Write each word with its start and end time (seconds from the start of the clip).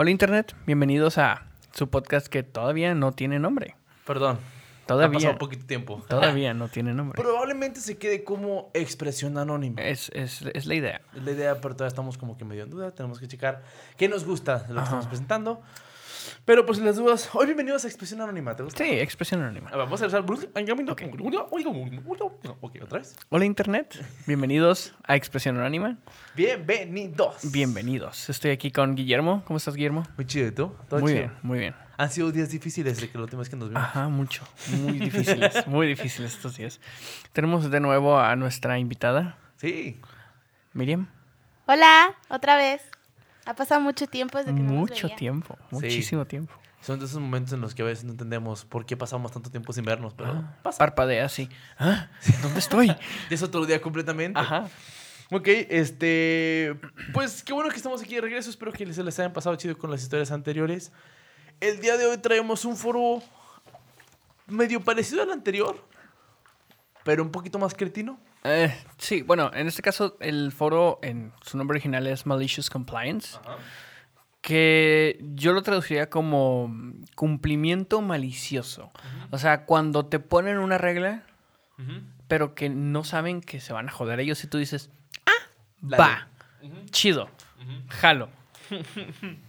Hola 0.00 0.12
Internet, 0.12 0.54
bienvenidos 0.64 1.18
a 1.18 1.42
su 1.72 1.90
podcast 1.90 2.28
que 2.28 2.44
todavía 2.44 2.94
no 2.94 3.10
tiene 3.10 3.40
nombre. 3.40 3.74
Perdón. 4.06 4.38
Todavía. 4.86 5.08
Ha 5.08 5.20
pasado 5.20 5.38
poquito 5.38 5.66
tiempo. 5.66 6.00
Todavía 6.08 6.54
no 6.54 6.68
tiene 6.68 6.94
nombre. 6.94 7.20
Probablemente 7.20 7.80
se 7.80 7.98
quede 7.98 8.22
como 8.22 8.70
expresión 8.74 9.36
anónima. 9.38 9.82
Es, 9.82 10.08
es, 10.14 10.42
es 10.54 10.66
la 10.66 10.76
idea. 10.76 11.00
Es 11.16 11.24
la 11.24 11.32
idea, 11.32 11.60
pero 11.60 11.74
todavía 11.74 11.88
estamos 11.88 12.16
como 12.16 12.38
que 12.38 12.44
medio 12.44 12.62
en 12.62 12.70
duda. 12.70 12.92
Tenemos 12.92 13.18
que 13.18 13.26
checar 13.26 13.64
qué 13.96 14.08
nos 14.08 14.24
gusta 14.24 14.60
de 14.60 14.68
lo 14.68 14.74
que 14.74 14.78
Ajá. 14.78 14.84
estamos 14.84 15.06
presentando. 15.08 15.62
Pero 16.44 16.64
pues 16.66 16.78
las 16.78 16.96
dudas. 16.96 17.28
Hoy 17.34 17.46
bienvenidos 17.46 17.84
a 17.84 17.88
Expresión 17.88 18.20
Anónima. 18.20 18.54
¿Te 18.56 18.62
gusta? 18.62 18.84
Sí, 18.84 18.90
expresión 18.90 19.42
anónima. 19.42 19.68
A 19.68 19.76
ver, 19.76 19.80
Vamos 19.84 20.00
a 20.02 20.04
empezar. 20.06 20.24
Ok, 22.60 22.76
otra 22.82 22.98
vez. 22.98 23.16
Hola 23.28 23.44
Internet, 23.44 24.04
bienvenidos 24.26 24.94
a 25.04 25.16
Expresión 25.16 25.56
Anónima. 25.58 25.98
Bienvenidos. 26.34 27.50
Bienvenidos. 27.52 28.28
Estoy 28.30 28.50
aquí 28.50 28.70
con 28.70 28.94
Guillermo. 28.94 29.42
¿Cómo 29.46 29.56
estás, 29.58 29.74
Guillermo? 29.74 30.04
Muy 30.16 30.26
chido, 30.26 30.48
¿y 30.48 30.52
tú? 30.52 30.74
¿Todo 30.88 31.00
Muy 31.00 31.12
chido? 31.12 31.22
bien, 31.26 31.32
muy 31.42 31.58
bien. 31.58 31.74
Han 31.96 32.10
sido 32.10 32.30
días 32.30 32.50
difíciles 32.50 33.00
de 33.00 33.10
que 33.10 33.18
la 33.18 33.24
última 33.24 33.40
vez 33.40 33.48
que 33.48 33.56
nos 33.56 33.68
vimos. 33.68 33.82
Ajá, 33.82 34.08
mucho. 34.08 34.44
Muy 34.82 34.98
difíciles, 34.98 35.66
muy 35.66 35.86
difíciles 35.86 36.34
estos 36.34 36.56
días. 36.56 36.80
Tenemos 37.32 37.70
de 37.70 37.80
nuevo 37.80 38.18
a 38.18 38.36
nuestra 38.36 38.78
invitada, 38.78 39.36
Sí. 39.56 40.00
Miriam. 40.72 41.08
Hola, 41.66 42.14
otra 42.28 42.56
vez. 42.56 42.82
Ha 43.48 43.54
pasado 43.54 43.80
mucho 43.80 44.06
tiempo 44.06 44.36
desde 44.36 44.54
que 44.54 44.60
no 44.60 44.72
nos 44.72 44.90
Mucho 44.90 45.06
veía. 45.06 45.16
tiempo, 45.16 45.56
muchísimo 45.70 46.26
tiempo. 46.26 46.52
Son 46.82 46.98
de 46.98 47.06
esos 47.06 47.18
momentos 47.20 47.52
en 47.54 47.60
los 47.60 47.74
que 47.74 47.82
a 47.82 47.86
veces 47.86 48.04
no 48.04 48.12
entendemos 48.12 48.64
por 48.64 48.84
qué 48.84 48.96
pasamos 48.96 49.32
tanto 49.32 49.50
tiempo 49.50 49.72
sin 49.72 49.84
vernos, 49.84 50.12
pero 50.14 50.30
Ah, 50.32 50.58
pasa. 50.62 50.78
Parpadea 50.78 51.24
así. 51.24 51.48
¿Ah? 51.78 52.08
¿Dónde 52.42 52.58
estoy? 52.60 52.94
Es 53.30 53.42
otro 53.42 53.64
día 53.66 53.80
completamente. 53.80 54.38
Ajá. 54.38 54.68
Ok, 55.30 55.48
este. 55.48 56.78
Pues 57.12 57.42
qué 57.42 57.52
bueno 57.52 57.70
que 57.70 57.76
estamos 57.76 58.02
aquí 58.02 58.14
de 58.14 58.20
regreso. 58.20 58.48
Espero 58.50 58.70
que 58.72 58.92
se 58.92 59.02
les 59.02 59.18
hayan 59.18 59.32
pasado 59.32 59.56
chido 59.56 59.76
con 59.76 59.90
las 59.90 60.02
historias 60.02 60.30
anteriores. 60.30 60.92
El 61.60 61.80
día 61.80 61.96
de 61.96 62.06
hoy 62.06 62.18
traemos 62.18 62.64
un 62.64 62.76
foro 62.76 63.22
medio 64.46 64.80
parecido 64.80 65.22
al 65.22 65.30
anterior, 65.32 65.82
pero 67.02 67.22
un 67.22 67.30
poquito 67.30 67.58
más 67.58 67.74
cretino. 67.74 68.20
Eh, 68.44 68.74
sí, 68.98 69.22
bueno, 69.22 69.50
en 69.52 69.66
este 69.66 69.82
caso 69.82 70.16
el 70.20 70.52
foro 70.52 70.98
en 71.02 71.32
su 71.42 71.56
nombre 71.58 71.76
original 71.76 72.06
es 72.06 72.26
Malicious 72.26 72.70
Compliance, 72.70 73.38
que 74.40 75.18
yo 75.34 75.52
lo 75.52 75.62
traduciría 75.62 76.08
como 76.08 76.72
cumplimiento 77.14 78.00
malicioso. 78.00 78.92
O 79.30 79.38
sea, 79.38 79.64
cuando 79.66 80.06
te 80.06 80.20
ponen 80.20 80.58
una 80.58 80.78
regla, 80.78 81.24
pero 82.28 82.54
que 82.54 82.68
no 82.68 83.04
saben 83.04 83.40
que 83.40 83.60
se 83.60 83.72
van 83.72 83.88
a 83.88 83.92
joder 83.92 84.20
ellos 84.20 84.42
y 84.44 84.46
tú 84.46 84.58
dices, 84.58 84.90
ah, 85.26 85.48
La 85.82 85.96
va, 85.96 86.28
chido, 86.90 87.28
jalo. 87.88 88.30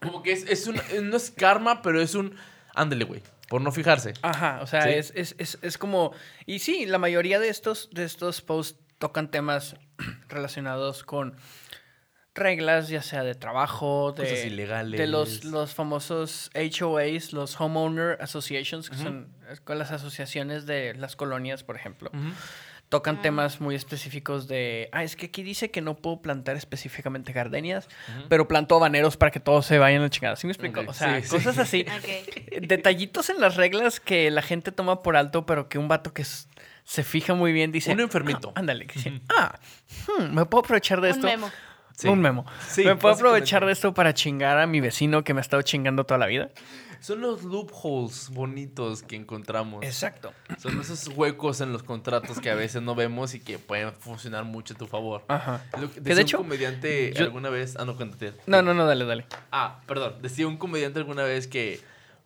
Como 0.00 0.22
que 0.22 0.32
es, 0.32 0.44
es 0.44 0.66
un. 0.66 0.78
No 1.08 1.16
es 1.16 1.30
karma, 1.30 1.80
pero 1.82 2.00
es 2.00 2.14
un. 2.14 2.36
Ándele, 2.74 3.04
güey. 3.04 3.22
Por 3.54 3.62
no 3.62 3.70
fijarse. 3.70 4.14
Ajá, 4.22 4.58
o 4.62 4.66
sea, 4.66 4.82
Sí. 4.82 4.88
es, 4.94 5.12
es, 5.14 5.36
es, 5.38 5.58
es 5.62 5.78
como... 5.78 6.10
Y 6.44 6.58
sí, 6.58 6.86
la 6.86 6.98
mayoría 6.98 7.38
de 7.38 7.50
estos, 7.50 7.88
de 7.92 8.02
estos 8.02 8.40
posts 8.40 8.80
tocan 8.98 9.30
temas 9.30 9.76
relacionados 10.28 11.04
con 11.04 11.36
reglas, 12.34 12.88
ya 12.88 13.00
sea 13.00 13.22
de 13.22 13.36
trabajo, 13.36 14.10
de, 14.10 14.24
Cosas 14.24 14.44
ilegales. 14.46 14.98
de 14.98 15.06
los, 15.06 15.44
los 15.44 15.72
famosos 15.72 16.50
HOAs, 16.56 17.32
los 17.32 17.60
Homeowner 17.60 18.20
Associations, 18.20 18.90
que 18.90 18.96
son 18.96 19.32
las 19.68 19.92
asociaciones 19.92 20.66
de 20.66 20.94
las 20.94 21.14
colonias, 21.14 21.62
por 21.62 21.76
ejemplo. 21.76 22.10
Tocan 22.94 23.20
temas 23.22 23.60
muy 23.60 23.74
específicos 23.74 24.46
de, 24.46 24.88
ah, 24.92 25.02
es 25.02 25.16
que 25.16 25.26
aquí 25.26 25.42
dice 25.42 25.72
que 25.72 25.80
no 25.80 25.96
puedo 25.96 26.22
plantar 26.22 26.54
específicamente 26.54 27.32
gardenias, 27.32 27.88
pero 28.28 28.46
planto 28.46 28.76
habaneros 28.76 29.16
para 29.16 29.32
que 29.32 29.40
todos 29.40 29.66
se 29.66 29.78
vayan 29.78 30.00
a 30.02 30.04
la 30.04 30.10
chingada. 30.10 30.36
¿Sí 30.36 30.46
me 30.46 30.52
explico? 30.52 30.80
O 30.86 30.92
sea, 30.92 31.20
sí, 31.20 31.26
sí. 31.26 31.30
cosas 31.36 31.58
así. 31.58 31.84
Detallitos 32.62 33.30
en 33.30 33.40
las 33.40 33.56
reglas 33.56 33.98
que 33.98 34.30
la 34.30 34.42
gente 34.42 34.70
toma 34.70 35.02
por 35.02 35.16
alto, 35.16 35.44
pero 35.44 35.68
que 35.68 35.78
un 35.78 35.88
vato 35.88 36.14
que 36.14 36.24
se 36.84 37.02
fija 37.02 37.34
muy 37.34 37.52
bien 37.52 37.72
dice... 37.72 37.92
Un 37.92 37.98
enfermito. 37.98 38.52
"Ah, 38.54 38.60
ándale, 38.60 38.86
que 38.86 38.94
dice, 38.94 39.20
ah, 39.36 39.58
hmm, 40.06 40.32
me 40.32 40.44
puedo 40.46 40.62
aprovechar 40.62 41.00
de 41.00 41.08
Un 41.08 41.14
esto. 41.16 41.26
memo. 41.26 41.50
Sí. 41.96 42.06
Un 42.08 42.20
memo. 42.20 42.46
Sí, 42.68 42.84
me 42.84 42.94
puedo 42.94 43.14
aprovechar 43.14 43.66
de 43.66 43.72
esto 43.72 43.92
para 43.92 44.14
chingar 44.14 44.58
a 44.58 44.68
mi 44.68 44.80
vecino 44.80 45.24
que 45.24 45.34
me 45.34 45.40
ha 45.40 45.42
estado 45.42 45.62
chingando 45.62 46.04
toda 46.04 46.18
la 46.18 46.26
vida. 46.26 46.50
Son 47.00 47.20
los 47.20 47.42
loopholes 47.44 48.30
bonitos 48.30 49.02
que 49.02 49.16
encontramos. 49.16 49.84
Exacto. 49.84 50.32
Son 50.58 50.80
esos 50.80 51.08
huecos 51.08 51.60
en 51.60 51.72
los 51.72 51.82
contratos 51.82 52.40
que 52.40 52.50
a 52.50 52.54
veces 52.54 52.82
no 52.82 52.94
vemos 52.94 53.34
y 53.34 53.40
que 53.40 53.58
pueden 53.58 53.92
funcionar 53.92 54.44
mucho 54.44 54.74
a 54.74 54.76
tu 54.76 54.86
favor. 54.86 55.24
Ajá. 55.28 55.64
Lo 55.80 55.90
que 55.92 56.00
decía 56.00 56.14
de 56.16 56.22
hecho, 56.22 56.38
un 56.38 56.44
comediante 56.44 57.12
yo- 57.14 57.24
alguna 57.24 57.50
vez. 57.50 57.76
Ah, 57.78 57.84
no, 57.84 57.96
cuéntate. 57.96 58.32
No, 58.46 58.62
no, 58.62 58.74
no, 58.74 58.86
dale, 58.86 59.04
dale. 59.04 59.26
Ah, 59.52 59.80
perdón. 59.86 60.14
Decía 60.22 60.46
un 60.46 60.56
comediante 60.56 60.98
alguna 60.98 61.24
vez 61.24 61.46
que 61.46 61.80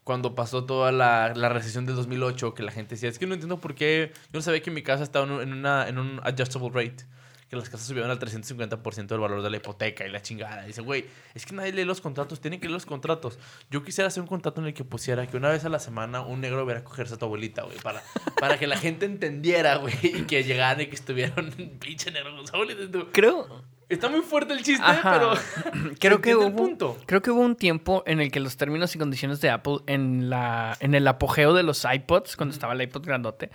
cuando 0.05 0.35
pasó 0.35 0.65
toda 0.65 0.91
la, 0.91 1.35
la 1.35 1.49
recesión 1.51 1.85
del 1.85 1.95
2008, 1.97 2.55
que 2.55 2.63
la 2.63 2.73
gente 2.73 2.95
decía, 2.95 3.09
es 3.11 3.19
que 3.19 3.27
no 3.27 3.35
entiendo 3.35 3.59
por 3.59 3.75
qué. 3.75 4.13
Yo 4.33 4.39
no 4.39 4.41
sabía 4.43 4.63
que 4.63 4.71
mi 4.71 4.83
casa 4.83 5.03
estaba 5.03 5.27
en 5.43 5.53
una, 5.53 5.87
en 5.89 5.99
un 5.99 6.21
adjustable 6.25 6.71
rate. 6.73 7.05
Que 7.49 7.57
las 7.57 7.71
casas 7.71 7.87
subieron 7.87 8.11
al 8.11 8.19
350% 8.19 9.07
del 9.07 9.21
valor 9.21 9.43
de 9.43 9.49
la 9.51 9.57
hipoteca 9.57 10.07
y 10.07 10.11
la 10.11 10.21
chingada. 10.21 10.65
Dice, 10.65 10.83
güey, 10.83 11.07
es 11.35 11.47
que 11.47 11.55
nadie 11.55 11.73
lee 11.73 11.85
los 11.85 12.01
contratos, 12.01 12.41
tienen 12.41 12.61
que 12.61 12.67
leer 12.67 12.75
los 12.75 12.87
contratos. 12.87 13.39
Yo 13.71 13.83
quisiera 13.83 14.09
hacer 14.09 14.21
un 14.23 14.27
contrato 14.27 14.61
en 14.61 14.67
el 14.67 14.75
que 14.75 14.85
pusiera 14.85 15.27
que 15.27 15.37
una 15.37 15.49
vez 15.49 15.65
a 15.65 15.69
la 15.69 15.79
semana 15.79 16.21
un 16.21 16.41
negro 16.41 16.65
viera 16.67 16.81
a 16.81 16.85
cogerse 16.85 17.15
a 17.15 17.17
tu 17.17 17.25
abuelita, 17.25 17.63
güey, 17.63 17.79
para, 17.79 18.03
para 18.39 18.59
que 18.59 18.67
la 18.67 18.77
gente 18.77 19.07
entendiera, 19.07 19.77
güey, 19.77 19.95
y 20.03 20.23
que 20.23 20.45
llegaran 20.45 20.83
y 20.83 20.87
que 20.87 20.95
estuvieran 20.97 21.51
pinche 21.81 22.11
negro 22.11 22.37
con 22.37 22.47
su 22.47 22.55
abuelita. 22.55 22.99
Creo, 23.13 23.65
Está 23.89 24.11
muy 24.11 24.21
fuerte 24.21 24.53
el 24.53 24.63
chiste, 24.63 24.85
Ajá. 24.85 25.13
pero. 25.15 25.95
creo 25.99 26.21
que 26.21 26.37
hubo, 26.37 26.55
punto. 26.55 26.99
creo 27.07 27.23
que 27.23 27.31
hubo 27.31 27.41
un 27.41 27.57
tiempo 27.57 28.03
en 28.07 28.21
el 28.21 28.31
que 28.31 28.39
los 28.39 28.59
términos 28.59 28.95
y 28.95 28.99
condiciones 28.99 29.41
de 29.41 29.49
Apple 29.49 29.79
en 29.87 30.29
la 30.29 30.77
en 30.81 30.95
el 30.95 31.09
apogeo 31.09 31.55
de 31.55 31.63
los 31.63 31.87
iPods 31.91 32.37
cuando 32.37 32.53
estaba 32.53 32.75
el 32.75 32.83
iPod 32.83 33.07
grandote, 33.07 33.51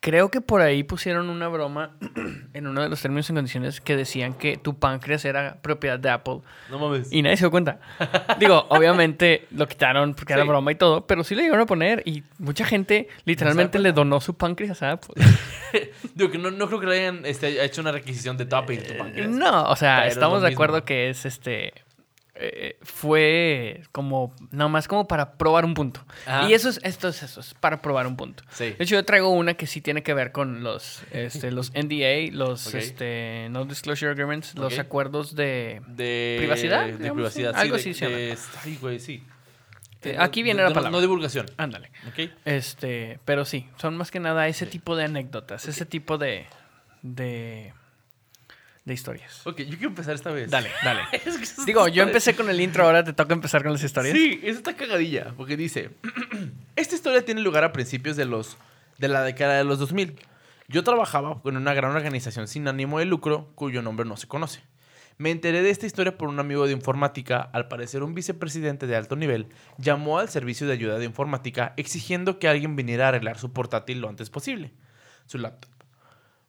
creo 0.00 0.30
que 0.30 0.40
por 0.40 0.60
ahí 0.60 0.84
pusieron 0.84 1.28
una 1.28 1.48
broma 1.48 1.96
en 2.54 2.66
uno 2.66 2.82
de 2.82 2.88
los 2.88 3.02
términos 3.02 3.28
y 3.28 3.34
condiciones 3.34 3.80
que 3.80 3.96
decían 3.96 4.34
que 4.34 4.56
tu 4.56 4.78
páncreas 4.78 5.24
era 5.24 5.60
propiedad 5.60 5.98
de 5.98 6.10
Apple 6.10 6.40
No 6.70 6.78
mames. 6.78 7.12
y 7.12 7.22
nadie 7.22 7.36
se 7.36 7.44
dio 7.44 7.50
cuenta. 7.50 7.80
Digo, 8.38 8.66
obviamente 8.70 9.46
lo 9.50 9.66
quitaron 9.66 10.14
porque 10.14 10.32
era 10.34 10.44
broma 10.44 10.72
y 10.72 10.76
todo, 10.76 11.06
pero 11.06 11.24
sí 11.24 11.34
le 11.34 11.42
llegaron 11.42 11.62
a 11.62 11.66
poner 11.66 12.02
y 12.06 12.22
mucha 12.38 12.64
gente 12.64 13.08
literalmente 13.24 13.78
le 13.78 13.92
donó 13.92 14.20
su 14.20 14.34
páncreas 14.36 14.82
a 14.82 14.92
Apple. 14.92 15.14
Digo 16.14 16.30
que 16.30 16.38
no, 16.38 16.50
no 16.50 16.66
creo 16.68 16.80
que 16.80 16.86
le 16.86 17.00
hayan 17.00 17.26
este, 17.26 17.64
hecho 17.64 17.80
una 17.80 17.92
requisición 17.92 18.36
de 18.36 18.46
topping 18.46 18.82
tu 18.82 18.96
páncreas. 18.96 19.28
No, 19.28 19.64
o 19.64 19.76
sea, 19.76 19.98
Pero 20.00 20.12
estamos 20.12 20.42
de 20.42 20.48
acuerdo 20.48 20.84
que 20.84 21.10
es 21.10 21.26
este. 21.26 21.72
Eh, 22.40 22.78
fue 22.82 23.82
como. 23.92 24.34
Nada 24.50 24.68
más 24.68 24.86
como 24.86 25.08
para 25.08 25.32
probar 25.32 25.64
un 25.64 25.74
punto. 25.74 26.04
Ajá. 26.24 26.48
Y 26.48 26.54
eso 26.54 26.68
es, 26.68 26.80
esto 26.84 27.08
es 27.08 27.22
eso, 27.22 27.40
es 27.40 27.54
para 27.54 27.82
probar 27.82 28.06
un 28.06 28.16
punto. 28.16 28.44
Sí. 28.50 28.70
De 28.70 28.84
hecho, 28.84 28.94
yo 28.94 29.04
traigo 29.04 29.30
una 29.30 29.54
que 29.54 29.66
sí 29.66 29.80
tiene 29.80 30.02
que 30.02 30.14
ver 30.14 30.30
con 30.32 30.62
los, 30.62 31.02
este, 31.10 31.50
los 31.52 31.72
NDA, 31.72 32.32
los 32.32 32.74
este, 32.74 33.48
No 33.50 33.64
Disclosure 33.64 34.12
Agreements, 34.12 34.54
los 34.54 34.78
acuerdos 34.78 35.34
de. 35.34 35.82
De 35.88 36.36
¿Privacidad, 36.38 36.86
De 36.86 36.92
digamos? 36.92 37.14
privacidad. 37.14 37.56
Algo 37.56 37.76
sí, 37.78 37.90
así 37.90 37.94
se 37.98 38.08
llama. 38.08 38.40
Ay, 38.64 38.78
güey, 38.80 39.00
sí. 39.00 39.24
Eh, 40.02 40.16
aquí 40.18 40.42
viene 40.42 40.62
la 40.62 40.68
palabra. 40.68 40.90
No 40.90 41.00
divulgación. 41.00 41.46
Ándale. 41.56 41.90
¿Ok? 42.06 42.30
Este, 42.44 43.18
pero 43.24 43.44
sí, 43.44 43.66
son 43.78 43.96
más 43.96 44.10
que 44.10 44.20
nada 44.20 44.46
ese 44.46 44.66
tipo 44.66 44.94
de 44.94 45.04
anécdotas, 45.04 45.66
ese 45.66 45.86
tipo 45.86 46.18
de. 46.18 46.46
de. 47.02 47.72
De 48.88 48.94
historias. 48.94 49.46
Ok, 49.46 49.58
yo 49.60 49.76
quiero 49.76 49.88
empezar 49.88 50.14
esta 50.14 50.30
vez. 50.30 50.50
Dale, 50.50 50.70
dale. 50.82 51.02
Es 51.12 51.36
que 51.36 51.44
eso 51.44 51.64
Digo, 51.64 51.86
está 51.86 51.94
yo 51.94 52.02
empecé 52.02 52.34
con 52.34 52.50
el 52.50 52.60
intro, 52.60 52.84
ahora 52.84 53.04
te 53.04 53.12
toca 53.12 53.34
empezar 53.34 53.62
con 53.62 53.72
las 53.72 53.82
historias. 53.82 54.16
Sí, 54.16 54.40
eso 54.42 54.58
está 54.58 54.74
cagadilla, 54.74 55.32
porque 55.36 55.56
dice, 55.56 55.90
esta 56.76 56.94
historia 56.94 57.24
tiene 57.24 57.40
lugar 57.42 57.64
a 57.64 57.72
principios 57.72 58.16
de 58.16 58.24
los 58.24 58.56
de 58.98 59.08
la 59.08 59.22
década 59.22 59.58
de 59.58 59.64
los 59.64 59.78
2000. 59.78 60.16
Yo 60.68 60.84
trabajaba 60.84 61.40
con 61.40 61.56
una 61.56 61.72
gran 61.72 61.94
organización 61.96 62.48
sin 62.48 62.68
ánimo 62.68 62.98
de 62.98 63.06
lucro 63.06 63.50
cuyo 63.54 63.80
nombre 63.80 64.04
no 64.04 64.16
se 64.16 64.26
conoce. 64.28 64.60
Me 65.16 65.30
enteré 65.30 65.62
de 65.62 65.70
esta 65.70 65.86
historia 65.86 66.16
por 66.16 66.28
un 66.28 66.38
amigo 66.38 66.66
de 66.66 66.72
informática, 66.72 67.40
al 67.40 67.66
parecer 67.66 68.02
un 68.02 68.14
vicepresidente 68.14 68.86
de 68.86 68.94
alto 68.94 69.16
nivel, 69.16 69.48
llamó 69.76 70.18
al 70.18 70.28
servicio 70.28 70.66
de 70.66 70.74
ayuda 70.74 70.98
de 70.98 71.06
informática 71.06 71.74
exigiendo 71.76 72.38
que 72.38 72.48
alguien 72.48 72.76
viniera 72.76 73.06
a 73.06 73.08
arreglar 73.08 73.38
su 73.38 73.52
portátil 73.52 74.00
lo 74.00 74.08
antes 74.08 74.30
posible, 74.30 74.72
su 75.26 75.38
laptop. 75.38 75.77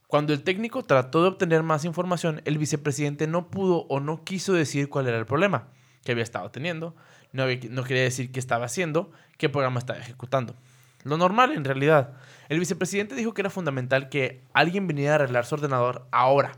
Cuando 0.10 0.34
el 0.34 0.42
técnico 0.42 0.82
trató 0.82 1.22
de 1.22 1.28
obtener 1.28 1.62
más 1.62 1.86
información, 1.86 2.42
el 2.46 2.58
vicepresidente 2.58 3.28
no 3.28 3.52
pudo 3.52 3.86
o 3.90 4.00
no 4.00 4.24
quiso 4.24 4.54
decir 4.54 4.90
cuál 4.90 5.06
era 5.06 5.20
el 5.20 5.28
problema 5.28 5.68
que 6.04 6.14
había 6.14 6.24
estado 6.24 6.50
teniendo, 6.50 6.96
no, 7.32 7.44
no 7.70 7.84
quería 7.84 8.02
decir 8.02 8.32
qué 8.32 8.40
estaba 8.40 8.66
haciendo, 8.66 9.12
qué 9.38 9.50
programa 9.50 9.78
estaba 9.78 10.00
ejecutando. 10.00 10.56
Lo 11.04 11.16
normal, 11.16 11.52
en 11.52 11.64
realidad. 11.64 12.14
El 12.50 12.58
vicepresidente 12.58 13.14
dijo 13.14 13.36
que 13.36 13.44
era 13.44 13.52
fundamental 13.52 14.10
que 14.10 14.42
alguien 14.52 14.88
viniera 14.88 15.12
a 15.12 15.16
arreglar 15.18 15.46
su 15.46 15.54
ordenador 15.54 16.08
ahora. 16.10 16.54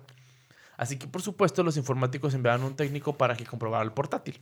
Así 0.78 0.98
que, 0.98 1.08
por 1.08 1.22
supuesto, 1.22 1.62
los 1.62 1.76
informáticos 1.76 2.34
enviaron 2.34 2.64
un 2.64 2.78
técnico 2.78 3.18
para 3.18 3.36
que 3.36 3.44
comprobara 3.44 3.84
el 3.84 3.92
portátil. 3.92 4.40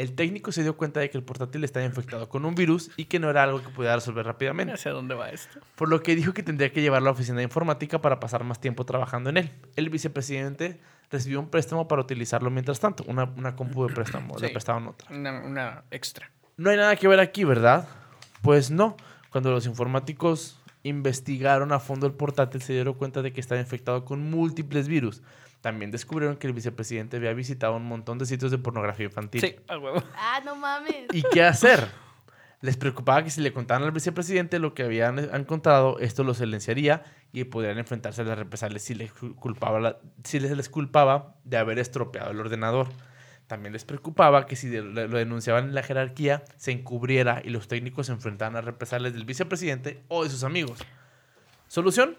El 0.00 0.14
técnico 0.14 0.50
se 0.50 0.62
dio 0.62 0.78
cuenta 0.78 0.98
de 0.98 1.10
que 1.10 1.18
el 1.18 1.24
portátil 1.24 1.62
estaba 1.62 1.84
infectado 1.84 2.30
con 2.30 2.46
un 2.46 2.54
virus 2.54 2.90
y 2.96 3.04
que 3.04 3.18
no 3.18 3.28
era 3.28 3.42
algo 3.42 3.62
que 3.62 3.68
pudiera 3.68 3.96
resolver 3.96 4.24
rápidamente. 4.24 4.74
sé 4.78 4.88
a 4.88 4.92
dónde 4.92 5.14
va 5.14 5.28
esto. 5.28 5.60
Por 5.76 5.90
lo 5.90 6.02
que 6.02 6.16
dijo 6.16 6.32
que 6.32 6.42
tendría 6.42 6.72
que 6.72 6.80
llevarlo 6.80 7.08
a 7.08 7.12
la 7.12 7.12
oficina 7.12 7.36
de 7.36 7.42
informática 7.42 8.00
para 8.00 8.18
pasar 8.18 8.42
más 8.42 8.62
tiempo 8.62 8.86
trabajando 8.86 9.28
en 9.28 9.36
él. 9.36 9.50
El 9.76 9.90
vicepresidente 9.90 10.80
recibió 11.10 11.38
un 11.38 11.50
préstamo 11.50 11.86
para 11.86 12.00
utilizarlo 12.00 12.48
mientras 12.48 12.80
tanto, 12.80 13.04
una, 13.08 13.24
una 13.24 13.54
compu 13.54 13.86
de 13.88 13.94
préstamo, 13.94 14.38
le 14.38 14.48
prestaban 14.48 14.86
otra. 14.86 15.14
Una, 15.14 15.38
una 15.44 15.84
extra. 15.90 16.30
No 16.56 16.70
hay 16.70 16.78
nada 16.78 16.96
que 16.96 17.06
ver 17.06 17.20
aquí, 17.20 17.44
¿verdad? 17.44 17.86
Pues 18.40 18.70
no. 18.70 18.96
Cuando 19.28 19.50
los 19.50 19.66
informáticos 19.66 20.59
investigaron 20.82 21.72
a 21.72 21.80
fondo 21.80 22.06
el 22.06 22.12
portátil, 22.14 22.62
se 22.62 22.72
dieron 22.72 22.94
cuenta 22.94 23.22
de 23.22 23.32
que 23.32 23.40
estaba 23.40 23.60
infectado 23.60 24.04
con 24.04 24.30
múltiples 24.30 24.88
virus. 24.88 25.22
También 25.60 25.90
descubrieron 25.90 26.36
que 26.36 26.46
el 26.46 26.52
vicepresidente 26.54 27.18
había 27.18 27.34
visitado 27.34 27.76
un 27.76 27.84
montón 27.84 28.16
de 28.18 28.24
sitios 28.26 28.50
de 28.50 28.58
pornografía 28.58 29.06
infantil. 29.06 29.40
Sí, 29.42 29.56
a 29.68 29.76
huevo. 29.78 30.02
Ah, 30.16 30.40
no 30.44 30.56
mames. 30.56 31.06
¿Y 31.12 31.22
qué 31.22 31.42
hacer? 31.44 31.86
Les 32.62 32.76
preocupaba 32.76 33.22
que 33.24 33.30
si 33.30 33.40
le 33.40 33.52
contaran 33.52 33.82
al 33.84 33.90
vicepresidente 33.92 34.58
lo 34.58 34.74
que 34.74 34.82
habían 34.82 35.18
encontrado, 35.34 35.98
esto 35.98 36.24
lo 36.24 36.34
silenciaría 36.34 37.02
y 37.32 37.44
podrían 37.44 37.78
enfrentarse 37.78 38.22
a 38.22 38.24
las 38.24 38.38
represalias 38.38 38.82
si 38.82 38.94
les 38.94 39.12
culpaba, 39.12 39.80
la- 39.80 39.98
si 40.24 40.40
les, 40.40 40.50
les 40.56 40.68
culpaba 40.68 41.36
de 41.44 41.56
haber 41.58 41.78
estropeado 41.78 42.30
el 42.30 42.40
ordenador. 42.40 42.88
También 43.50 43.72
les 43.72 43.84
preocupaba 43.84 44.46
que 44.46 44.54
si 44.54 44.70
lo 44.70 45.08
denunciaban 45.08 45.64
en 45.64 45.74
la 45.74 45.82
jerarquía, 45.82 46.44
se 46.56 46.70
encubriera 46.70 47.42
y 47.44 47.50
los 47.50 47.66
técnicos 47.66 48.06
se 48.06 48.12
enfrentaran 48.12 48.54
a 48.54 48.60
represalias 48.60 49.12
del 49.12 49.24
vicepresidente 49.24 50.04
o 50.06 50.22
de 50.22 50.30
sus 50.30 50.44
amigos. 50.44 50.78
¿Solución? 51.66 52.16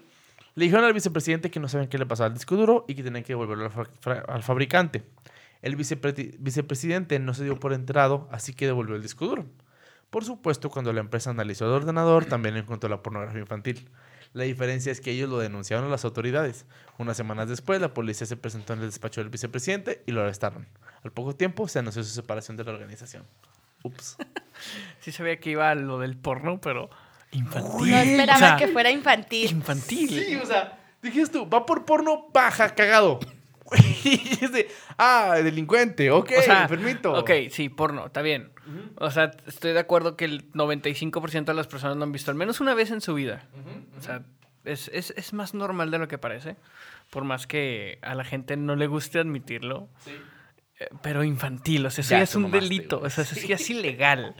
Le 0.55 0.65
dijeron 0.65 0.83
al 0.83 0.91
vicepresidente 0.91 1.49
que 1.49 1.61
no 1.61 1.69
sabían 1.69 1.87
qué 1.87 1.97
le 1.97 2.05
pasaba 2.05 2.27
al 2.27 2.33
disco 2.33 2.57
duro 2.57 2.83
y 2.85 2.95
que 2.95 3.03
tenían 3.03 3.23
que 3.23 3.31
devolverlo 3.31 3.71
al, 4.27 4.43
fabricante. 4.43 5.05
El 5.61 5.77
vicepre- 5.77 6.35
vicepresidente 6.37 7.17
no 7.19 7.33
se 7.33 7.45
dio 7.45 7.57
por 7.57 7.71
enterado, 7.71 8.27
así 8.29 8.53
que 8.53 8.65
devolvió 8.65 8.97
el 8.97 9.01
disco 9.01 9.25
duro. 9.25 9.45
Por 10.09 10.25
supuesto, 10.25 10.69
cuando 10.69 10.91
la 10.91 10.99
empresa 10.99 11.29
analizó 11.29 11.63
el 11.63 11.71
ordenador, 11.71 12.25
también 12.25 12.57
encontró 12.57 12.89
la 12.89 13.01
pornografía 13.01 13.39
infantil. 13.39 13.87
La 14.33 14.43
diferencia 14.43 14.91
es 14.91 14.99
que 14.99 15.11
ellos 15.11 15.29
lo 15.29 15.39
denunciaron 15.39 15.85
a 15.85 15.89
las 15.89 16.03
autoridades. 16.03 16.65
Unas 16.97 17.15
semanas 17.15 17.47
después, 17.47 17.79
la 17.79 17.93
policía 17.93 18.27
se 18.27 18.35
presentó 18.35 18.73
en 18.73 18.79
el 18.79 18.87
despacho 18.87 19.21
del 19.21 19.29
vicepresidente 19.29 20.03
y 20.05 20.11
lo 20.11 20.23
arrestaron. 20.23 20.67
Al 21.03 21.11
poco 21.11 21.35
tiempo, 21.35 21.67
se 21.67 21.79
anunció 21.79 22.03
su 22.03 22.13
separación 22.13 22.57
de 22.57 22.63
la 22.63 22.71
organización. 22.71 23.25
Ups. 23.83 24.17
Sí 24.99 25.11
sabía 25.11 25.39
que 25.39 25.49
iba 25.49 25.71
a 25.71 25.73
lo 25.73 25.97
del 25.97 26.15
porno, 26.15 26.61
pero 26.61 26.91
infantil. 27.31 27.89
No 27.89 27.97
esperaba 27.97 28.35
O 28.35 28.39
sea, 28.39 28.57
que 28.57 28.67
fuera 28.67 28.91
infantil. 28.91 29.49
Infantil. 29.49 30.07
Sí, 30.07 30.35
o 30.35 30.45
sea, 30.45 30.77
dijiste 31.01 31.39
tú, 31.39 31.49
va 31.49 31.65
por 31.65 31.83
porno, 31.83 32.27
baja, 32.31 32.75
cagado. 32.75 33.19
Y 34.03 34.43
es 34.43 34.51
de, 34.51 34.69
ah, 34.97 35.39
delincuente, 35.43 36.11
ok, 36.11 36.31
O 36.37 36.41
sea, 36.41 36.63
enfermito. 36.63 37.13
Ok, 37.13 37.31
sí, 37.49 37.69
porno, 37.69 38.07
está 38.07 38.21
bien. 38.21 38.51
O 38.97 39.09
sea, 39.11 39.31
estoy 39.47 39.73
de 39.73 39.79
acuerdo 39.79 40.15
que 40.15 40.25
el 40.25 40.51
95% 40.51 41.45
de 41.45 41.53
las 41.53 41.67
personas 41.67 41.97
lo 41.97 42.03
han 42.03 42.11
visto 42.11 42.31
al 42.31 42.37
menos 42.37 42.59
una 42.59 42.73
vez 42.73 42.91
en 42.91 43.01
su 43.01 43.13
vida. 43.13 43.45
O 43.97 44.01
sea, 44.01 44.23
es, 44.65 44.89
es, 44.93 45.11
es 45.17 45.33
más 45.33 45.53
normal 45.53 45.89
de 45.89 45.99
lo 45.99 46.07
que 46.07 46.17
parece. 46.17 46.57
Por 47.09 47.23
más 47.23 47.47
que 47.47 47.97
a 48.01 48.13
la 48.13 48.23
gente 48.23 48.57
no 48.57 48.75
le 48.75 48.87
guste 48.87 49.19
admitirlo. 49.19 49.89
Sí. 50.05 50.11
Pero 51.01 51.23
infantil, 51.23 51.85
o 51.85 51.89
sea, 51.91 52.01
eso 52.03 52.11
Ya 52.11 52.21
es 52.21 52.35
un 52.35 52.43
mamaste, 52.43 52.63
delito, 52.65 52.99
güey. 52.99 53.07
o 53.07 53.09
sea, 53.09 53.23
eso 53.23 53.35
sí 53.47 53.51
es 53.51 53.69
ilegal. 53.69 54.35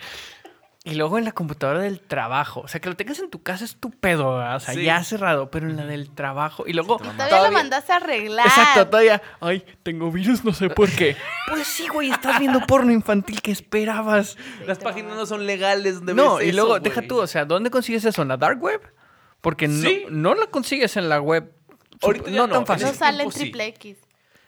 Y 0.83 0.95
luego 0.95 1.19
en 1.19 1.25
la 1.25 1.31
computadora 1.31 1.81
del 1.81 2.01
trabajo, 2.01 2.61
o 2.61 2.67
sea, 2.67 2.81
que 2.81 2.89
lo 2.89 2.95
tengas 2.95 3.19
en 3.19 3.29
tu 3.29 3.43
casa 3.43 3.63
es 3.65 3.75
tu 3.75 3.91
pedo, 3.91 4.37
¿verdad? 4.37 4.55
o 4.55 4.59
sea, 4.59 4.73
Sí. 4.73 4.83
ya 4.83 5.03
cerrado, 5.03 5.51
pero 5.51 5.69
en 5.69 5.77
la 5.77 5.85
del 5.85 6.09
trabajo. 6.09 6.63
Y 6.65 6.73
luego. 6.73 6.97
todavía 6.97 7.43
lo 7.43 7.51
mandaste 7.51 7.91
a 7.93 7.97
arreglar. 7.97 8.47
Exacto, 8.47 8.87
todavía. 8.87 9.21
Ay, 9.41 9.63
tengo 9.83 10.11
virus, 10.11 10.43
no 10.43 10.53
sé 10.53 10.71
por 10.71 10.89
qué. 10.89 11.15
pues 11.49 11.67
sí, 11.67 11.87
güey, 11.87 12.09
estás 12.09 12.39
viendo 12.39 12.61
porno 12.61 12.91
infantil, 12.91 13.43
¿qué 13.43 13.51
esperabas? 13.51 14.37
Las 14.65 14.79
páginas 14.79 15.15
no 15.15 15.27
son 15.27 15.45
legales 15.45 15.97
donde 15.97 16.15
No, 16.15 16.37
ves 16.37 16.47
y 16.47 16.51
luego, 16.51 16.77
eso, 16.77 16.83
deja 16.83 17.03
tú, 17.03 17.19
o 17.19 17.27
sea, 17.27 17.45
¿dónde 17.45 17.69
consigues 17.69 18.03
eso? 18.05 18.23
¿En 18.23 18.29
la 18.29 18.37
dark 18.37 18.59
web? 18.59 18.81
Porque 19.41 19.67
no, 19.67 19.87
Sí. 19.87 20.05
no 20.09 20.33
la 20.33 20.47
consigues 20.47 20.97
en 20.97 21.09
la 21.09 21.21
web. 21.21 21.53
Ahorita 22.01 22.31
no, 22.31 22.47
no, 22.47 22.53
tan 22.53 22.65
fácil. 22.65 22.87
No 22.87 22.93
sale 22.95 23.21
en 23.21 23.29
triple 23.29 23.67
X. 23.67 23.97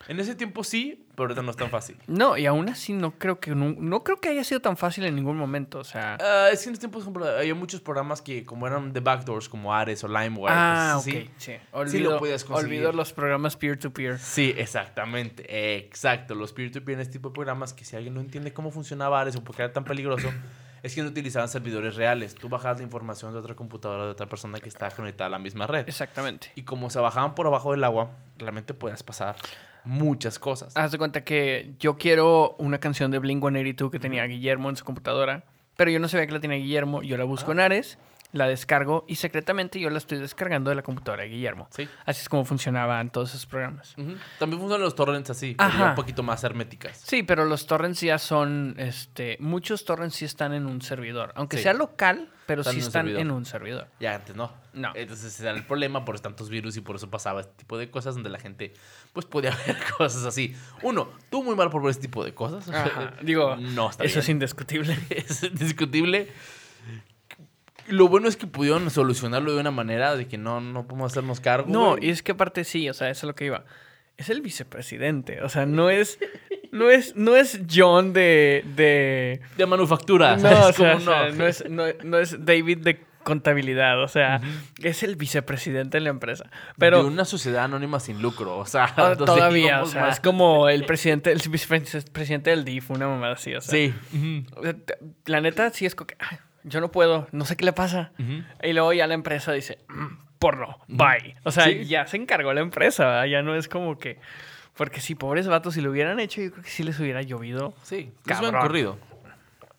En 0.07 0.19
ese 0.19 0.35
tiempo 0.35 0.63
sí, 0.63 1.05
pero 1.15 1.25
ahorita 1.25 1.41
no 1.41 1.51
es 1.51 1.57
tan 1.57 1.69
fácil. 1.69 1.97
No, 2.07 2.37
y 2.37 2.45
aún 2.45 2.67
así 2.69 2.93
no 2.93 3.17
creo 3.17 3.39
que 3.39 3.55
no, 3.55 3.75
no 3.77 4.03
creo 4.03 4.19
que 4.19 4.29
haya 4.29 4.43
sido 4.43 4.59
tan 4.59 4.75
fácil 4.77 5.05
en 5.05 5.15
ningún 5.15 5.37
momento. 5.37 5.79
O 5.79 5.83
sea. 5.83 6.17
Ah, 6.19 6.49
es 6.51 6.61
que 6.61 6.69
en 6.69 6.73
ese 6.73 6.79
tiempo, 6.81 6.99
por 6.99 7.01
ejemplo, 7.01 7.25
había 7.25 7.55
muchos 7.55 7.81
programas 7.81 8.21
que 8.21 8.43
como 8.43 8.67
eran 8.67 8.91
de 8.91 8.99
backdoors, 8.99 9.47
como 9.47 9.73
Ares 9.73 10.03
o 10.03 10.07
LimeWire. 10.07 10.53
ah, 10.53 10.95
así. 10.95 11.11
Sí. 11.11 11.29
Sí 11.37 11.53
Olvido, 11.71 12.11
lo 12.11 12.19
podías 12.19 12.43
conseguir. 12.43 12.79
olvido 12.79 12.91
los 12.91 13.13
programas 13.13 13.55
peer-to-peer. 13.55 14.19
Sí, 14.19 14.53
exactamente. 14.57 15.77
Exacto. 15.77 16.35
Los 16.35 16.51
peer-to-peer 16.53 16.97
en 16.97 17.01
este 17.01 17.13
tipo 17.13 17.29
de 17.29 17.33
programas 17.33 17.73
que 17.73 17.85
si 17.85 17.95
alguien 17.95 18.13
no 18.13 18.21
entiende 18.21 18.53
cómo 18.53 18.71
funcionaba 18.71 19.21
Ares 19.21 19.35
o 19.35 19.43
por 19.43 19.55
qué 19.55 19.63
era 19.63 19.71
tan 19.73 19.83
peligroso, 19.85 20.29
es 20.83 20.95
que 20.95 21.01
no 21.01 21.07
utilizaban 21.09 21.47
servidores 21.47 21.95
reales. 21.95 22.35
Tú 22.35 22.49
bajabas 22.49 22.77
la 22.79 22.83
información 22.83 23.31
de 23.31 23.39
otra 23.39 23.55
computadora 23.55 24.05
de 24.05 24.11
otra 24.11 24.27
persona 24.27 24.59
que 24.59 24.67
estaba 24.67 24.91
conectada 24.91 25.27
a 25.27 25.31
la 25.31 25.39
misma 25.39 25.65
red. 25.67 25.87
Exactamente. 25.87 26.51
Y 26.55 26.63
como 26.63 26.89
se 26.89 26.99
bajaban 26.99 27.35
por 27.35 27.47
abajo 27.47 27.71
del 27.71 27.83
agua, 27.83 28.11
realmente 28.37 28.73
podías 28.73 29.03
pasar 29.03 29.35
muchas 29.85 30.39
cosas. 30.39 30.75
Haz 30.77 30.91
de 30.91 30.97
cuenta 30.97 31.23
que 31.23 31.75
yo 31.79 31.97
quiero 31.97 32.55
una 32.59 32.79
canción 32.79 33.11
de 33.11 33.19
Blink 33.19 33.41
182 33.41 33.91
que 33.91 33.99
tenía 33.99 34.23
Guillermo 34.25 34.69
en 34.69 34.75
su 34.75 34.85
computadora, 34.85 35.43
pero 35.75 35.91
yo 35.91 35.99
no 35.99 36.07
sabía 36.07 36.25
que 36.27 36.33
la 36.33 36.39
tenía 36.39 36.57
Guillermo. 36.57 37.01
Yo 37.03 37.17
la 37.17 37.23
busco 37.23 37.51
en 37.51 37.59
Ares, 37.59 37.97
la 38.31 38.47
descargo 38.47 39.05
y 39.07 39.15
secretamente 39.15 39.79
yo 39.79 39.89
la 39.91 39.97
estoy 39.99 40.17
descargando 40.17 40.69
de 40.71 40.75
la 40.75 40.81
computadora 40.81 41.23
de 41.23 41.29
Guillermo. 41.29 41.67
Sí. 41.71 41.87
Así 42.05 42.21
es 42.21 42.29
como 42.29 42.45
funcionaban 42.45 43.11
todos 43.11 43.29
esos 43.29 43.45
programas. 43.45 43.93
También 44.39 44.59
funcionan 44.59 44.81
los 44.81 44.95
torrents 44.95 45.29
así, 45.29 45.55
pero 45.57 45.89
un 45.89 45.95
poquito 45.95 46.23
más 46.23 46.43
herméticas. 46.43 46.97
Sí, 47.05 47.21
pero 47.23 47.45
los 47.45 47.67
torrents 47.67 48.01
ya 48.01 48.17
son, 48.17 48.75
este, 48.77 49.37
muchos 49.39 49.85
torrents 49.85 50.15
sí 50.15 50.25
están 50.25 50.53
en 50.53 50.65
un 50.65 50.81
servidor, 50.81 51.31
aunque 51.35 51.57
Sí. 51.57 51.63
sea 51.63 51.73
local, 51.73 52.29
pero 52.47 52.61
Están 52.61 52.73
sí 52.73 52.79
en 52.79 52.85
están 52.87 53.05
servidor. 53.05 53.21
en 53.21 53.31
un 53.31 53.45
servidor. 53.45 53.87
Ya 53.99 54.15
antes 54.15 54.35
no. 54.35 54.51
No. 54.73 54.91
Entonces 54.95 55.33
ese 55.35 55.43
era 55.43 55.51
el 55.55 55.63
problema 55.65 56.03
por 56.03 56.19
tantos 56.19 56.49
virus 56.49 56.75
y 56.75 56.81
por 56.81 56.95
eso 56.95 57.09
pasaba 57.11 57.41
este 57.41 57.53
tipo 57.57 57.77
de 57.77 57.89
cosas 57.91 58.15
donde 58.15 58.29
la 58.31 58.39
gente 58.39 58.73
pues 59.13 59.27
podía 59.27 59.51
ver 59.67 59.77
cosas 59.97 60.25
así. 60.25 60.55
Uno, 60.81 61.09
tú 61.29 61.43
muy 61.43 61.55
mal 61.55 61.69
por 61.69 61.81
ver 61.81 61.91
este 61.91 62.01
tipo 62.01 62.25
de 62.25 62.33
cosas. 62.33 62.67
Ajá. 62.69 63.13
Digo, 63.21 63.55
no 63.59 63.89
está 63.89 64.03
eso 64.03 64.19
es 64.19 64.29
indiscutible. 64.29 64.97
es 65.09 65.43
indiscutible. 65.43 66.27
Lo 67.87 68.07
bueno 68.07 68.27
es 68.27 68.37
que 68.37 68.47
pudieron 68.47 68.89
solucionarlo 68.89 69.53
de 69.53 69.59
una 69.59 69.71
manera 69.71 70.15
de 70.15 70.27
que 70.27 70.37
no, 70.37 70.61
no 70.61 70.87
podemos 70.87 71.11
hacernos 71.11 71.39
cargo. 71.39 71.71
No, 71.71 71.91
güey. 71.91 72.07
y 72.07 72.09
es 72.09 72.23
que 72.23 72.31
aparte 72.31 72.63
sí, 72.63 72.89
o 72.89 72.93
sea, 72.93 73.09
eso 73.09 73.25
es 73.25 73.27
lo 73.27 73.35
que 73.35 73.45
iba. 73.45 73.65
Es 74.15 74.29
el 74.29 74.41
vicepresidente, 74.41 75.41
o 75.41 75.49
sea, 75.49 75.65
no 75.65 75.89
es, 75.89 76.19
no 76.71 76.89
es, 76.89 77.15
no 77.15 77.35
es 77.35 77.59
John 77.69 78.13
de, 78.13 78.63
de... 78.75 79.41
de 79.57 79.65
manufactura. 79.65 80.37
No, 80.37 80.41
¿sabes? 80.49 80.69
o 80.69 80.73
sea, 80.73 80.91
Como 80.93 81.01
o 81.01 81.05
sea, 81.05 81.29
no, 81.31 81.47
es, 81.47 81.69
no, 81.69 81.83
no 82.03 82.19
es 82.19 82.45
David 82.45 82.77
de 82.79 82.99
contabilidad, 83.23 84.01
o 84.03 84.07
sea, 84.07 84.41
es 84.81 85.03
el 85.03 85.15
vicepresidente 85.15 85.97
de 85.97 86.01
la 86.01 86.09
empresa. 86.09 86.49
Pero 86.77 87.01
de 87.03 87.09
una 87.09 87.25
sociedad 87.25 87.63
anónima 87.63 87.99
sin 87.99 88.21
lucro, 88.21 88.57
o 88.57 88.65
sea, 88.65 88.93
ah, 88.95 89.15
todavía, 89.17 89.81
o 89.81 89.85
sea, 89.85 90.09
es 90.09 90.19
como 90.19 90.69
el 90.69 90.85
presidente, 90.85 91.31
el 91.31 91.41
vicepresidente 91.49 92.49
del 92.51 92.63
DIF, 92.65 92.91
una 92.91 93.07
mamada 93.07 93.33
así, 93.33 93.55
o 93.55 93.61
sea. 93.61 93.71
Sí. 93.71 93.93
La 95.25 95.41
neta, 95.41 95.69
sí 95.71 95.85
es 95.85 95.95
como 95.95 96.07
que, 96.07 96.15
"Ay, 96.19 96.37
yo 96.63 96.79
no 96.81 96.91
puedo, 96.91 97.27
no 97.31 97.45
sé 97.45 97.55
qué 97.57 97.65
le 97.65 97.73
pasa. 97.73 98.11
Y 98.61 98.73
luego 98.73 98.93
ya 98.93 99.07
la 99.07 99.13
empresa 99.13 99.51
dice, 99.51 99.79
"Mm, 99.89 100.17
porno, 100.39 100.77
bye. 100.87 101.35
O 101.43 101.51
sea, 101.51 101.65
Sí. 101.65 101.85
ya 101.85 102.05
se 102.07 102.17
encargó 102.17 102.53
la 102.53 102.61
empresa, 102.61 103.05
¿verdad? 103.05 103.25
ya 103.25 103.41
no 103.41 103.55
es 103.55 103.67
como 103.67 103.97
que... 103.97 104.19
Porque 104.75 105.01
si 105.01 105.13
pobres 105.13 105.47
vatos, 105.47 105.75
si 105.75 105.81
lo 105.81 105.91
hubieran 105.91 106.19
hecho, 106.19 106.41
yo 106.41 106.51
creo 106.51 106.63
que 106.63 106.69
sí 106.69 106.81
les 106.81 106.99
hubiera 106.99 107.21
llovido. 107.21 107.75
Sí, 107.83 108.11
Cabrón. 108.25 108.55
corrido. 108.59 108.97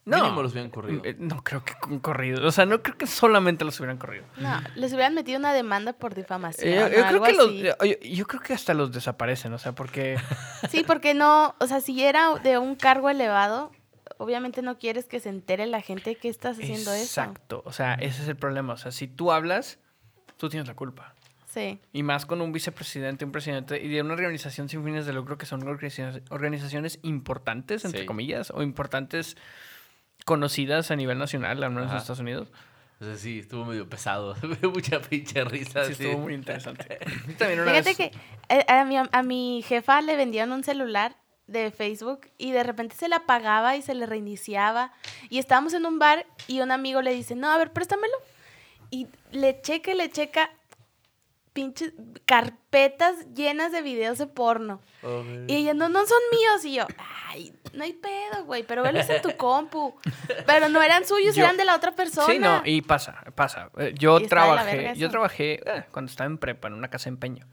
No, 0.07 0.19
Mínimo 0.23 0.43
los 0.43 0.53
hubieran 0.53 0.71
corrido. 0.71 1.03
eh, 1.05 1.17
no 1.19 1.43
creo 1.43 1.65
que 1.65 1.75
con 1.81 1.99
corrido. 1.99 2.47
O 2.47 2.53
sea, 2.53 2.67
no 2.67 2.83
creo 2.83 2.99
que 2.99 3.07
solamente 3.07 3.65
los 3.65 3.79
hubieran 3.81 3.97
corrido. 3.97 4.25
No, 4.37 4.61
les 4.75 4.93
hubieran 4.93 5.15
metido 5.15 5.39
una 5.39 5.55
demanda 5.55 5.95
por 5.95 6.15
difamación. 6.15 6.69
Eh, 6.73 6.77
yo, 6.77 6.85
o 6.87 6.89
creo 6.91 7.07
algo 7.07 7.25
que 7.25 7.33
los, 7.33 7.47
así. 7.49 7.63
yo, 7.63 7.75
yo 8.17 8.27
creo 8.27 8.43
que 8.43 8.53
hasta 8.53 8.75
los 8.75 8.93
desaparecen, 8.93 9.53
o 9.55 9.59
sea, 9.59 9.73
porque... 9.73 10.19
Sí, 10.71 10.85
porque 10.87 11.15
no, 11.15 11.55
o 11.59 11.67
sea, 11.67 11.81
si 11.81 12.03
era 12.05 12.35
de 12.43 12.59
un 12.59 12.75
cargo 12.77 13.09
elevado, 13.09 13.73
obviamente 14.19 14.61
no 14.61 14.79
quieres 14.79 15.07
que 15.07 15.21
se 15.21 15.31
entere 15.31 15.65
la 15.67 15.81
gente 15.81 16.17
que 16.17 16.29
estás 16.29 16.59
haciendo 16.59 16.93
eso. 16.93 17.03
Exacto, 17.23 17.63
o 17.65 17.73
sea, 17.73 17.95
ese 17.95 18.23
es 18.23 18.29
el 18.29 18.37
problema. 18.37 18.75
O 18.75 18.77
sea, 18.77 18.93
si 18.93 19.09
tú 19.09 19.33
hablas, 19.33 19.79
tú 20.37 20.51
tienes 20.51 20.69
la 20.69 20.75
culpa. 20.75 21.15
Sí. 21.47 21.79
Y 21.93 22.03
más 22.03 22.27
con 22.27 22.41
un 22.43 22.53
vicepresidente, 22.53 23.25
un 23.25 23.31
presidente 23.33 23.81
y 23.81 23.89
de 23.89 24.03
una 24.03 24.13
organización 24.15 24.69
sin 24.69 24.85
fines 24.85 25.07
de 25.07 25.13
lucro 25.13 25.39
que 25.39 25.47
son 25.47 25.63
organizaciones, 25.63 26.21
organizaciones 26.31 26.99
importantes, 27.03 27.85
entre 27.87 28.01
Sí. 28.01 28.07
comillas, 28.07 28.51
o 28.51 28.63
importantes 28.63 29.37
conocidas 30.25 30.91
a 30.91 30.97
nivel 30.97 31.19
nacional, 31.19 31.63
al 31.63 31.71
menos 31.71 31.91
en. 31.91 31.97
Estados 31.99 32.21
Unidos. 32.21 32.51
O 33.01 33.05
sea, 33.05 33.17
sí, 33.17 33.41
estuvo 33.41 33.65
medio 33.65 33.89
pesado. 33.89 34.35
Me 34.43 34.57
dio 34.57 34.71
mucha 34.71 35.01
pinche 35.01 35.45
risa. 35.45 35.85
Sí, 35.85 35.93
así. 35.93 36.05
estuvo 36.05 36.23
muy 36.23 36.35
interesante. 36.35 36.99
También 37.39 37.61
una 37.61 37.71
Fíjate 37.73 37.85
vez- 37.91 37.97
que 37.97 38.13
eh, 38.49 38.65
a 38.69 38.85
mi, 38.85 38.97
a 38.97 39.23
mi 39.23 39.63
jefa 39.67 40.01
le 40.01 40.17
vendían 40.17 40.53
un 40.53 40.63
celular 40.65 41.17
de 41.47 41.71
Facebook 41.71 42.29
y 42.39 42.53
de 42.53 42.63
repente 42.63 42.95
se 42.97 43.09
le 43.09 43.17
apagaba 43.17 43.77
y 43.77 43.83
se 43.83 43.95
le 43.95 44.07
reiniciaba. 44.07 44.93
Y 45.29 45.39
estábamos 45.39 45.75
en 45.75 45.85
un 45.85 45.99
bar 45.99 46.25
y 46.47 46.61
un 46.61 46.71
amigo 46.71 47.03
le 47.03 47.13
dice, 47.13 47.35
no, 47.35 47.51
a 47.51 47.59
ver, 47.59 47.73
préstamelo. 47.73 48.15
Y 48.91 49.09
le 49.33 49.61
checa 49.61 49.93
y 49.93 49.97
le 49.97 50.09
checa. 50.11 50.51
Pinches 51.55 51.95
carpetas 52.27 53.15
llenas 53.35 53.73
de 53.73 53.81
videos 53.81 54.19
de 54.19 54.27
porno. 54.27 54.83
Y 55.47 55.55
ella, 55.57 55.73
no, 55.73 55.89
no 55.89 56.05
son 56.05 56.19
míos. 56.33 56.65
Y 56.65 56.75
yo, 56.75 56.87
ay, 57.29 57.55
no 57.73 57.85
hay 57.85 57.93
pedo, 57.95 58.45
güey, 58.45 58.65
pero 58.65 58.83
velos 58.83 59.09
en 59.09 59.23
tu 59.23 59.35
compu. 59.37 59.95
Pero 60.47 60.69
no 60.69 60.83
eran 60.83 61.07
suyos, 61.07 61.35
Yo- 61.35 61.45
eran 61.45 61.57
de 61.57 61.65
la 61.65 61.77
otra 61.77 61.93
persona. 61.95 62.27
Sí, 62.27 62.39
no, 62.39 62.61
y 62.65 62.83
pasa, 62.83 63.23
pasa. 63.35 63.71
Eh, 63.79 63.95
Yo 63.97 64.21
trabajé, 64.27 64.93
yo 64.97 65.09
trabajé 65.09 65.55
eh, 65.65 65.85
cuando 65.91 66.11
estaba 66.11 66.27
en 66.29 66.37
prepa 66.39 66.69
en 66.69 66.75
una 66.75 66.89
casa 66.89 67.05
de 67.05 67.15
empeño. 67.15 67.47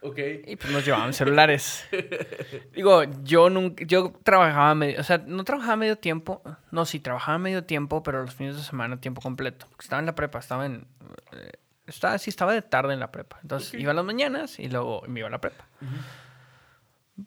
Ok. 0.00 0.18
Y 0.46 0.56
pues 0.56 0.72
nos 0.72 0.84
llevaban 0.84 1.12
celulares. 1.12 1.84
Digo, 2.74 3.02
yo 3.24 3.50
nunca, 3.50 3.84
yo 3.84 4.12
trabajaba 4.22 4.74
medio, 4.74 5.00
o 5.00 5.04
sea, 5.04 5.18
no 5.18 5.42
trabajaba 5.44 5.76
medio 5.76 5.96
tiempo, 5.98 6.42
no, 6.70 6.84
sí, 6.86 7.00
trabajaba 7.00 7.38
medio 7.38 7.64
tiempo, 7.64 8.02
pero 8.02 8.22
los 8.22 8.34
fines 8.34 8.56
de 8.56 8.62
semana 8.62 9.00
tiempo 9.00 9.20
completo. 9.20 9.66
Porque 9.70 9.84
estaba 9.84 10.00
en 10.00 10.06
la 10.06 10.14
prepa, 10.14 10.38
estaba 10.38 10.66
en, 10.66 10.86
eh, 11.32 11.52
estaba, 11.88 12.18
sí, 12.18 12.30
estaba 12.30 12.52
de 12.52 12.62
tarde 12.62 12.94
en 12.94 13.00
la 13.00 13.10
prepa. 13.10 13.38
Entonces 13.42 13.74
iba 13.74 13.92
a 13.92 13.94
las 13.94 14.04
mañanas 14.04 14.58
y 14.58 14.68
luego 14.68 15.02
me 15.06 15.20
iba 15.20 15.28
a 15.28 15.32
la 15.32 15.40
prepa. 15.40 15.66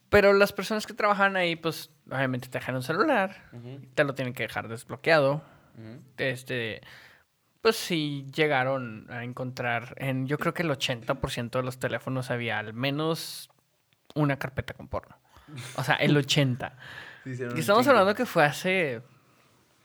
Pero 0.09 0.33
las 0.33 0.53
personas 0.53 0.87
que 0.87 0.93
trabajan 0.93 1.35
ahí, 1.35 1.55
pues, 1.55 1.91
obviamente 2.09 2.47
te 2.47 2.59
dejan 2.59 2.75
un 2.75 2.83
celular, 2.83 3.49
te 3.93 4.03
lo 4.03 4.15
tienen 4.15 4.33
que 4.33 4.43
dejar 4.43 4.67
desbloqueado. 4.67 5.43
Este, 6.17 6.81
pues 7.61 7.75
sí 7.75 8.25
llegaron 8.33 9.07
a 9.09 9.23
encontrar 9.23 9.93
en, 9.97 10.27
yo 10.27 10.37
creo 10.37 10.53
que 10.53 10.63
el 10.63 10.69
80% 10.69 11.51
de 11.51 11.63
los 11.63 11.79
teléfonos 11.79 12.31
había 12.31 12.59
al 12.59 12.73
menos 12.73 13.49
una 14.15 14.37
carpeta 14.37 14.73
con 14.73 14.87
porno. 14.87 15.17
O 15.75 15.83
sea, 15.83 15.95
el 15.95 16.15
80. 16.17 16.75
Y 17.25 17.59
estamos 17.59 17.87
hablando 17.87 18.15
que 18.15 18.25
fue 18.25 18.43
hace 18.43 19.01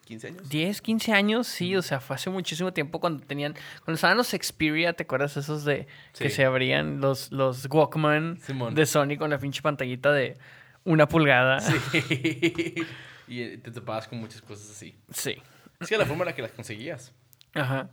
15 0.06 0.26
años. 0.28 0.48
10, 0.48 0.80
15 0.80 1.12
años, 1.12 1.46
sí, 1.46 1.76
o 1.76 1.82
sea, 1.82 2.00
fue 2.00 2.16
hace 2.16 2.30
muchísimo 2.30 2.72
tiempo 2.72 3.00
cuando 3.00 3.26
tenían, 3.26 3.54
cuando 3.84 3.96
estaban 3.96 4.16
los 4.16 4.28
Xperia, 4.28 4.92
¿te 4.94 5.02
acuerdas 5.02 5.36
esos 5.36 5.64
de 5.64 5.86
que 6.16 6.30
se 6.30 6.44
abrían 6.44 7.00
los, 7.00 7.32
los 7.32 7.66
Walkman 7.68 8.38
Simón. 8.40 8.74
de 8.74 8.86
Sony 8.86 9.18
con 9.18 9.30
la 9.30 9.38
pinche 9.38 9.60
pantallita 9.60 10.12
de 10.12 10.38
una 10.84 11.08
pulgada? 11.08 11.60
Sí. 11.60 11.74
y 13.28 13.42
eh, 13.42 13.58
te 13.58 13.70
topabas 13.70 14.08
con 14.08 14.18
muchas 14.20 14.40
cosas 14.40 14.70
así. 14.70 14.94
Sí. 15.10 15.36
Es 15.80 15.88
que 15.88 15.98
la 15.98 16.06
forma 16.06 16.22
en 16.22 16.26
la 16.26 16.34
que 16.34 16.42
las 16.42 16.52
conseguías. 16.52 17.12
Ajá. 17.52 17.90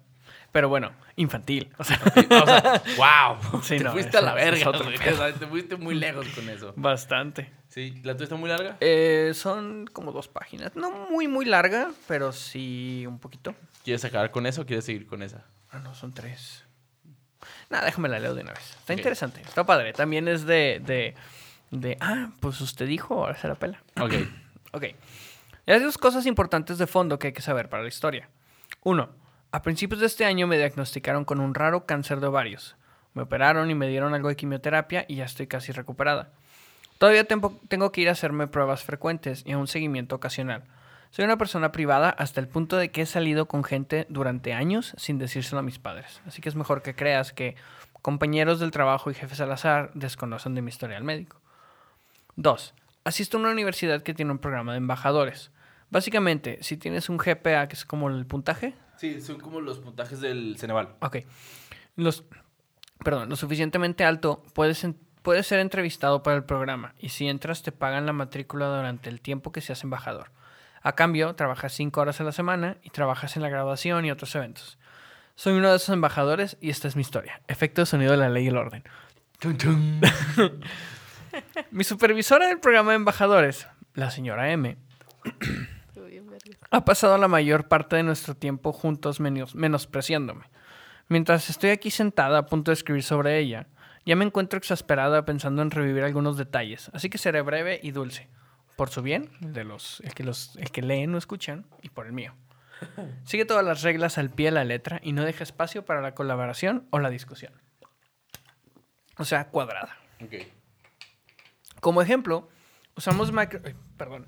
Pero 0.54 0.70
bueno, 0.70 0.92
infantil. 1.16 1.74
O 1.80 1.84
sea, 1.84 2.00
O 2.06 2.46
sea, 2.46 2.82
wow. 3.52 3.62
Sí, 3.64 3.78
te 3.80 3.84
no, 3.84 3.92
fuiste 3.92 4.18
a 4.18 4.22
la 4.22 4.34
verga. 4.36 4.70
O 4.70 4.94
sea, 5.18 5.34
te 5.34 5.48
fuiste 5.48 5.76
muy 5.76 5.96
lejos 5.96 6.28
con 6.30 6.48
eso. 6.48 6.74
bastante. 6.78 7.52
Sí, 7.70 8.00
¿la 8.04 8.14
tuya 8.14 8.26
está 8.26 8.36
muy 8.36 8.50
larga? 8.50 8.78
Eh, 8.80 9.32
son 9.34 9.88
como 9.92 10.12
dos 10.12 10.28
páginas. 10.28 10.76
No 10.76 10.92
muy, 10.92 11.28
muy 11.28 11.44
larga, 11.46 11.90
pero 12.08 12.32
sí 12.32 13.04
un 13.08 13.18
poquito. 13.20 13.56
¿Quieres 13.84 14.06
acabar 14.06 14.30
con 14.32 14.46
eso 14.46 14.62
o 14.62 14.66
quieres 14.66 14.86
seguir 14.86 15.08
con 15.08 15.24
esa? 15.24 15.44
Ah, 15.72 15.80
no, 15.80 15.96
son 15.96 16.14
tres. 16.14 16.64
Nada, 17.72 17.86
déjame 17.86 18.08
la 18.10 18.20
leo 18.20 18.36
de 18.36 18.44
una 18.44 18.54
vez. 18.54 18.70
Está 18.80 18.94
Ok. 18.94 19.00
interesante, 19.00 19.42
está 19.42 19.66
padre. 19.66 19.92
También 19.94 20.28
es 20.28 20.46
de, 20.46 20.80
de, 20.86 21.16
de, 21.72 21.98
ah, 22.00 22.30
pues 22.40 22.62
usted 22.62 22.86
dijo, 22.88 23.16
ahora 23.26 23.36
se 23.38 23.48
la 23.48 23.56
pela. 23.56 23.82
Ok. 24.00 24.14
Ok. 24.76 24.86
Y 25.68 25.72
hay 25.72 25.80
dos 25.80 26.00
cosas 26.00 26.26
importantes 26.26 26.80
de 26.80 26.88
fondo 26.88 27.20
que 27.20 27.28
hay 27.28 27.34
que 27.34 27.42
saber 27.44 27.70
para 27.70 27.84
la 27.84 27.90
historia. 27.90 28.28
Uno, 28.82 29.10
a 29.54 29.62
principios 29.62 30.02
de 30.02 30.08
este 30.08 30.26
año 30.26 30.48
me 30.48 30.58
diagnosticaron 30.58 31.26
con 31.26 31.40
un 31.40 31.54
raro 31.54 31.86
cáncer 31.86 32.20
de 32.20 32.26
ovarios. 32.26 32.76
Me 33.14 33.22
operaron 33.22 33.70
y 33.70 33.76
me 33.76 33.88
dieron 33.88 34.16
algo 34.16 34.30
de 34.30 34.36
quimioterapia 34.36 35.06
y 35.08 35.18
ya 35.18 35.26
estoy 35.26 35.46
casi 35.46 35.72
recuperada. 35.72 36.32
Todavía 36.98 37.26
tengo, 37.26 37.92
que 37.92 38.02
ir 38.02 38.10
a 38.10 38.14
hacerme 38.14 38.48
pruebas 38.48 38.84
frecuentes 38.84 39.44
y 39.46 39.52
a 39.52 39.60
un 39.60 39.68
seguimiento 39.68 40.16
ocasional. 40.16 40.64
Soy 41.12 41.26
una 41.26 41.38
persona 41.38 41.72
privada 41.72 42.10
hasta 42.10 42.42
el 42.42 42.48
punto 42.48 42.78
de 42.78 42.90
que 42.90 43.04
he 43.04 43.06
salido 43.06 43.48
con 43.48 43.64
gente 43.64 44.08
durante 44.10 44.54
años 44.54 44.96
sin 44.98 45.20
decírselo 45.20 45.60
a 45.60 45.64
mis 45.64 45.78
padres. 45.78 46.20
Así 46.26 46.42
que 46.42 46.50
es 46.50 46.56
mejor 46.56 46.82
que 46.82 46.96
creas 46.96 47.32
que 47.32 47.56
compañeros 48.02 48.60
del 48.60 48.72
trabajo 48.72 49.12
y 49.12 49.14
jefes 49.14 49.40
al 49.40 49.52
azar 49.52 49.92
desconocen 49.94 50.56
de 50.56 50.64
mi 50.64 50.70
historial 50.70 51.04
médico. 51.04 51.40
2. 52.38 52.74
Asisto 53.04 53.38
a 53.38 53.42
una 53.42 53.52
universidad 53.52 54.02
que 54.02 54.16
tiene 54.16 54.32
un 54.32 54.40
programa 54.40 54.72
de 54.72 54.80
embajadores. 54.80 55.52
Básicamente, 55.92 56.58
si 56.62 56.76
tienes 56.76 57.08
un 57.08 57.18
GPA, 57.18 57.68
que 57.68 57.76
es 57.76 57.86
como 57.86 58.10
el 58.10 58.26
puntaje, 58.26 58.74
Sí, 59.04 59.20
son 59.20 59.38
como 59.38 59.60
los 59.60 59.80
puntajes 59.80 60.22
del 60.22 60.56
Ceneval. 60.58 60.96
ok, 61.02 61.18
los, 61.98 62.24
perdón, 63.04 63.28
lo 63.28 63.36
suficientemente 63.36 64.06
alto, 64.06 64.42
puedes, 64.54 64.88
puedes 65.22 65.46
ser 65.46 65.60
entrevistado 65.60 66.24
para 66.24 66.38
el 66.38 66.46
programa 66.46 66.96
y 66.98 67.10
si 67.10 67.28
entras 67.28 67.64
te 67.64 67.74
pagan 67.74 68.06
la 68.06 68.14
matrícula 68.14 68.68
durante 68.68 69.10
el 69.10 69.20
tiempo 69.20 69.52
que 69.52 69.60
seas 69.60 69.84
embajador. 69.84 70.32
A 70.82 70.96
cambio, 70.96 71.36
trabajas 71.36 71.74
5 71.74 72.00
horas 72.00 72.22
a 72.22 72.24
la 72.24 72.32
semana 72.32 72.78
y 72.82 72.92
trabajas 72.92 73.36
en 73.36 73.42
la 73.42 73.50
graduación 73.50 74.06
y 74.06 74.12
otros 74.12 74.34
eventos. 74.36 74.78
Soy 75.36 75.52
uno 75.52 75.70
de 75.70 75.76
esos 75.76 75.90
embajadores 75.90 76.56
y 76.62 76.70
esta 76.70 76.88
es 76.88 76.96
mi 76.96 77.02
historia. 77.02 77.42
Efecto 77.50 77.82
de 77.82 77.88
sonido 77.88 78.12
de 78.12 78.18
la 78.20 78.30
ley 78.30 78.46
y 78.46 78.48
el 78.48 78.56
orden. 78.56 78.86
Mi 81.72 81.84
supervisora 81.84 82.48
del 82.48 82.62
programa 82.62 82.92
de 82.92 82.96
embajadores, 82.96 83.68
la 83.96 84.12
señora 84.12 84.54
M, 84.54 84.78
ha 86.72 86.86
pasado 86.86 87.18
la 87.18 87.28
mayor 87.28 87.68
parte 87.68 87.96
de 87.96 88.04
nuestro 88.04 88.36
tiempo 88.36 88.72
juntos 88.74 89.20
menos- 89.20 89.56
menospreciándome. 89.56 90.46
Mientras 91.08 91.50
estoy 91.50 91.70
aquí 91.72 91.92
sentada 91.92 92.40
a 92.40 92.46
punto 92.46 92.72
de 92.72 92.74
escribir 92.74 93.04
sobre 93.04 93.38
ella, 93.40 93.68
ya 94.06 94.16
me 94.16 94.26
encuentro 94.26 94.58
exasperada 94.58 95.26
pensando 95.26 95.62
en 95.62 95.72
revivir 95.72 96.04
algunos 96.04 96.38
detalles, 96.38 96.90
así 96.94 97.10
que 97.10 97.18
seré 97.18 97.42
breve 97.42 97.80
y 97.82 97.92
dulce. 97.92 98.30
Por 98.76 98.90
su 98.90 99.02
bien, 99.02 99.30
de 99.40 99.64
los, 99.64 100.00
el 100.02 100.14
que 100.14 100.24
los, 100.24 100.56
el 100.56 100.72
que 100.72 100.82
leen 100.82 101.14
o 101.14 101.18
escuchan, 101.18 101.66
y 101.82 101.90
por 101.90 102.08
el 102.08 102.14
mío. 102.14 102.34
Sigue 103.26 103.46
todas 103.46 103.64
las 103.64 103.82
reglas 103.84 104.18
al 104.18 104.30
pie 104.32 104.48
de 104.48 104.52
la 104.52 104.64
letra 104.64 105.00
y 105.04 105.14
no 105.14 105.24
deja 105.24 105.44
espacio 105.44 105.86
para 105.86 106.02
la 106.02 106.16
colaboración 106.16 106.88
o 106.90 107.00
la 107.00 107.10
discusión. 107.12 107.54
O 109.18 109.26
sea, 109.26 109.50
cuadrada. 109.50 109.96
Ok. 110.22 110.34
Como 111.82 112.02
ejemplo, 112.02 112.50
usamos 112.96 113.32
micro- 113.32 113.62
ay, 113.66 113.76
perdón. 113.98 114.26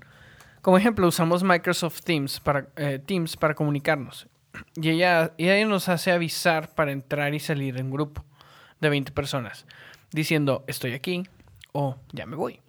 Como 0.66 0.78
ejemplo, 0.78 1.06
usamos 1.06 1.44
Microsoft 1.44 2.00
Teams 2.00 2.40
para, 2.40 2.66
eh, 2.74 2.98
Teams 2.98 3.36
para 3.36 3.54
comunicarnos. 3.54 4.26
Y 4.74 4.88
ella, 4.88 5.32
y 5.36 5.48
ella 5.48 5.64
nos 5.64 5.88
hace 5.88 6.10
avisar 6.10 6.74
para 6.74 6.90
entrar 6.90 7.32
y 7.34 7.38
salir 7.38 7.78
en 7.78 7.88
grupo 7.88 8.24
de 8.80 8.88
20 8.88 9.12
personas, 9.12 9.64
diciendo 10.10 10.64
estoy 10.66 10.94
aquí 10.94 11.22
o 11.70 11.98
ya 12.12 12.26
me 12.26 12.34
voy. 12.34 12.62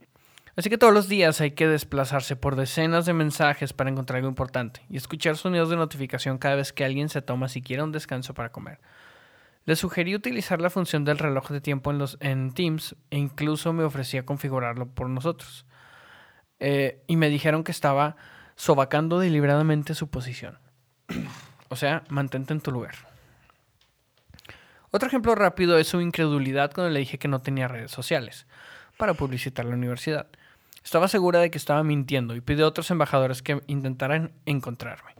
Así 0.56 0.70
que 0.70 0.77
todos 0.77 0.94
los 0.94 1.08
días 1.08 1.42
hay 1.42 1.54
que 1.54 1.68
desplazarse 1.68 2.36
por 2.36 2.56
decenas 2.56 3.08
de 3.08 3.13
mensajes 3.13 3.74
para 3.74 3.89
encontrar 3.89 4.18
algo 4.18 4.30
importante 4.30 4.86
y 4.92 4.98
escuchar 4.98 5.36
sonidos 5.36 5.72
de 5.72 5.77
notificación 5.77 6.38
cada 6.38 6.54
vez 6.54 6.74
que 6.74 6.86
alguien 6.86 7.10
se 7.10 7.24
toma 7.24 7.50
siquiera 7.50 7.84
un 7.84 7.92
descanso 7.92 8.36
para 8.36 8.51
comer. 8.51 8.80
Le 9.66 9.75
sugerí 9.75 10.13
utilizar 10.13 10.62
la 10.62 10.70
función 10.70 11.04
del 11.04 11.18
reloj 11.18 11.50
de 11.50 11.62
tiempo 11.62 11.89
en, 11.89 11.98
los, 11.98 12.20
en 12.20 12.51
Teams 12.51 12.96
e 13.10 13.18
incluso 13.18 13.74
me 13.74 13.84
ofrecía 13.84 14.24
configurarlo 14.24 14.86
por 14.86 15.10
nosotros. 15.10 15.66
Eh, 16.60 17.04
y 17.08 17.16
me 17.18 17.30
dijeron 17.30 17.64
que 17.64 17.72
estaba 17.72 18.16
sobacando 18.56 19.20
deliberadamente 19.20 19.94
su 19.96 20.08
posición. 20.10 20.58
o 21.70 21.76
sea, 21.76 22.04
mantente 22.10 22.54
en 22.54 22.62
tu 22.62 22.72
lugar. 22.72 22.96
Otro 24.92 25.08
ejemplo 25.08 25.36
rápido 25.36 25.78
es 25.78 25.88
su 25.88 26.02
incredulidad 26.02 26.72
cuando 26.74 26.92
le 26.92 27.00
dije 27.00 27.18
que 27.20 27.28
no 27.28 27.42
tenía 27.42 27.68
redes 27.68 27.92
sociales 27.92 28.48
para 28.98 29.14
publicitar 29.14 29.66
la 29.66 29.76
universidad. 29.76 30.28
Estaba 30.84 31.08
segura 31.10 31.40
de 31.40 31.52
que 31.52 31.58
estaba 31.58 31.84
mintiendo 31.84 32.36
y 32.36 32.42
pidió 32.42 32.66
a 32.66 32.70
otros 32.70 32.90
embajadores 32.92 33.42
que 33.42 33.62
intentaran 33.68 34.32
encontrarme. 34.46 35.12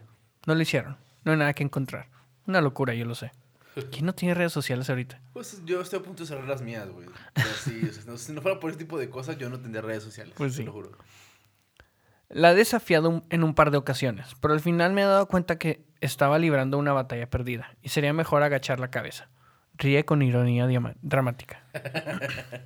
No 0.46 0.56
lo 0.56 0.62
hicieron. 0.62 0.98
No 1.26 1.34
hay 1.34 1.38
nada 1.38 1.54
que 1.54 1.64
encontrar. 1.64 2.08
Una 2.48 2.62
locura, 2.62 2.94
yo 2.94 3.04
lo 3.06 3.16
sé. 3.16 3.32
¿Quién 3.92 4.06
no 4.06 4.16
tiene 4.16 4.34
redes 4.34 4.54
sociales 4.54 4.90
ahorita? 4.90 5.20
Pues 5.34 5.62
yo 5.66 5.82
estoy 5.82 6.00
a 6.00 6.04
punto 6.04 6.24
de 6.24 6.28
cerrar 6.28 6.48
las 6.48 6.62
mías, 6.62 6.88
güey. 6.90 7.08
O 7.10 7.12
sea, 7.36 7.54
sí, 7.66 7.82
o 7.88 7.94
sea, 7.94 8.04
no- 8.06 8.18
si 8.18 8.32
no 8.32 8.42
fuera 8.42 8.60
por 8.60 8.70
ese 8.72 8.80
tipo 8.80 8.98
de 8.98 9.10
cosas, 9.10 9.38
yo 9.38 9.50
no 9.50 9.60
tendría 9.60 9.82
redes 9.82 10.04
sociales. 10.04 10.34
Pues 10.38 10.54
te 10.54 10.60
sí. 10.60 10.64
lo 10.64 10.72
juro. 10.72 10.92
La 12.30 12.52
he 12.52 12.56
desafiado 12.56 13.24
en 13.30 13.44
un 13.44 13.54
par 13.54 13.72
de 13.72 13.78
ocasiones, 13.78 14.36
pero 14.42 14.54
al 14.54 14.60
final 14.60 14.92
me 14.94 15.02
he 15.02 15.06
dado 15.06 15.28
cuenta 15.28 15.58
que 15.58 15.86
estaba 16.02 16.38
librando 16.40 16.78
una 16.78 16.92
batalla 16.94 17.30
perdida 17.30 17.76
y 17.82 17.90
sería 17.90 18.12
mejor 18.14 18.44
agachar 18.44 18.80
la 18.80 18.92
cabeza. 18.92 19.30
Ríe 19.76 20.04
con 20.06 20.22
ironía 20.22 20.68
dramática. 21.02 21.62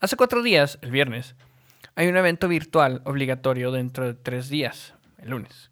Hace 0.00 0.16
cuatro 0.16 0.42
días, 0.42 0.78
el 0.82 0.90
viernes, 0.90 1.36
hay 1.94 2.08
un 2.08 2.16
evento 2.16 2.48
virtual 2.48 3.00
obligatorio 3.04 3.70
dentro 3.70 4.04
de 4.04 4.14
tres 4.14 4.48
días, 4.48 4.94
el 5.18 5.30
lunes, 5.30 5.70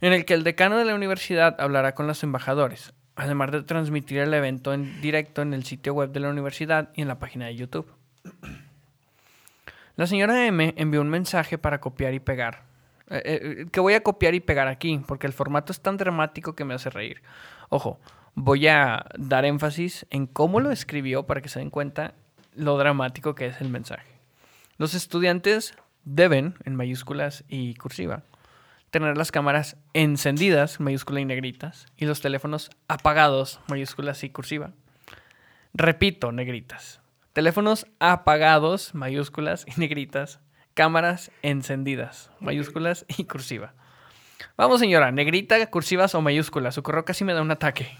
en 0.00 0.12
el 0.12 0.24
que 0.24 0.34
el 0.34 0.44
decano 0.44 0.78
de 0.78 0.84
la 0.84 0.94
universidad 0.94 1.60
hablará 1.60 1.94
con 1.94 2.06
los 2.06 2.22
embajadores, 2.22 2.94
además 3.14 3.52
de 3.52 3.62
transmitir 3.62 4.18
el 4.18 4.34
evento 4.34 4.72
en 4.72 5.00
directo 5.00 5.42
en 5.42 5.54
el 5.54 5.64
sitio 5.64 5.94
web 5.94 6.10
de 6.10 6.20
la 6.20 6.30
universidad 6.30 6.90
y 6.94 7.02
en 7.02 7.08
la 7.08 7.18
página 7.18 7.46
de 7.46 7.56
YouTube. 7.56 7.92
La 9.96 10.06
señora 10.06 10.46
M 10.46 10.74
envió 10.76 11.00
un 11.00 11.10
mensaje 11.10 11.58
para 11.58 11.80
copiar 11.80 12.14
y 12.14 12.20
pegar. 12.20 12.62
Eh, 13.10 13.22
eh, 13.24 13.66
que 13.70 13.80
voy 13.80 13.92
a 13.94 14.02
copiar 14.02 14.34
y 14.34 14.40
pegar 14.40 14.68
aquí, 14.68 15.02
porque 15.06 15.26
el 15.26 15.34
formato 15.34 15.70
es 15.70 15.80
tan 15.80 15.98
dramático 15.98 16.54
que 16.54 16.64
me 16.64 16.74
hace 16.74 16.88
reír. 16.88 17.22
Ojo, 17.68 18.00
voy 18.34 18.68
a 18.68 19.04
dar 19.18 19.44
énfasis 19.44 20.06
en 20.08 20.26
cómo 20.26 20.60
lo 20.60 20.70
escribió 20.70 21.24
para 21.26 21.42
que 21.42 21.50
se 21.50 21.58
den 21.58 21.70
cuenta 21.70 22.14
lo 22.54 22.78
dramático 22.78 23.34
que 23.34 23.46
es 23.46 23.60
el 23.60 23.68
mensaje. 23.68 24.08
Los 24.78 24.94
estudiantes 24.94 25.74
deben, 26.04 26.54
en 26.64 26.74
mayúsculas 26.74 27.44
y 27.48 27.74
cursiva, 27.74 28.22
tener 28.90 29.18
las 29.18 29.30
cámaras 29.30 29.76
encendidas, 29.92 30.80
mayúscula 30.80 31.20
y 31.20 31.26
negritas, 31.26 31.86
y 31.98 32.06
los 32.06 32.22
teléfonos 32.22 32.70
apagados, 32.88 33.60
mayúsculas 33.68 34.24
y 34.24 34.30
cursiva. 34.30 34.72
Repito, 35.74 36.32
negritas. 36.32 37.01
Teléfonos 37.32 37.86
apagados, 37.98 38.94
mayúsculas 38.94 39.64
y 39.66 39.80
negritas. 39.80 40.40
Cámaras 40.74 41.30
encendidas, 41.42 42.30
mayúsculas 42.40 43.04
y 43.08 43.24
cursiva. 43.24 43.74
Vamos, 44.56 44.80
señora, 44.80 45.12
negrita, 45.12 45.64
cursivas 45.70 46.14
o 46.14 46.22
mayúsculas. 46.22 46.74
Su 46.74 46.82
correo 46.82 47.04
casi 47.04 47.24
me 47.24 47.34
da 47.34 47.42
un 47.42 47.50
ataque. 47.50 47.96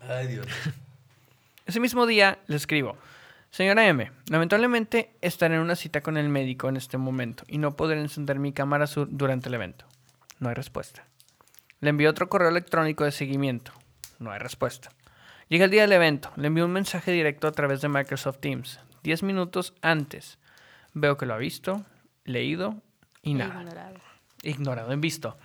Ay, 0.00 0.26
Dios. 0.28 0.46
Ese 1.66 1.80
mismo 1.80 2.06
día 2.06 2.38
le 2.46 2.56
escribo. 2.56 2.96
Señora 3.50 3.86
M, 3.86 4.12
lamentablemente 4.28 5.16
estaré 5.22 5.54
en 5.54 5.62
una 5.62 5.76
cita 5.76 6.02
con 6.02 6.16
el 6.16 6.28
médico 6.28 6.68
en 6.68 6.76
este 6.76 6.98
momento 6.98 7.44
y 7.48 7.58
no 7.58 7.74
podré 7.74 8.00
encender 8.00 8.38
mi 8.38 8.52
cámara 8.52 8.86
sur 8.86 9.08
durante 9.10 9.48
el 9.48 9.54
evento. 9.54 9.86
No 10.38 10.50
hay 10.50 10.54
respuesta. 10.54 11.06
Le 11.80 11.90
envío 11.90 12.10
otro 12.10 12.28
correo 12.28 12.50
electrónico 12.50 13.04
de 13.04 13.12
seguimiento. 13.12 13.72
No 14.18 14.30
hay 14.30 14.38
respuesta. 14.38 14.90
Llega 15.48 15.64
el 15.66 15.70
día 15.70 15.82
del 15.82 15.92
evento. 15.92 16.32
Le 16.36 16.48
envío 16.48 16.64
un 16.64 16.72
mensaje 16.72 17.12
directo 17.12 17.46
a 17.46 17.52
través 17.52 17.80
de 17.80 17.88
Microsoft 17.88 18.38
Teams. 18.40 18.80
Diez 19.02 19.22
minutos 19.22 19.74
antes. 19.82 20.38
Veo 20.92 21.16
que 21.16 21.26
lo 21.26 21.34
ha 21.34 21.38
visto, 21.38 21.84
leído 22.24 22.82
y 23.22 23.34
nada. 23.34 23.60
Ignorado. 23.60 23.96
Ignorado 24.42 24.92
en 24.92 25.00
visto. 25.00 25.36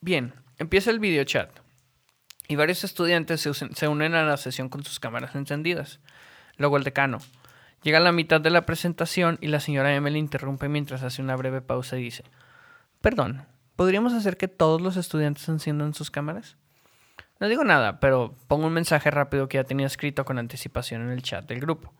Bien, 0.00 0.34
empieza 0.58 0.90
el 0.90 0.98
video 0.98 1.24
chat. 1.24 1.50
Y 2.48 2.56
varios 2.56 2.84
estudiantes 2.84 3.40
se, 3.40 3.50
usen- 3.50 3.72
se 3.74 3.88
unen 3.88 4.14
a 4.14 4.24
la 4.24 4.36
sesión 4.36 4.68
con 4.68 4.84
sus 4.84 5.00
cámaras 5.00 5.34
encendidas. 5.34 6.00
Luego 6.58 6.76
el 6.76 6.84
decano. 6.84 7.18
Llega 7.82 7.98
a 7.98 8.02
la 8.02 8.12
mitad 8.12 8.40
de 8.40 8.50
la 8.50 8.66
presentación 8.66 9.38
y 9.40 9.48
la 9.48 9.60
señora 9.60 9.94
M 9.94 10.10
le 10.10 10.18
interrumpe 10.18 10.68
mientras 10.68 11.02
hace 11.02 11.22
una 11.22 11.36
breve 11.36 11.60
pausa 11.62 11.98
y 11.98 12.02
dice, 12.02 12.24
Perdón, 13.00 13.46
¿podríamos 13.76 14.12
hacer 14.12 14.36
que 14.36 14.48
todos 14.48 14.80
los 14.80 14.96
estudiantes 14.96 15.48
enciendan 15.48 15.94
sus 15.94 16.10
cámaras? 16.10 16.56
No 17.40 17.48
digo 17.48 17.64
nada, 17.64 17.98
pero 17.98 18.34
pongo 18.46 18.66
un 18.66 18.72
mensaje 18.72 19.10
rápido 19.10 19.48
que 19.48 19.58
ya 19.58 19.64
tenía 19.64 19.86
escrito 19.86 20.24
con 20.24 20.38
anticipación 20.38 21.02
en 21.02 21.10
el 21.10 21.22
chat 21.22 21.46
del 21.46 21.60
grupo. 21.60 21.92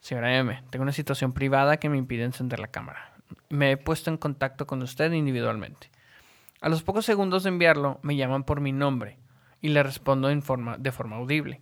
Señora 0.00 0.36
M, 0.36 0.62
tengo 0.70 0.82
una 0.82 0.92
situación 0.92 1.32
privada 1.32 1.76
que 1.76 1.88
me 1.88 1.98
impide 1.98 2.24
encender 2.24 2.58
la 2.58 2.68
cámara. 2.68 3.12
Me 3.50 3.72
he 3.72 3.76
puesto 3.76 4.10
en 4.10 4.16
contacto 4.16 4.66
con 4.66 4.82
usted 4.82 5.12
individualmente. 5.12 5.90
A 6.60 6.68
los 6.68 6.82
pocos 6.82 7.04
segundos 7.04 7.42
de 7.42 7.50
enviarlo, 7.50 8.00
me 8.02 8.16
llaman 8.16 8.44
por 8.44 8.60
mi 8.60 8.72
nombre 8.72 9.18
y 9.60 9.68
le 9.68 9.82
respondo 9.82 10.30
en 10.30 10.42
forma, 10.42 10.78
de 10.78 10.92
forma 10.92 11.16
audible. 11.16 11.60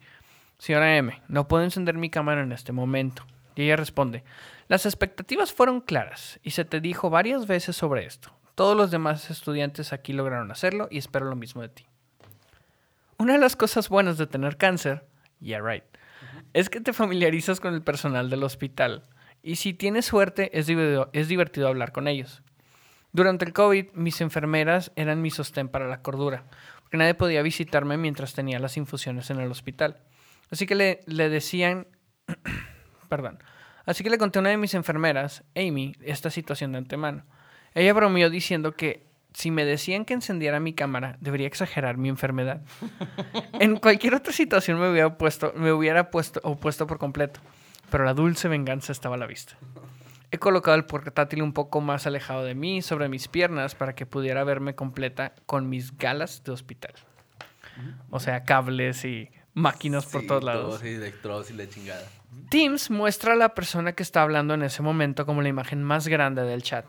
Señora 0.59 0.97
M, 0.97 1.21
no 1.29 1.49
puedo 1.49 1.65
encender 1.65 1.97
mi 1.97 2.11
cámara 2.11 2.43
en 2.43 2.53
este 2.53 2.73
momento. 2.73 3.27
Y 3.57 3.63
ella 3.63 3.77
responde, 3.77 4.23
las 4.69 4.87
expectativas 4.87 5.53
fueron 5.53 5.81
claras 5.81 6.39
y 6.43 6.51
se 6.51 6.65
te 6.65 6.81
dijo 6.81 7.11
varias 7.11 7.47
veces 7.47 7.77
sobre 7.77 8.07
esto. 8.07 8.31
Todos 8.55 8.77
los 8.77 8.91
demás 8.91 9.31
estudiantes 9.31 9.93
aquí 9.93 10.13
lograron 10.13 10.51
hacerlo 10.51 10.89
y 10.91 10.99
espero 10.99 11.27
lo 11.27 11.37
mismo 11.37 11.63
de 11.63 11.69
ti. 11.71 11.87
Una 13.19 13.35
de 13.35 13.39
las 13.39 13.57
cosas 13.57 13.89
buenas 13.89 14.19
de 14.19 14.27
tener 14.27 14.57
cáncer, 14.59 15.07
yeah 15.41 15.61
right, 15.61 15.85
es 16.53 16.69
que 16.69 16.81
te 16.81 16.93
familiarizas 16.93 17.61
con 17.61 17.73
el 17.75 17.83
personal 17.83 18.29
del 18.29 18.45
hospital 18.45 19.05
y 19.43 19.57
si 19.57 19.73
tienes 19.73 20.07
suerte 20.07 20.51
es 20.59 20.67
divertido, 20.67 21.69
hablar 21.69 21.93
con 21.93 22.09
ellos. 22.09 22.43
Durante 23.13 23.45
el 23.45 23.53
COVID, 23.53 23.93
mis 23.95 24.21
enfermeras 24.21 24.93
eran 24.97 25.23
mi 25.23 25.31
sostén 25.31 25.69
para 25.69 25.89
la 25.89 26.03
cordura, 26.03 26.45
porque 26.83 26.99
nadie 26.99 27.15
podía 27.15 27.43
visitarme 27.43 27.97
mientras 27.97 28.35
tenía 28.35 28.59
las 28.59 28.77
infusiones 28.77 29.31
en 29.31 29.41
el 29.41 29.51
hospital. 29.51 30.03
Así 30.51 30.67
que 30.67 30.75
le, 30.75 31.01
le 31.07 31.29
decían, 31.29 31.87
perdón, 33.09 33.39
así 33.87 34.05
que 34.05 34.11
le 34.11 34.19
conté 34.19 34.39
a 34.39 34.41
una 34.41 34.51
de 34.51 34.57
mis 34.59 34.75
enfermeras, 34.75 35.45
Amy, 35.55 35.95
esta 36.03 36.29
situación 36.29 36.73
de 36.73 36.79
antemano. 36.79 37.25
Ella 37.73 37.95
bromeó 37.95 38.29
diciendo 38.29 38.73
que 38.73 39.06
si 39.37 39.51
me 39.51 39.67
decían 39.67 40.07
que 40.07 40.15
encendiera 40.15 40.61
mi 40.61 40.73
cámara, 40.73 41.19
debería 41.21 41.47
exagerar 41.47 41.99
mi 41.99 42.09
enfermedad. 42.09 42.63
En 43.61 43.77
cualquier 43.77 44.15
otra 44.15 44.33
situación 44.33 44.81
me 44.81 44.91
hubiera 44.91 45.19
puesto, 45.19 45.53
me 45.55 45.73
hubiera 45.73 46.11
puesto 46.11 46.41
opuesto 46.43 46.87
por 46.87 46.97
completo, 46.97 47.41
pero 47.91 48.07
la 48.07 48.15
dulce 48.15 48.49
venganza 48.49 48.93
estaba 48.93 49.17
a 49.17 49.19
la 49.19 49.27
vista. 49.27 49.59
He 50.31 50.39
colocado 50.39 50.75
el 50.75 50.87
portátil 50.87 51.43
un 51.43 51.53
poco 51.53 51.83
más 51.83 52.07
alejado 52.07 52.45
de 52.45 52.55
mí, 52.55 52.81
sobre 52.81 53.11
mis 53.11 53.29
piernas, 53.29 53.75
para 53.75 53.95
que 53.95 54.07
pudiera 54.07 54.43
verme 54.43 54.75
completa 54.75 55.35
con 55.45 55.69
mis 55.69 55.99
galas 55.99 56.43
de 56.43 56.53
hospital. 56.53 56.95
O 58.09 58.21
sea, 58.21 58.45
cables 58.45 59.05
y 59.05 59.29
máquinas 59.53 60.07
por 60.07 60.27
todos 60.27 60.45
lados. 60.45 60.81
sí, 60.81 60.89
electrodos 60.89 61.51
y 61.51 61.53
la 61.53 61.69
chingada. 61.69 62.09
Teams 62.49 62.91
muestra 62.91 63.35
a 63.35 63.37
la 63.37 63.55
persona 63.55 63.93
que 63.93 64.03
está 64.03 64.23
hablando 64.23 64.55
en 64.55 64.63
ese 64.63 64.81
momento 64.81 65.27
como 65.27 65.43
la 65.43 65.51
imagen 65.51 65.83
más 65.83 66.09
grande 66.09 66.41
del 66.41 66.63
chat. 66.63 66.87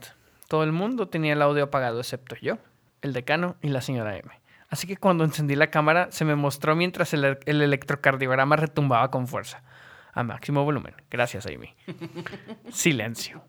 Todo 0.47 0.63
el 0.63 0.71
mundo 0.71 1.07
tenía 1.09 1.33
el 1.33 1.41
audio 1.41 1.65
apagado 1.65 1.99
excepto 1.99 2.35
yo, 2.41 2.57
el 3.01 3.13
decano 3.13 3.55
y 3.61 3.69
la 3.69 3.81
señora 3.81 4.17
M. 4.17 4.29
Así 4.69 4.85
que 4.87 4.97
cuando 4.97 5.23
encendí 5.23 5.55
la 5.55 5.67
cámara 5.71 6.07
se 6.11 6.25
me 6.25 6.35
mostró 6.35 6.75
mientras 6.75 7.13
el, 7.13 7.37
el 7.45 7.61
electrocardiograma 7.61 8.55
retumbaba 8.57 9.09
con 9.11 9.27
fuerza. 9.27 9.63
A 10.13 10.23
máximo 10.23 10.63
volumen. 10.63 10.93
Gracias, 11.11 11.45
Amy. 11.45 11.75
Silencio. 12.71 13.43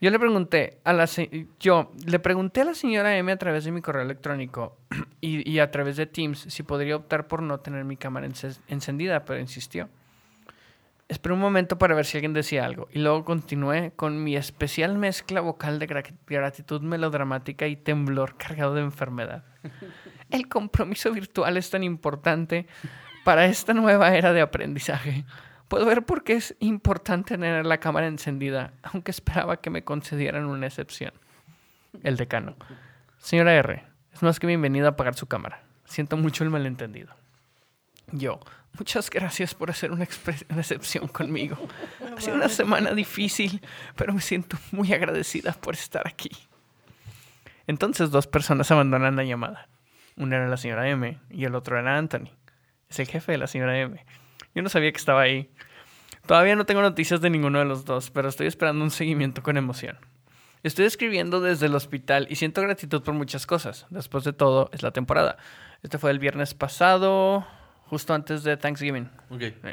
Yo 0.00 0.10
le 0.10 0.18
pregunté 0.18 0.80
a 0.84 0.92
la 0.92 1.06
yo 1.60 1.92
le 2.04 2.18
pregunté 2.18 2.62
a 2.62 2.64
la 2.64 2.74
señora 2.74 3.16
M 3.16 3.30
a 3.30 3.36
través 3.36 3.64
de 3.64 3.70
mi 3.70 3.80
correo 3.80 4.02
electrónico 4.02 4.76
y, 5.20 5.48
y 5.48 5.60
a 5.60 5.70
través 5.70 5.96
de 5.96 6.06
Teams 6.06 6.38
si 6.40 6.62
podría 6.64 6.96
optar 6.96 7.28
por 7.28 7.40
no 7.40 7.60
tener 7.60 7.84
mi 7.84 7.96
cámara 7.96 8.26
ence- 8.26 8.58
encendida, 8.66 9.24
pero 9.24 9.38
insistió. 9.40 9.88
Esperé 11.12 11.34
un 11.34 11.40
momento 11.40 11.76
para 11.76 11.94
ver 11.94 12.06
si 12.06 12.16
alguien 12.16 12.32
decía 12.32 12.64
algo 12.64 12.88
y 12.90 12.98
luego 12.98 13.22
continué 13.26 13.92
con 13.94 14.24
mi 14.24 14.34
especial 14.34 14.96
mezcla 14.96 15.42
vocal 15.42 15.78
de 15.78 15.86
gra- 15.86 16.14
gratitud 16.26 16.80
melodramática 16.80 17.66
y 17.66 17.76
temblor 17.76 18.38
cargado 18.38 18.74
de 18.74 18.80
enfermedad. 18.80 19.44
El 20.30 20.48
compromiso 20.48 21.12
virtual 21.12 21.58
es 21.58 21.68
tan 21.68 21.82
importante 21.82 22.66
para 23.24 23.44
esta 23.44 23.74
nueva 23.74 24.14
era 24.16 24.32
de 24.32 24.40
aprendizaje. 24.40 25.26
Puedo 25.68 25.84
ver 25.84 26.02
por 26.06 26.24
qué 26.24 26.32
es 26.32 26.56
importante 26.60 27.34
tener 27.34 27.66
la 27.66 27.76
cámara 27.76 28.06
encendida, 28.06 28.72
aunque 28.82 29.10
esperaba 29.10 29.58
que 29.60 29.68
me 29.68 29.84
concedieran 29.84 30.46
una 30.46 30.66
excepción. 30.66 31.12
El 32.02 32.16
decano. 32.16 32.56
Señora 33.18 33.52
R, 33.52 33.84
es 34.14 34.22
más 34.22 34.40
que 34.40 34.46
bienvenida 34.46 34.86
a 34.86 34.90
apagar 34.92 35.14
su 35.14 35.26
cámara. 35.26 35.62
Siento 35.84 36.16
mucho 36.16 36.42
el 36.42 36.48
malentendido. 36.48 37.14
Yo, 38.12 38.40
muchas 38.78 39.10
gracias 39.10 39.54
por 39.54 39.70
hacer 39.70 39.92
una, 39.92 40.06
una 40.50 40.60
excepción 40.60 41.08
conmigo. 41.08 41.56
Ha 42.16 42.20
sido 42.20 42.36
una 42.36 42.48
semana 42.48 42.92
difícil, 42.92 43.60
pero 43.96 44.12
me 44.12 44.20
siento 44.20 44.58
muy 44.70 44.92
agradecida 44.92 45.52
por 45.52 45.74
estar 45.74 46.06
aquí. 46.06 46.30
Entonces 47.66 48.10
dos 48.10 48.26
personas 48.26 48.70
abandonan 48.70 49.16
la 49.16 49.24
llamada. 49.24 49.68
Una 50.16 50.36
era 50.36 50.48
la 50.48 50.56
señora 50.56 50.88
M 50.88 51.18
y 51.30 51.44
el 51.44 51.54
otro 51.54 51.78
era 51.78 51.96
Anthony. 51.96 52.30
Es 52.90 52.98
el 52.98 53.06
jefe 53.06 53.32
de 53.32 53.38
la 53.38 53.46
señora 53.46 53.78
M. 53.78 54.04
Yo 54.54 54.62
no 54.62 54.68
sabía 54.68 54.92
que 54.92 54.98
estaba 54.98 55.22
ahí. 55.22 55.50
Todavía 56.26 56.54
no 56.54 56.66
tengo 56.66 56.82
noticias 56.82 57.20
de 57.20 57.30
ninguno 57.30 57.58
de 57.58 57.64
los 57.64 57.84
dos, 57.84 58.10
pero 58.10 58.28
estoy 58.28 58.46
esperando 58.46 58.84
un 58.84 58.90
seguimiento 58.90 59.42
con 59.42 59.56
emoción. 59.56 59.98
Estoy 60.62 60.84
escribiendo 60.84 61.40
desde 61.40 61.66
el 61.66 61.74
hospital 61.74 62.26
y 62.30 62.36
siento 62.36 62.62
gratitud 62.62 63.02
por 63.02 63.14
muchas 63.14 63.46
cosas. 63.46 63.86
Después 63.90 64.22
de 64.22 64.32
todo, 64.32 64.70
es 64.72 64.82
la 64.82 64.92
temporada. 64.92 65.36
Este 65.82 65.98
fue 65.98 66.12
el 66.12 66.20
viernes 66.20 66.54
pasado, 66.54 67.46
justo 67.92 68.14
antes 68.14 68.42
de 68.42 68.56
Thanksgiving. 68.56 69.06
Ok. 69.28 69.40
Sí. 69.40 69.68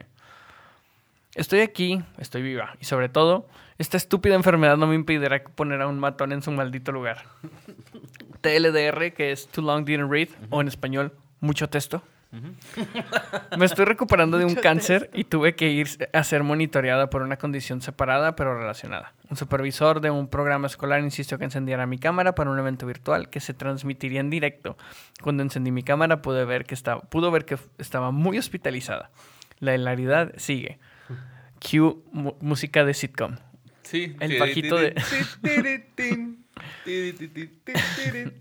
Estoy 1.35 1.61
aquí, 1.61 2.03
estoy 2.17 2.41
viva. 2.41 2.75
Y 2.81 2.83
sobre 2.83 3.07
todo, 3.07 3.47
esta 3.77 3.95
estúpida 3.95 4.35
enfermedad 4.35 4.75
no 4.75 4.87
me 4.87 4.95
impedirá 4.95 5.41
poner 5.41 5.81
a 5.81 5.87
un 5.87 5.99
matón 5.99 6.33
en 6.33 6.41
su 6.41 6.51
maldito 6.51 6.91
lugar. 6.91 7.23
TLDR, 8.41 9.13
que 9.13 9.31
es 9.31 9.47
Too 9.47 9.61
Long 9.61 9.85
Didn't 9.85 10.11
Read, 10.11 10.27
o 10.49 10.59
en 10.59 10.67
español, 10.67 11.13
mucho 11.39 11.69
texto. 11.69 12.03
Me 13.57 13.65
estoy 13.65 13.85
recuperando 13.85 14.37
de 14.37 14.45
un 14.45 14.53
cáncer 14.55 15.09
y 15.13 15.23
tuve 15.23 15.55
que 15.55 15.69
ir 15.71 15.87
a 16.13 16.23
ser 16.23 16.43
monitoreada 16.43 17.09
por 17.09 17.23
una 17.23 17.37
condición 17.37 17.81
separada 17.81 18.35
pero 18.35 18.57
relacionada. 18.57 19.13
Un 19.29 19.37
supervisor 19.37 19.99
de 20.01 20.11
un 20.11 20.27
programa 20.27 20.67
escolar 20.67 21.01
insistió 21.01 21.37
que 21.39 21.45
encendiera 21.45 21.85
mi 21.87 21.97
cámara 21.97 22.35
para 22.35 22.51
un 22.51 22.59
evento 22.59 22.85
virtual 22.85 23.29
que 23.29 23.39
se 23.39 23.53
transmitiría 23.53 24.19
en 24.19 24.29
directo. 24.29 24.77
Cuando 25.21 25.41
encendí 25.43 25.71
mi 25.71 25.83
cámara 25.83 26.21
pude 26.21 26.45
ver 26.45 26.65
que 26.65 26.75
estaba, 26.75 27.01
pudo 27.01 27.31
ver 27.31 27.45
que 27.45 27.57
estaba 27.79 28.11
muy 28.11 28.37
hospitalizada. 28.37 29.09
La 29.59 29.73
hilaridad 29.75 30.31
sigue. 30.37 30.77
Cue 31.59 31.95
mu- 32.11 32.35
música 32.41 32.85
de 32.85 32.93
sitcom. 32.93 33.37
Sí. 33.83 34.15
El 34.19 34.39
bajito 34.39 34.77
de- 34.77 34.93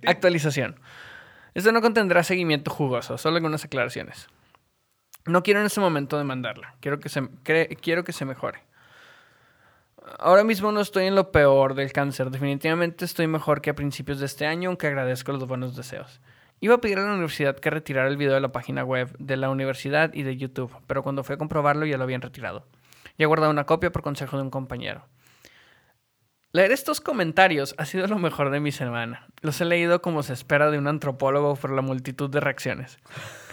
Actualización. 0.06 0.76
Esto 1.58 1.72
no 1.72 1.80
contendrá 1.80 2.22
seguimiento 2.22 2.70
jugoso, 2.70 3.18
solo 3.18 3.34
algunas 3.34 3.64
aclaraciones. 3.64 4.28
No 5.26 5.42
quiero 5.42 5.58
en 5.58 5.66
este 5.66 5.80
momento 5.80 6.16
demandarla. 6.16 6.76
Quiero 6.78 7.00
que 7.00 7.08
se, 7.08 7.28
quiero 7.42 8.04
que 8.04 8.12
se 8.12 8.24
mejore. 8.24 8.60
Ahora 10.20 10.44
mismo 10.44 10.70
no 10.70 10.80
estoy 10.80 11.06
en 11.06 11.16
lo 11.16 11.32
peor 11.32 11.74
del 11.74 11.92
cáncer. 11.92 12.30
Definitivamente 12.30 13.04
estoy 13.04 13.26
mejor 13.26 13.60
que 13.60 13.70
a 13.70 13.74
principios 13.74 14.20
de 14.20 14.26
este 14.26 14.46
año, 14.46 14.68
aunque 14.68 14.86
agradezco 14.86 15.32
los 15.32 15.48
buenos 15.48 15.74
deseos. 15.74 16.20
Iba 16.60 16.76
a 16.76 16.80
pedir 16.80 17.00
a 17.00 17.02
la 17.02 17.14
universidad 17.14 17.58
que 17.58 17.70
retirara 17.70 18.06
el 18.06 18.16
video 18.16 18.34
de 18.34 18.40
la 18.40 18.52
página 18.52 18.84
web 18.84 19.16
de 19.18 19.36
la 19.36 19.50
universidad 19.50 20.14
y 20.14 20.22
de 20.22 20.36
YouTube, 20.36 20.72
pero 20.86 21.02
cuando 21.02 21.24
fui 21.24 21.34
a 21.34 21.38
comprobarlo 21.38 21.86
ya 21.86 21.98
lo 21.98 22.04
habían 22.04 22.22
retirado. 22.22 22.68
Ya 23.18 23.24
he 23.24 23.26
guardado 23.26 23.50
una 23.50 23.66
copia 23.66 23.90
por 23.90 24.02
consejo 24.02 24.36
de 24.36 24.44
un 24.44 24.50
compañero. 24.50 25.08
Leer 26.52 26.72
estos 26.72 27.00
comentarios 27.00 27.74
ha 27.78 27.84
sido 27.84 28.06
lo 28.06 28.18
mejor 28.18 28.50
de 28.50 28.60
mi 28.60 28.72
semana. 28.72 29.26
Los 29.42 29.60
he 29.60 29.64
leído 29.66 30.00
como 30.00 30.22
se 30.22 30.32
espera 30.32 30.70
de 30.70 30.78
un 30.78 30.88
antropólogo 30.88 31.54
por 31.56 31.70
la 31.70 31.82
multitud 31.82 32.30
de 32.30 32.40
reacciones. 32.40 32.98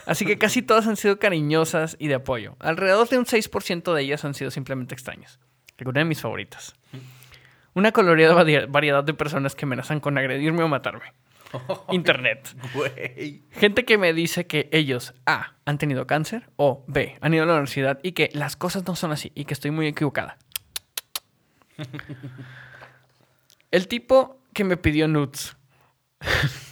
Así 0.06 0.26
que 0.26 0.38
casi 0.38 0.62
todas 0.62 0.88
han 0.88 0.96
sido 0.96 1.20
cariñosas 1.20 1.98
y 2.00 2.08
de 2.08 2.16
apoyo. 2.16 2.56
Alrededor 2.60 3.10
de 3.10 3.18
un 3.18 3.26
6% 3.26 3.94
de 3.94 4.02
ellas 4.02 4.24
han 4.24 4.34
sido 4.34 4.50
simplemente 4.50 4.94
extrañas. 4.94 5.40
Alguna 5.78 6.00
de 6.00 6.06
mis 6.06 6.22
favoritas. 6.22 6.74
Una 7.74 7.92
colorida 7.92 8.34
vari- 8.34 8.68
variedad 8.72 9.04
de 9.04 9.14
personas 9.14 9.56
que 9.56 9.66
amenazan 9.66 10.00
con 10.00 10.18
agredirme 10.18 10.64
o 10.64 10.70
matarme. 10.70 11.12
Internet. 11.92 12.56
Güey. 12.74 13.44
Gente 13.52 13.84
que 13.84 13.98
me 13.98 14.14
dice 14.14 14.48
que 14.48 14.70
ellos 14.72 15.14
A. 15.26 15.56
han 15.66 15.78
tenido 15.78 16.08
cáncer 16.08 16.50
o 16.56 16.86
B. 16.88 17.18
han 17.20 17.34
ido 17.34 17.44
a 17.44 17.48
la 17.48 17.54
universidad 17.54 18.00
y 18.04 18.14
que 18.14 18.30
las 18.34 18.56
cosas 18.56 18.86
no 18.88 18.96
son 18.96 19.12
así 19.12 19.34
y 19.36 19.44
que 19.44 19.54
estoy 19.54 19.72
muy 19.72 19.88
equivocada. 19.88 20.38
El 23.76 23.88
tipo 23.90 24.38
que 24.54 24.64
me 24.64 24.78
pidió 24.78 25.08
nudes. 25.08 25.58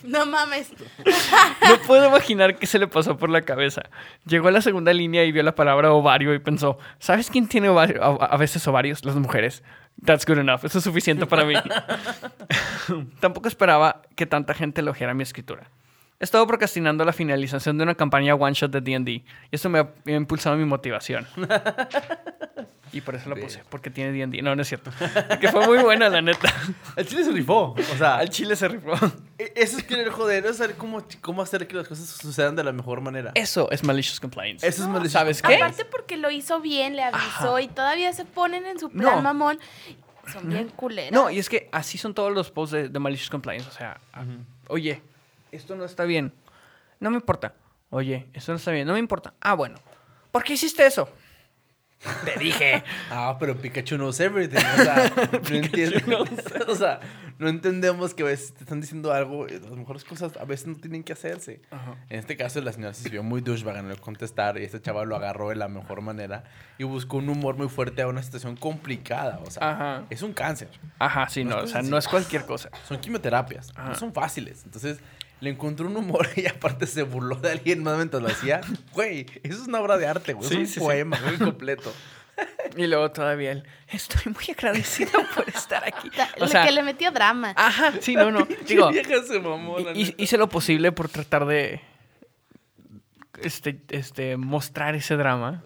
No 0.03 0.25
mames. 0.25 0.71
No 1.69 1.77
puedo 1.87 2.07
imaginar 2.07 2.57
qué 2.57 2.65
se 2.65 2.79
le 2.79 2.87
pasó 2.87 3.17
por 3.17 3.29
la 3.29 3.41
cabeza. 3.41 3.83
Llegó 4.25 4.47
a 4.47 4.51
la 4.51 4.61
segunda 4.61 4.93
línea 4.93 5.23
y 5.25 5.31
vio 5.31 5.43
la 5.43 5.55
palabra 5.55 5.91
ovario 5.91 6.33
y 6.33 6.39
pensó, 6.39 6.77
¿sabes 6.99 7.29
quién 7.29 7.47
tiene 7.47 7.69
ovario- 7.69 8.01
a, 8.01 8.25
a 8.25 8.37
veces 8.37 8.65
ovarios? 8.67 9.03
Las 9.05 9.15
mujeres. 9.15 9.63
That's 10.05 10.25
good 10.25 10.37
enough. 10.39 10.63
Eso 10.65 10.77
es 10.79 10.83
suficiente 10.83 11.25
para 11.25 11.45
mí. 11.45 11.55
Tampoco 13.19 13.47
esperaba 13.47 14.01
que 14.15 14.25
tanta 14.25 14.53
gente 14.53 14.81
elogiara 14.81 15.13
mi 15.13 15.23
escritura. 15.23 15.69
He 16.23 16.25
estado 16.25 16.47
procrastinando 16.47 17.03
la 17.03 17.11
finalización 17.11 17.77
de 17.77 17.83
una 17.83 17.95
campaña 17.95 18.33
one 18.33 18.53
shot 18.53 18.71
de 18.71 18.79
D&D 18.79 19.11
y 19.11 19.25
esto 19.51 19.67
me 19.67 19.79
ha, 19.79 19.89
me 20.05 20.13
ha 20.13 20.15
impulsado 20.15 20.55
mi 20.55 20.63
motivación. 20.63 21.27
Y 22.93 23.01
por 23.01 23.15
eso 23.15 23.27
la 23.27 23.35
puse, 23.35 23.61
porque 23.69 23.89
tiene 23.89 24.11
D&D. 24.11 24.41
No, 24.43 24.55
no 24.55 24.61
es 24.61 24.67
cierto. 24.69 24.91
Que 25.41 25.47
fue 25.49 25.65
muy 25.65 25.79
buena, 25.79 26.07
la 26.09 26.21
neta. 26.21 26.53
El 26.95 27.07
chile 27.07 27.23
se 27.25 27.31
rifó. 27.31 27.73
O 27.73 27.97
sea, 27.97 28.17
Al 28.17 28.29
chile 28.29 28.55
se 28.55 28.67
rifó. 28.67 28.93
e- 29.39 29.51
eso 29.55 29.79
es 29.79 29.83
querer 29.83 30.11
joder, 30.11 30.45
es 30.45 30.57
saber 30.57 30.75
cómo, 30.77 31.03
cómo 31.19 31.41
hacer 31.41 31.67
que 31.67 31.75
las 31.75 31.87
cosas 31.87 32.05
sucedan 32.07 32.55
de 32.55 32.63
la 32.63 32.71
mejor 32.71 33.01
manera. 33.01 33.31
Eso 33.33 33.69
es 33.71 33.83
malicious 33.83 34.19
compliance. 34.19 34.65
Eso 34.65 34.83
es 34.83 34.87
malicious 34.89 35.11
¿Sabes 35.13 35.41
qué? 35.41 35.55
Aparte 35.55 35.83
porque 35.85 36.15
lo 36.17 36.29
hizo 36.29 36.61
bien, 36.61 36.95
le 36.95 37.01
avisó 37.03 37.55
Ajá. 37.55 37.61
y 37.63 37.67
todavía 37.67 38.13
se 38.13 38.25
ponen 38.25 38.65
en 38.67 38.77
su 38.79 38.89
plan 38.91 39.15
No. 39.15 39.21
mamón. 39.23 39.59
Son 40.31 40.47
bien 40.47 40.69
culeras. 40.69 41.11
No, 41.11 41.29
y 41.31 41.39
es 41.39 41.49
que 41.49 41.67
así 41.73 41.97
son 41.97 42.13
todos 42.13 42.31
los 42.31 42.49
posts 42.51 42.73
de, 42.73 42.89
de 42.89 42.99
malicious 42.99 43.29
compliance. 43.31 43.67
O 43.67 43.73
sea, 43.73 43.99
ah, 44.13 44.23
oye, 44.67 45.01
esto 45.55 45.75
no 45.75 45.85
está 45.85 46.03
bien. 46.05 46.33
No 46.99 47.09
me 47.09 47.17
importa. 47.17 47.53
Oye, 47.89 48.27
esto 48.33 48.51
no 48.51 48.57
está 48.57 48.71
bien. 48.71 48.87
No 48.87 48.93
me 48.93 48.99
importa. 48.99 49.33
Ah, 49.41 49.53
bueno. 49.53 49.75
¿Por 50.31 50.43
qué 50.43 50.53
hiciste 50.53 50.85
eso? 50.85 51.07
Te 52.25 52.37
dije. 52.39 52.83
Ah, 53.15 53.37
pero 53.39 53.55
Pikachu 53.55 53.95
knows 53.95 54.19
everything. 54.19 54.57
O 54.57 54.83
sea, 54.83 55.13
no 55.49 55.55
entiendo. 55.55 56.25
o 56.67 56.75
sea, 56.75 56.99
no 57.37 57.47
entendemos 57.47 58.13
que 58.13 58.23
a 58.23 58.25
veces 58.25 58.53
te 58.53 58.63
están 58.63 58.81
diciendo 58.81 59.13
algo, 59.13 59.47
y 59.47 59.51
las 59.59 59.69
mejores 59.71 60.03
cosas 60.03 60.35
a 60.37 60.45
veces 60.45 60.65
no 60.67 60.75
tienen 60.75 61.03
que 61.03 61.13
hacerse. 61.13 61.61
Ajá. 61.69 61.95
En 62.09 62.19
este 62.19 62.35
caso, 62.35 62.59
la 62.61 62.73
señora 62.73 62.93
se 62.95 63.07
vio 63.09 63.21
muy 63.21 63.41
douchebag 63.41 63.77
en 63.77 63.91
el 63.91 63.99
contestar 63.99 64.57
y 64.57 64.63
este 64.63 64.81
chaval 64.81 65.09
lo 65.09 65.15
agarró 65.15 65.49
de 65.49 65.55
la 65.55 65.67
mejor 65.67 66.01
manera 66.01 66.43
y 66.79 66.83
buscó 66.83 67.17
un 67.17 67.29
humor 67.29 67.55
muy 67.55 67.69
fuerte 67.69 68.01
a 68.01 68.07
una 68.07 68.23
situación 68.23 68.55
complicada. 68.57 69.39
O 69.45 69.51
sea, 69.51 69.69
Ajá. 69.71 70.05
es 70.09 70.23
un 70.23 70.33
cáncer. 70.33 70.69
Ajá, 70.97 71.29
sí, 71.29 71.43
no. 71.43 71.57
O 71.57 71.67
sea, 71.67 71.83
no 71.83 71.97
es 71.97 72.07
cualquier 72.07 72.45
cosa. 72.45 72.69
Son 72.87 72.99
quimioterapias, 72.99 73.71
Ajá. 73.75 73.89
no 73.89 73.95
son 73.95 74.11
fáciles. 74.11 74.63
Entonces, 74.65 74.99
le 75.43 75.49
encontró 75.49 75.87
un 75.87 75.97
humor 75.97 76.27
y 76.35 76.47
aparte 76.47 76.87
se 76.87 77.03
burló 77.03 77.35
de 77.35 77.51
alguien 77.51 77.83
más 77.83 77.97
mientras 77.97 78.23
lo 78.23 78.29
hacía. 78.29 78.61
Güey, 78.93 79.25
eso 79.43 79.61
es 79.61 79.67
una 79.67 79.81
obra 79.81 79.97
de 79.97 80.07
arte, 80.07 80.33
güey. 80.33 80.47
Sí, 80.47 80.55
es 80.55 80.59
un 80.61 80.67
sí, 80.67 80.73
sí. 80.75 80.79
poema, 80.79 81.19
güey, 81.23 81.37
completo. 81.37 81.93
Y 82.75 82.87
luego 82.87 83.11
todavía 83.11 83.51
él. 83.51 83.63
Estoy 83.89 84.33
muy 84.33 84.45
agradecido 84.49 85.11
por 85.35 85.47
estar 85.47 85.83
aquí. 85.85 86.09
O 86.39 86.47
sea, 86.47 86.65
que 86.65 86.71
le 86.71 86.81
metió 86.81 87.11
drama. 87.11 87.53
ajá, 87.55 87.93
sí, 87.99 88.15
no, 88.15 88.31
no. 88.31 88.47
Digo, 88.67 88.89
vieja 88.89 89.21
se 89.21 89.39
mamó, 89.39 89.77
la 89.77 89.91
y- 89.91 90.05
neta. 90.05 90.15
hice 90.23 90.37
lo 90.39 90.49
posible 90.49 90.91
por 90.91 91.09
tratar 91.09 91.45
de. 91.45 91.79
Este, 93.41 93.79
este, 93.89 94.37
mostrar 94.37 94.95
ese 94.95 95.15
drama. 95.15 95.63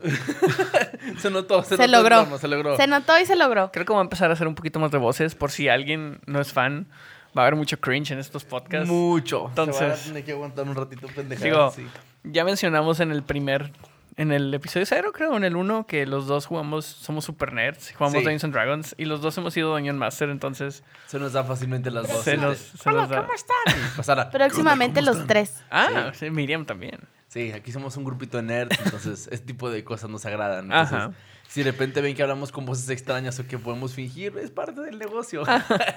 Se 1.19 1.29
notó, 1.29 1.63
se, 1.63 1.77
Se, 1.77 1.87
notó 1.87 1.91
logró. 1.99 2.15
drama, 2.17 2.37
se 2.37 2.47
logró. 2.49 2.75
Se 2.75 2.87
notó 2.87 3.17
y 3.17 3.25
se 3.25 3.35
logró. 3.37 3.71
Creo 3.71 3.85
que 3.85 3.93
voy 3.93 3.99
a 3.99 4.03
empezar 4.03 4.29
a 4.29 4.33
hacer 4.33 4.47
un 4.47 4.55
poquito 4.55 4.79
más 4.79 4.91
de 4.91 4.97
voces 4.97 5.35
por 5.35 5.51
si 5.51 5.69
alguien 5.69 6.19
no 6.25 6.41
es 6.41 6.51
fan. 6.51 6.87
Va 7.37 7.43
a 7.43 7.45
haber 7.47 7.55
mucho 7.55 7.79
cringe 7.79 8.11
en 8.11 8.19
estos 8.19 8.43
podcasts. 8.43 8.87
Mucho. 8.89 9.47
Entonces- 9.49 9.77
Se 9.77 9.85
va 9.87 9.93
a 9.93 9.97
tener 9.97 10.23
que 10.25 10.31
aguantar 10.31 10.65
un 10.67 10.75
ratito 10.75 11.07
pendejadas. 11.07 11.75
Digo, 11.75 11.89
sí. 11.91 11.99
ya 12.23 12.43
mencionamos 12.43 12.99
en 12.99 13.11
el 13.11 13.21
primer, 13.23 13.71
en 14.15 14.31
el 14.31 14.51
episodio 14.53 14.85
cero, 14.87 15.11
creo, 15.13 15.37
en 15.37 15.43
el 15.43 15.55
uno, 15.55 15.85
que 15.85 16.07
los 16.07 16.25
dos 16.25 16.47
jugamos, 16.47 16.85
somos 16.85 17.25
super 17.25 17.53
nerds, 17.53 17.91
jugamos 17.93 18.13
Sí. 18.13 18.23
Dungeons 18.23 18.43
and 18.45 18.53
Dragons 18.53 18.95
y 18.97 19.05
los 19.05 19.21
dos 19.21 19.37
hemos 19.37 19.53
sido 19.53 19.71
Dungeon 19.73 19.97
Master, 19.99 20.29
entonces 20.29 20.83
Se 21.05 21.19
nos 21.19 21.33
da 21.33 21.43
fácilmente 21.43 21.91
las 21.91 22.07
voces. 22.07 22.23
se 22.23 22.37
nos, 22.37 22.57
se 22.57 22.91
nos 22.91 23.07
da. 23.09 23.27
Pasara. 23.95 24.31
Próximamente 24.31 25.01
¿Cómo 25.01 25.05
los 25.11 25.15
están? 25.17 25.27
tres. 25.27 25.63
Ah, 25.69 26.11
sí, 26.15 26.29
Miriam 26.31 26.65
también. 26.65 26.99
Sí, 27.27 27.51
aquí 27.51 27.71
somos 27.71 27.95
un 27.97 28.05
grupito 28.05 28.37
de 28.37 28.43
nerds, 28.43 28.79
entonces 28.83 29.27
este 29.31 29.45
tipo 29.45 29.69
de 29.69 29.83
cosas 29.83 30.09
nos 30.09 30.25
agradan. 30.25 30.65
Entonces, 30.65 30.93
Ajá. 30.97 31.11
Si 31.47 31.63
de 31.63 31.71
repente 31.71 32.01
ven 32.01 32.15
que 32.15 32.21
hablamos 32.21 32.51
con 32.51 32.65
voces 32.65 32.89
extrañas 32.89 33.39
o 33.39 33.47
que 33.47 33.57
podemos 33.57 33.93
fingir, 33.93 34.33
es 34.41 34.51
parte 34.51 34.81
del 34.81 34.97
negocio. 34.99 35.43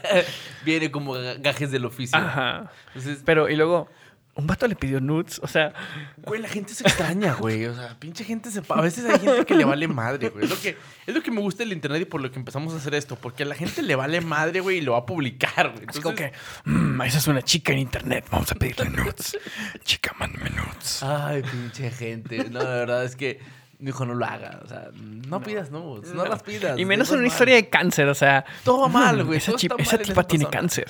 Viene 0.65 0.91
como 0.91 1.15
ga- 1.17 1.41
gajes 1.41 1.71
del 1.71 1.85
oficio. 1.85 2.19
Ajá. 2.19 2.71
Entonces, 2.89 3.23
Pero, 3.25 3.49
y 3.49 3.57
luego, 3.57 3.89
un 4.35 4.47
vato 4.47 4.67
le 4.69 4.77
pidió 4.77 5.01
nudes, 5.01 5.41
o 5.43 5.49
sea, 5.49 5.73
güey, 6.19 6.41
la 6.41 6.49
gente 6.49 6.73
se 6.73 6.85
extraña, 6.85 7.35
güey. 7.35 7.67
O 7.67 7.75
sea, 7.75 7.99
pinche 7.99 8.25
gente 8.25 8.51
se... 8.51 8.63
A 8.69 8.81
veces 8.81 9.05
hay 9.05 9.19
gente 9.19 9.45
que 9.45 9.55
le 9.55 9.65
vale 9.65 9.89
madre, 9.89 10.29
güey. 10.31 10.45
Es 10.45 10.51
lo 10.51 10.59
que, 10.61 10.77
es 11.07 11.15
lo 11.15 11.23
que 11.23 11.31
me 11.31 11.41
gusta 11.41 11.63
del 11.65 11.73
internet 11.73 12.03
y 12.03 12.05
por 12.05 12.21
lo 12.23 12.31
que 12.31 12.39
empezamos 12.39 12.73
a 12.73 12.77
hacer 12.77 12.95
esto. 12.95 13.17
Porque 13.17 13.43
a 13.43 13.47
la 13.47 13.55
gente 13.57 13.83
le 13.83 13.97
vale 13.97 14.21
madre, 14.21 14.61
güey, 14.61 14.79
y 14.79 14.81
lo 14.81 14.93
va 14.93 14.99
a 14.99 15.07
publicar, 15.07 15.73
güey. 15.73 15.85
así 15.89 16.01
como 16.01 16.15
que, 16.15 16.27
Entonces- 16.27 16.65
"Mm, 16.65 17.03
esa 17.03 17.19
es 17.19 17.27
una 17.27 17.43
chica 17.43 17.73
en 17.73 17.81
internet, 17.81 18.25
vamos 18.31 18.51
a 18.53 18.55
pedirle 18.55 18.89
nudes. 18.89 19.37
Chica, 19.85 20.15
mándame 20.19 20.51
nudes. 20.51 21.03
Ay, 21.03 21.43
pinche 21.43 21.91
gente. 21.91 22.49
No, 22.51 22.61
la 22.63 22.71
verdad 22.71 23.05
es 23.05 23.17
que, 23.17 23.41
dijo, 23.81 24.05
no 24.07 24.15
lo 24.15 24.25
haga. 24.25 24.61
O 24.65 24.69
sea, 24.69 24.89
no, 24.95 25.41
pidas 25.43 25.71
nudes, 25.71 26.13
no, 26.15 26.25
las 26.25 26.43
pidas. 26.43 26.79
Y 26.79 26.85
menos 26.85 27.11
en 27.11 27.19
una 27.19 27.27
es 27.27 27.33
historia 27.33 27.55
mal. 27.57 27.63
de 27.63 27.69
cáncer, 27.71 28.09
o 28.09 28.15
sea. 28.15 28.45
Todo 28.65 28.83
va 28.83 28.89
mal, 28.89 29.25
"Mm, 29.25 29.27
güey, 29.27 29.39
Esa, 29.39 29.47
todo 29.53 29.59
chi- 29.59 29.67
está 29.67 29.83
esa 29.83 29.97
mal 29.97 30.05
tipa 30.07 30.21
esa 30.21 30.29
tiene 30.29 30.45
persona". 30.47 30.61
cáncer. 30.61 30.87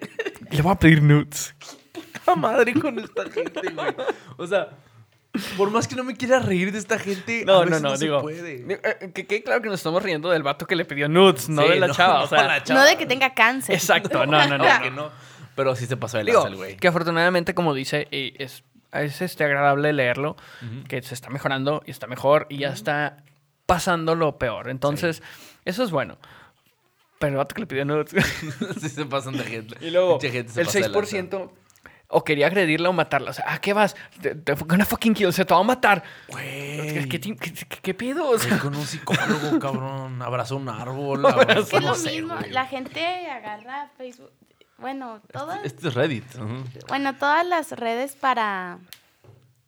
Le 0.50 0.62
voy 0.62 0.72
a 0.72 0.76
pedir 0.78 1.02
nudes. 1.02 1.54
puta 2.12 2.36
madre 2.36 2.72
con 2.74 2.98
esta 2.98 3.24
gente, 3.30 3.60
güey. 3.74 3.94
O 4.36 4.46
sea, 4.46 4.68
por 5.56 5.70
más 5.70 5.86
que 5.86 5.94
no 5.96 6.04
me 6.04 6.16
quiera 6.16 6.38
reír 6.38 6.72
de 6.72 6.78
esta 6.78 6.98
gente, 6.98 7.44
No, 7.44 7.54
a 7.56 7.64
veces 7.64 7.82
no, 7.82 7.90
no, 7.90 7.96
se 7.96 8.04
digo. 8.04 8.22
puede. 8.22 8.64
eh, 8.68 9.10
Que 9.12 9.26
quede 9.26 9.42
claro 9.42 9.60
que 9.62 9.68
nos 9.68 9.80
estamos 9.80 10.02
riendo 10.02 10.30
del 10.30 10.42
vato 10.42 10.66
que 10.66 10.76
le 10.76 10.84
pidió 10.84 11.08
nudes, 11.08 11.48
no 11.48 11.62
Sí, 11.62 11.68
de 11.68 11.80
la 11.80 11.90
chava. 11.90 12.22
o 12.24 12.26
sea, 12.26 12.46
la 12.46 12.62
chava. 12.62 12.80
No 12.80 12.86
de 12.86 12.96
que 12.96 13.06
tenga 13.06 13.34
cáncer. 13.34 13.74
Exacto, 13.74 14.24
no, 14.26 14.46
no, 14.48 14.58
no. 14.58 14.82
Que 14.82 14.90
no. 14.90 15.10
Pero 15.54 15.74
sí 15.74 15.86
se 15.86 15.96
pasó 15.96 16.18
de 16.18 16.24
Digo, 16.24 16.38
lanza 16.40 16.48
el 16.50 16.56
güey. 16.56 16.76
que 16.76 16.88
afortunadamente, 16.88 17.54
como 17.54 17.72
dice, 17.74 18.08
y 18.10 18.34
es, 18.42 18.62
es 19.02 19.20
este, 19.22 19.44
agradable 19.44 19.92
leerlo, 19.92 20.36
que 20.88 21.02
se 21.02 21.14
está 21.14 21.30
mejorando 21.30 21.82
y 21.86 21.90
está 21.90 22.06
mejor 22.06 22.46
y 22.50 22.58
ya 22.58 22.68
está 22.68 23.18
pasando 23.66 24.14
lo 24.14 24.38
peor. 24.38 24.68
Entonces, 24.68 25.22
eso 25.64 25.82
es 25.82 25.90
bueno. 25.90 26.18
Pero 27.18 27.32
el 27.32 27.36
vato 27.38 27.54
que 27.54 27.62
le 27.62 27.66
pidió 27.66 27.84
nudes. 27.84 28.10
sí 28.80 28.88
se 28.88 29.04
pasan 29.06 29.36
de 29.38 29.44
gente. 29.44 29.76
y 29.80 29.90
luego, 29.90 30.20
gente 30.20 30.52
se 30.52 30.60
el 30.60 30.66
pasa 30.66 30.78
de 30.80 30.88
lanza. 30.90 31.16
6% 31.16 31.50
o 32.08 32.22
quería 32.22 32.46
agredirla 32.46 32.88
o 32.90 32.92
matarla. 32.92 33.30
O 33.30 33.32
sea, 33.34 33.52
¿a 33.52 33.58
qué 33.58 33.72
vas? 33.72 33.96
Te, 34.20 34.34
te 34.36 34.52
gonna 34.52 34.84
fucking 34.84 35.14
kill, 35.14 35.26
o 35.26 35.32
sea, 35.32 35.44
te 35.44 35.52
va 35.54 35.60
a 35.60 35.64
matar. 35.64 36.04
Güey. 36.28 37.08
¿Qué, 37.08 37.18
qué, 37.20 37.36
qué- 37.36 37.66
qué 37.82 37.94
pedo? 37.94 38.28
O 38.30 38.38
sea, 38.38 38.50
Fui 38.50 38.58
con 38.58 38.76
un 38.76 38.86
psicólogo, 38.86 39.58
cabrón. 39.58 40.22
Abrazó 40.22 40.56
un 40.56 40.68
árbol. 40.68 41.24
Abrazó- 41.26 41.60
Es 41.62 41.68
que 41.70 41.76
es 41.78 41.82
no 41.82 41.88
lo 41.88 41.94
sé, 41.96 42.10
mismo. 42.12 42.36
güey. 42.36 42.50
La 42.50 42.66
gente 42.66 43.04
agarra 43.30 43.88
Facebook. 43.96 44.30
Bueno, 44.78 45.20
todas, 45.32 45.64
Este 45.64 45.88
es 45.88 45.94
Reddit. 45.94 46.24
Bueno, 46.88 47.14
todas 47.16 47.46
las 47.46 47.72
redes 47.72 48.14
para 48.14 48.78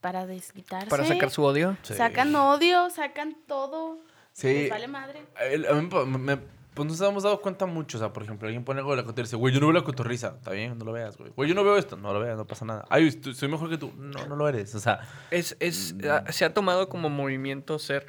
para 0.01 0.27
desquitarse. 0.27 0.89
para 0.89 1.05
sacar 1.05 1.31
su 1.31 1.43
odio. 1.43 1.77
Sí. 1.83 1.95
Sacan 1.95 2.35
odio, 2.37 2.89
sacan 2.91 3.37
todo. 3.47 3.99
Sí. 4.33 4.47
Les 4.47 4.71
vale 4.71 4.87
madre. 4.87 5.25
El- 5.51 5.67
a 5.67 5.73
mí 5.75 5.89
me, 6.19 6.37
pues 6.75 6.89
nos 6.89 7.01
hemos 7.01 7.25
dado 7.25 7.41
cuenta 7.41 7.67
mucho. 7.67 7.99
O 7.99 8.01
sea, 8.01 8.13
por 8.13 8.23
ejemplo, 8.23 8.47
alguien 8.47 8.65
pone 8.65 8.79
algo 8.79 8.93
de 8.93 8.99
la 8.99 9.05
cotorriza. 9.05 9.37
Güey, 9.37 9.53
yo 9.53 9.59
no 9.61 9.67
veo 9.67 9.73
la 9.75 9.83
cotorriza. 9.83 10.35
Está 10.39 10.53
bien, 10.53 10.79
no 10.79 10.85
lo 10.85 10.93
veas, 10.93 11.17
güey. 11.17 11.33
Güey, 11.35 11.49
yo 11.49 11.55
no 11.57 11.65
veo 11.65 11.77
esto. 11.77 11.97
No 11.97 12.13
lo 12.13 12.21
veas, 12.21 12.37
no 12.37 12.47
pasa 12.47 12.65
nada. 12.65 12.85
Ay, 12.89 13.11
soy 13.35 13.49
mejor 13.49 13.69
que 13.71 13.79
tú. 13.79 13.93
No, 13.97 14.25
no 14.27 14.37
lo 14.37 14.49
eres. 14.49 14.75
O 14.77 14.81
sea, 14.81 15.01
Es, 15.33 15.57
es, 15.59 15.97
ah, 16.09 16.23
se 16.31 16.45
ha 16.45 16.55
tomado 16.55 16.89
como 16.89 17.09
movimiento 17.11 17.79
ser 17.81 18.07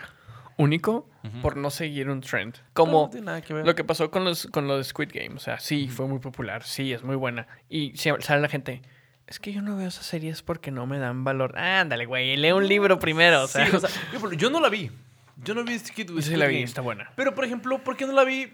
único 0.60 1.10
por 1.42 1.58
no 1.58 1.72
seguir 1.72 2.10
un 2.10 2.22
trend. 2.22 2.56
Como 2.74 3.04
no 3.04 3.10
tiene 3.10 3.26
nada 3.26 3.42
que 3.42 3.54
ver. 3.54 3.66
lo 3.66 3.74
que 3.76 3.84
pasó 3.84 4.12
con 4.12 4.26
los 4.26 4.46
con 4.48 4.68
lo 4.68 4.78
de 4.78 4.84
Squid 4.84 5.10
Game. 5.12 5.36
O 5.36 5.40
sea, 5.40 5.60
sí, 5.60 5.88
fue 5.88 6.06
muy 6.06 6.20
popular, 6.20 6.64
sí, 6.64 6.94
es 6.94 7.02
muy 7.02 7.16
buena. 7.16 7.48
Y 7.70 7.96
sale 7.98 8.42
la 8.42 8.50
gente, 8.50 8.82
es 9.26 9.40
que 9.40 9.54
yo 9.54 9.62
no 9.62 9.78
veo 9.78 9.88
esas 9.88 10.06
series 10.06 10.42
porque 10.42 10.70
no 10.70 10.86
me 10.86 11.00
dan 11.00 11.24
valor. 11.24 11.58
Ándale, 11.58 12.06
güey, 12.06 12.36
lee 12.36 12.52
un 12.52 12.68
libro 12.68 13.00
primero. 13.00 13.44
O 13.44 13.48
sea, 13.48 13.66
Sí, 13.66 13.76
o 13.76 13.80
sea, 13.80 13.90
yo, 14.36 14.50
no 14.50 14.60
la 14.60 14.70
vi. 14.70 14.92
Yo 15.38 15.56
no 15.56 15.64
vi 15.64 15.80
Skid, 15.80 16.10
yo 16.10 16.16
sí 16.18 16.24
Squid 16.24 16.38
la 16.38 16.48
vi, 16.48 16.56
Game. 16.56 16.66
está 16.66 16.82
buena. 16.82 17.12
Pero, 17.16 17.34
por 17.34 17.46
ejemplo, 17.46 17.82
¿por 17.82 17.96
qué 17.96 18.06
no 18.06 18.12
la 18.12 18.26
vi? 18.26 18.52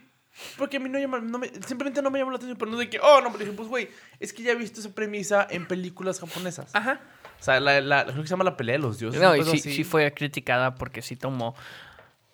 Porque 0.58 0.78
a 0.78 0.80
mí 0.80 0.89
no, 0.89 1.00
llama, 1.00 1.20
no 1.20 1.39
me, 1.39 1.48
simplemente 1.65 2.02
no 2.02 2.12
me 2.12 2.20
llamó 2.20 2.32
la 2.32 2.38
atención. 2.38 2.58
Pero 2.58 2.70
no 2.70 2.78
de 2.78 2.89
que, 2.89 3.00
oh, 3.00 3.22
no, 3.22 3.32
pero 3.32 3.46
dije, 3.46 3.54
pues, 3.54 3.68
güey, 3.68 3.89
es 4.20 4.34
que 4.34 4.44
ya 4.44 4.52
he 4.52 4.56
visto 4.56 4.80
esa 4.80 4.94
premisa 4.94 5.48
en 5.50 5.65
películas 5.65 6.20
japonesas. 6.20 6.76
Ajá. 6.76 7.00
O 7.39 7.44
sea, 7.44 7.60
la, 7.60 7.82
la, 7.82 8.04
creo 8.04 8.22
que 8.22 8.28
se 8.28 8.32
llama 8.32 8.44
La 8.44 8.58
pelea 8.58 8.74
de 8.74 8.80
los 8.80 9.00
dioses. 9.00 9.22
No, 9.22 9.36
y 9.36 9.44
sí, 9.44 9.60
sí 9.60 9.84
fue 9.84 10.13
criticada 10.13 10.76
porque 10.76 11.02
sí 11.02 11.15
tomó. 11.15 11.56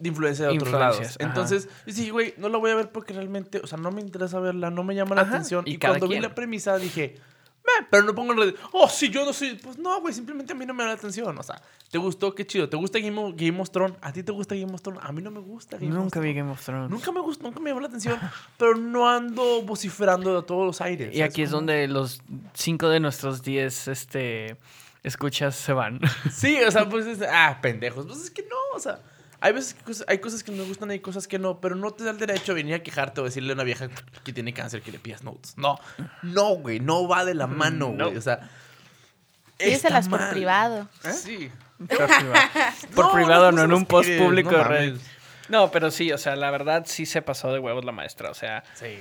De 0.02 0.10
influencia 0.10 0.48
de 0.48 0.58
otros 0.58 0.72
lados. 0.72 1.18
Entonces, 1.20 1.70
yo 1.86 1.94
dije, 1.94 2.12
güey, 2.12 2.34
no 2.38 2.50
la 2.50 2.58
voy 2.58 2.72
a 2.72 2.76
ver 2.76 2.92
porque 2.92 3.14
realmente, 3.14 3.60
o 3.64 3.68
sea, 3.68 3.78
no 3.78 3.92
me 3.92 4.02
interesa 4.02 4.40
verla, 4.40 4.70
no 4.72 4.84
me 4.84 4.96
llama 4.96 5.16
la 5.16 5.22
Ajá, 5.22 5.32
atención. 5.36 5.64
y 5.68 5.74
Y, 5.74 5.78
cuando 5.78 6.08
quien. 6.08 6.20
vi 6.22 6.28
la 6.28 6.34
premisa 6.36 6.78
dije, 6.78 7.16
meh, 7.64 7.88
pero 7.92 8.04
no 8.04 8.16
pongo 8.16 8.34
en 8.34 8.40
redes, 8.40 8.56
oh, 8.72 8.90
sí, 8.90 9.10
yo 9.10 9.24
no 9.26 9.34
soy. 9.34 9.54
Pues 9.56 9.78
no, 9.78 10.02
güey, 10.02 10.14
simplemente 10.14 10.54
a 10.54 10.56
mí 10.56 10.66
no 10.66 10.74
me 10.74 10.84
da 10.84 10.90
la 10.90 10.96
atención. 10.96 11.38
O 11.38 11.44
sea, 11.44 11.62
¿te 11.92 11.98
gustó? 12.00 12.34
Qué 12.34 12.48
chido. 12.48 12.68
¿Te 12.68 12.78
gusta 12.78 13.00
Game 13.00 13.20
of, 13.22 13.34
Game 13.36 13.62
of 13.62 13.70
Thrones? 13.70 13.96
¿A 14.02 14.12
ti 14.12 14.24
te 14.24 14.32
gusta 14.32 14.56
Game 14.56 14.74
of 14.74 14.82
Thrones? 14.82 15.02
A 15.04 15.12
mí 15.12 15.22
no 15.22 15.30
me 15.30 15.40
gusta 15.42 15.78
Game 15.78 15.92
of 15.92 15.98
Nunca 15.98 16.20
vi 16.20 16.34
Thrones. 16.34 16.36
Game 16.38 16.52
of 16.52 16.66
Thrones. 16.66 16.90
Nunca 16.90 17.12
me 17.12 17.20
gustó, 17.22 17.44
nunca 17.44 17.60
me 17.60 17.70
llamó 17.70 17.82
la 17.82 17.88
atención, 17.88 18.18
pero 18.58 18.76
no 18.76 19.08
ando 19.10 19.62
vociferando 19.62 20.36
de 20.42 20.46
todos 20.48 20.66
los 20.66 20.82
aires. 20.82 21.14
Y 21.14 21.18
¿sabes 21.20 21.32
aquí 21.32 21.44
es 21.44 21.52
donde 21.52 21.88
los 21.88 22.22
cinco 22.56 22.90
de 22.90 23.00
nuestros 23.00 23.44
diez 23.44 23.88
este, 23.88 24.58
escuchas 25.04 25.56
se 25.56 25.74
van. 25.74 26.00
Sí, 26.34 26.58
o 26.68 26.72
sea, 26.72 26.90
pues 26.90 27.06
es, 27.06 27.20
ah, 27.22 27.60
pendejos. 27.62 28.08
Pues 28.08 28.20
es 28.22 28.32
que 28.32 28.42
no, 28.44 28.56
o 28.76 28.80
sea, 28.80 29.00
hay 29.42 29.52
veces 29.54 29.74
que 29.74 29.84
cosas- 29.84 30.06
hay 30.08 30.20
cosas 30.20 30.44
que 30.44 30.52
me 30.52 30.64
gustan, 30.64 30.90
hay 30.92 31.00
cosas 31.02 31.28
que 31.28 31.38
no, 31.40 31.60
pero 31.60 31.76
no 31.76 31.92
te 31.92 32.04
da 32.06 32.12
el 32.12 32.18
derecho 32.18 32.54
a 32.54 32.56
venir 32.56 32.76
a 32.76 32.84
quejarte 32.84 33.20
o 33.22 33.26
decirle 33.26 33.52
a 33.52 33.56
una 33.56 33.64
vieja 33.64 33.90
que 34.24 34.32
tiene 34.32 34.54
cáncer 34.54 34.82
que 34.82 34.92
le 34.92 35.00
pidas 35.00 35.24
notes. 35.24 35.58
No, 35.58 35.78
no, 36.24 36.50
güey, 36.56 36.80
no 36.80 37.08
va 37.08 37.26
de 37.26 37.34
la 37.34 37.48
mano, 37.48 37.92
No. 37.94 38.06
güey. 38.06 38.18
O 38.18 38.22
sea, 38.22 38.50
Pídeselas 39.58 40.08
por 40.10 40.30
privado. 40.32 40.88
Sí. 41.14 41.52
Por 41.78 41.88
privado, 42.08 42.50
Por 42.96 43.06
No, 43.06 43.12
privado, 43.14 43.52
no 43.52 43.58
no, 43.58 43.64
en 43.66 43.74
un 43.74 43.86
post 43.86 44.10
público 44.18 44.52
no 44.52 44.58
de 44.60 44.64
redes. 44.64 45.02
No, 45.50 45.70
pero 45.72 45.92
sí, 45.92 46.12
o 46.12 46.18
sea, 46.18 46.36
la 46.36 46.50
verdad 46.50 46.84
sí 46.88 47.06
se 47.06 47.22
pasó 47.22 47.52
de 47.54 47.60
huevos 47.60 47.84
la 47.86 47.92
maestra. 47.92 48.32
O 48.32 48.34
sea, 48.34 48.64
Sí. 48.76 49.00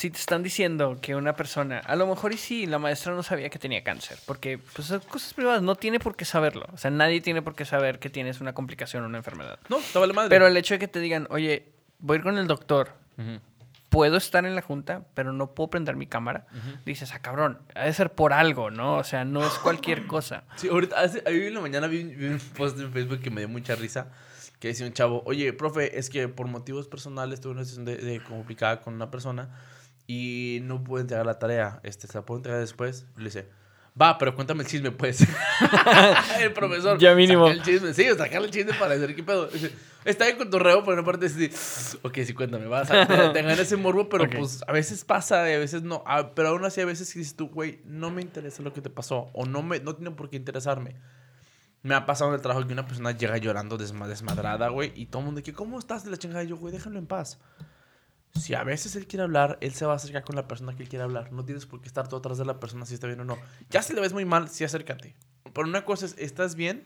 Si 0.00 0.08
te 0.08 0.18
están 0.18 0.42
diciendo 0.42 0.96
que 1.02 1.14
una 1.14 1.36
persona, 1.36 1.80
a 1.80 1.94
lo 1.94 2.06
mejor 2.06 2.32
y 2.32 2.38
sí, 2.38 2.64
la 2.64 2.78
maestra 2.78 3.14
no 3.14 3.22
sabía 3.22 3.50
que 3.50 3.58
tenía 3.58 3.84
cáncer, 3.84 4.18
porque 4.24 4.56
pues 4.56 4.88
son 4.88 5.00
cosas 5.00 5.34
privadas, 5.34 5.60
no 5.60 5.74
tiene 5.74 6.00
por 6.00 6.16
qué 6.16 6.24
saberlo. 6.24 6.64
O 6.72 6.78
sea, 6.78 6.90
nadie 6.90 7.20
tiene 7.20 7.42
por 7.42 7.54
qué 7.54 7.66
saber 7.66 7.98
que 7.98 8.08
tienes 8.08 8.40
una 8.40 8.54
complicación 8.54 9.04
o 9.04 9.06
una 9.08 9.18
enfermedad. 9.18 9.58
No, 9.68 9.76
te 9.76 9.98
vale 9.98 10.14
madre. 10.14 10.30
Pero 10.30 10.46
el 10.46 10.56
hecho 10.56 10.72
de 10.72 10.78
que 10.78 10.88
te 10.88 11.00
digan, 11.00 11.26
oye, 11.28 11.66
voy 11.98 12.14
a 12.14 12.18
ir 12.18 12.22
con 12.22 12.38
el 12.38 12.46
doctor, 12.46 12.94
puedo 13.90 14.16
estar 14.16 14.46
en 14.46 14.54
la 14.54 14.62
junta, 14.62 15.04
pero 15.12 15.34
no 15.34 15.54
puedo 15.54 15.68
prender 15.68 15.96
mi 15.96 16.06
cámara, 16.06 16.46
dices, 16.86 17.12
ah, 17.12 17.18
cabrón, 17.18 17.58
ha 17.74 17.84
de 17.84 17.92
ser 17.92 18.10
por 18.14 18.32
algo, 18.32 18.70
¿no? 18.70 18.96
O 18.96 19.04
sea, 19.04 19.26
no 19.26 19.46
es 19.46 19.52
cualquier 19.58 20.06
cosa. 20.06 20.44
Sí, 20.56 20.68
ahorita, 20.68 20.98
hace, 20.98 21.22
hoy 21.26 21.48
en 21.48 21.52
la 21.52 21.60
mañana 21.60 21.88
vi, 21.88 22.04
vi 22.04 22.24
un 22.24 22.38
post 22.56 22.80
en 22.80 22.90
Facebook 22.90 23.20
que 23.20 23.28
me 23.28 23.42
dio 23.42 23.50
mucha 23.50 23.74
risa. 23.74 24.06
Que 24.60 24.68
decía 24.68 24.86
un 24.86 24.92
chavo, 24.92 25.22
oye, 25.26 25.52
profe, 25.54 25.98
es 25.98 26.08
que 26.10 26.28
por 26.28 26.46
motivos 26.46 26.86
personales 26.86 27.40
tuve 27.40 27.52
una 27.52 27.64
de, 27.64 27.96
de 27.96 28.22
complicada 28.22 28.80
con 28.80 28.92
una 28.94 29.10
persona 29.10 29.48
y 30.12 30.58
no 30.62 30.82
pude 30.82 31.02
entregar 31.02 31.24
la 31.24 31.38
tarea. 31.38 31.78
Este, 31.84 32.08
¿Se 32.08 32.18
la 32.18 32.24
puedo 32.24 32.38
entregar 32.38 32.60
después? 32.60 33.06
Le 33.16 33.24
dice, 33.26 33.48
va, 34.00 34.18
pero 34.18 34.34
cuéntame 34.34 34.62
el 34.64 34.68
chisme, 34.68 34.90
pues. 34.90 35.20
el 36.40 36.52
profesor. 36.52 36.98
Ya 36.98 37.14
mínimo. 37.14 37.46
el 37.48 37.62
chisme. 37.62 37.94
Sí, 37.94 38.06
sacar 38.16 38.42
el 38.42 38.50
chisme 38.50 38.74
para 38.74 38.96
decir 38.96 39.14
qué 39.14 39.22
pedo. 39.22 39.46
Dice, 39.46 39.70
Está 40.04 40.24
bien 40.24 40.38
con 40.38 40.48
torreo, 40.50 40.82
pero 40.82 40.98
en 40.98 41.04
parte 41.04 41.28
sí. 41.28 41.50
Ok, 42.02 42.18
sí, 42.24 42.32
cuéntame, 42.32 42.66
vas 42.66 42.90
a 42.90 43.06
te, 43.06 43.14
te 43.28 43.42
gana 43.42 43.52
ese 43.52 43.76
morbo, 43.76 44.08
pero 44.08 44.24
Ok. 44.24 44.30
pues 44.38 44.64
a 44.66 44.72
veces 44.72 45.04
pasa 45.04 45.48
y 45.50 45.52
a 45.52 45.58
veces 45.58 45.82
no. 45.82 46.02
Ah, 46.06 46.30
pero 46.34 46.48
aún 46.48 46.64
así, 46.64 46.80
a 46.80 46.86
veces 46.86 47.12
dices 47.14 47.36
tú, 47.36 47.48
güey, 47.50 47.80
no 47.84 48.10
me 48.10 48.22
interesa 48.22 48.62
lo 48.62 48.72
que 48.72 48.80
te 48.80 48.88
pasó 48.90 49.28
o 49.34 49.44
no, 49.44 49.62
me, 49.62 49.78
no 49.80 49.94
tiene 49.94 50.10
por 50.12 50.30
qué 50.30 50.36
interesarme. 50.36 50.96
Me 51.82 51.94
ha 51.94 52.04
pasado 52.06 52.30
en 52.30 52.36
el 52.36 52.40
trabajo 52.42 52.66
que 52.66 52.72
una 52.72 52.86
persona 52.86 53.12
llega 53.12 53.36
llorando 53.36 53.78
desma- 53.78 54.06
desmadrada, 54.08 54.68
güey, 54.70 54.90
y 54.96 55.06
todo 55.06 55.20
el 55.20 55.26
mundo 55.26 55.42
que, 55.42 55.52
¿cómo 55.52 55.78
estás 55.78 56.02
de 56.04 56.10
la 56.10 56.16
chingada? 56.16 56.42
Y 56.44 56.48
yo, 56.48 56.56
güey, 56.56 56.72
déjalo 56.72 56.98
en 56.98 57.06
paz. 57.06 57.38
Si 58.34 58.54
a 58.54 58.62
veces 58.64 58.94
él 58.96 59.06
quiere 59.06 59.24
hablar, 59.24 59.58
él 59.60 59.72
se 59.74 59.84
va 59.86 59.92
a 59.94 59.96
acercar 59.96 60.22
con 60.24 60.36
la 60.36 60.46
persona 60.46 60.74
que 60.76 60.82
él 60.84 60.88
quiere 60.88 61.02
hablar. 61.02 61.32
No 61.32 61.44
tienes 61.44 61.66
por 61.66 61.80
qué 61.80 61.88
estar 61.88 62.08
tú 62.08 62.16
atrás 62.16 62.38
de 62.38 62.44
la 62.44 62.60
persona 62.60 62.86
si 62.86 62.94
está 62.94 63.06
bien 63.06 63.20
o 63.20 63.24
no. 63.24 63.36
Ya 63.70 63.82
si 63.82 63.92
le 63.92 64.00
ves 64.00 64.12
muy 64.12 64.24
mal, 64.24 64.48
sí 64.48 64.64
acércate. 64.64 65.14
Pero 65.52 65.66
una 65.66 65.84
cosa 65.84 66.06
es, 66.06 66.14
¿estás 66.18 66.54
bien? 66.54 66.82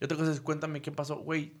Y 0.00 0.04
otra 0.04 0.16
cosa 0.16 0.30
es, 0.30 0.40
cuéntame 0.40 0.80
qué 0.82 0.92
pasó. 0.92 1.16
Güey, 1.16 1.52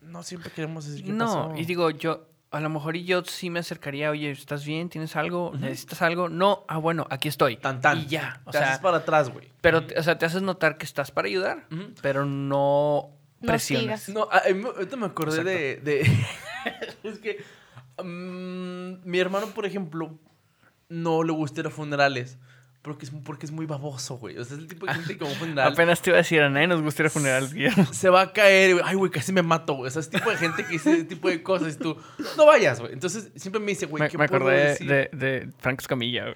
no 0.00 0.22
siempre 0.22 0.50
queremos 0.50 0.86
decir 0.86 1.04
qué 1.04 1.12
No, 1.12 1.26
pasó. 1.26 1.54
y 1.56 1.64
digo, 1.66 1.90
yo, 1.90 2.26
a 2.50 2.60
lo 2.60 2.70
mejor 2.70 2.96
y 2.96 3.04
yo 3.04 3.22
sí 3.24 3.50
me 3.50 3.60
acercaría, 3.60 4.10
oye, 4.10 4.30
¿estás 4.30 4.64
bien? 4.64 4.88
¿Tienes 4.88 5.16
algo? 5.16 5.52
¿Necesitas 5.58 6.00
algo? 6.02 6.28
No, 6.30 6.64
ah, 6.68 6.78
bueno, 6.78 7.06
aquí 7.10 7.28
estoy. 7.28 7.58
Tan, 7.58 7.80
tan. 7.82 7.98
Y 7.98 8.06
ya, 8.06 8.40
o 8.46 8.50
Te 8.52 8.58
haces 8.58 8.70
sea, 8.70 8.80
para 8.82 8.98
atrás, 8.98 9.30
güey. 9.30 9.50
pero, 9.60 9.84
o 9.96 10.02
sea, 10.02 10.16
te 10.18 10.24
haces 10.26 10.42
notar 10.42 10.78
que 10.78 10.86
estás 10.86 11.10
para 11.10 11.28
ayudar, 11.28 11.66
Ujú. 11.70 11.92
pero 12.00 12.24
no 12.24 13.10
No 13.40 13.46
presiones. 13.46 14.02
sigas. 14.02 14.08
No, 14.16 14.28
a- 14.32 14.48
a 14.48 14.52
mí- 14.54 14.64
ahorita 14.64 14.96
me 14.96 15.06
acordé 15.06 15.44
de, 15.44 15.76
de- 15.76 16.02
es 17.02 17.18
que 17.18 17.42
mm, 17.98 19.08
mi 19.08 19.18
hermano, 19.18 19.46
por 19.48 19.66
ejemplo, 19.66 20.18
no 20.88 21.22
le 21.22 21.32
gusta 21.32 21.60
ir 21.60 21.66
a 21.66 21.70
funerales. 21.70 22.38
Porque 22.82 23.04
es, 23.04 23.12
porque 23.24 23.46
es 23.46 23.52
muy 23.52 23.64
baboso, 23.64 24.16
güey. 24.16 24.36
O 24.38 24.44
sea, 24.44 24.56
es 24.56 24.62
el 24.64 24.68
tipo 24.68 24.86
de 24.86 24.94
gente 24.94 25.16
que 25.16 25.22
va 25.22 25.30
a 25.30 25.32
un 25.32 25.38
funeral. 25.38 25.72
Apenas 25.72 26.02
te 26.02 26.10
iba 26.10 26.16
a 26.16 26.22
decir, 26.22 26.42
a 26.42 26.50
nadie 26.50 26.66
nos 26.66 26.82
gusta 26.82 27.02
ir 27.02 27.06
a 27.06 27.10
funerales, 27.10 27.52
Guillermo. 27.54 27.86
se 27.92 28.10
va 28.10 28.22
a 28.22 28.32
caer, 28.32 28.72
güey. 28.72 28.84
Ay, 28.84 28.96
güey, 28.96 29.08
casi 29.08 29.32
me 29.32 29.40
mato, 29.42 29.74
güey. 29.74 29.86
O 29.86 29.90
sea, 29.92 30.00
es 30.00 30.10
tipo 30.10 30.28
de 30.28 30.36
gente 30.36 30.64
que 30.64 30.70
dice 30.72 30.92
ese 30.92 31.04
tipo 31.04 31.28
de 31.28 31.44
cosas 31.44 31.76
y 31.76 31.78
tú, 31.78 31.96
no 32.36 32.44
vayas, 32.46 32.80
güey. 32.80 32.92
Entonces, 32.92 33.30
siempre 33.36 33.60
me 33.60 33.68
dice, 33.68 33.86
güey, 33.86 34.02
Me, 34.02 34.08
¿qué 34.08 34.18
me 34.18 34.26
puedo 34.26 34.42
acordé 34.42 34.56
de, 34.58 34.68
decir? 34.70 34.88
de, 34.88 35.10
de 35.12 35.52
Frank 35.60 35.80
Escamilla. 35.80 36.22
güey. 36.24 36.34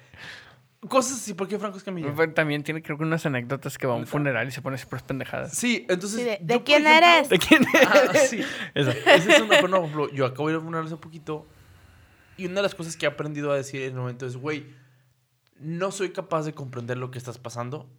Cosas 0.87 1.13
así, 1.17 1.33
¿por 1.33 1.47
qué 1.47 1.57
Franco 1.57 1.77
Escamilla? 1.79 2.13
Pero 2.15 2.33
También 2.33 2.61
tiene, 2.63 2.83
creo 2.83 2.97
que 2.97 3.03
unas 3.03 3.25
anécdotas 3.25 3.77
que 3.79 3.87
va 3.87 3.93
a 3.93 3.97
un 3.97 4.05
funeral 4.05 4.47
y 4.47 4.51
se 4.51 4.61
pone 4.61 4.77
súper 4.77 5.01
pendejadas. 5.01 5.53
Sí, 5.57 5.85
entonces. 5.89 6.19
Sí, 6.19 6.25
de- 6.25 6.37
yo, 6.39 6.45
¿de 6.45 6.53
por 6.55 6.63
quién 6.65 6.85
ejemplo- 6.85 7.07
eres? 7.09 7.29
¿De 7.29 7.39
quién 7.39 7.65
Ah, 7.73 8.01
eres? 8.11 8.29
sí. 8.29 8.41
Eso. 8.75 8.91
Ese 8.91 9.35
es 9.35 9.41
un 9.41 9.47
pero 9.49 9.67
no, 9.67 9.77
por 9.77 9.85
ejemplo, 9.89 10.11
yo 10.11 10.25
acabo 10.27 10.47
de 10.47 10.53
ir 10.53 10.55
a 10.57 10.59
un 10.59 10.65
funeral 10.65 10.85
hace 10.85 10.97
poquito 10.97 11.47
y 12.37 12.45
una 12.45 12.55
de 12.55 12.61
las 12.61 12.75
cosas 12.75 12.95
que 12.95 13.07
he 13.07 13.09
aprendido 13.09 13.51
a 13.51 13.55
decir 13.55 13.81
en 13.81 13.89
el 13.93 13.95
momento 13.95 14.27
es, 14.27 14.37
güey, 14.37 14.67
no 15.59 15.91
soy 15.91 16.11
capaz 16.11 16.43
de 16.45 16.53
comprender 16.53 16.97
lo 16.99 17.09
que 17.09 17.17
estás 17.17 17.39
pasando, 17.39 17.89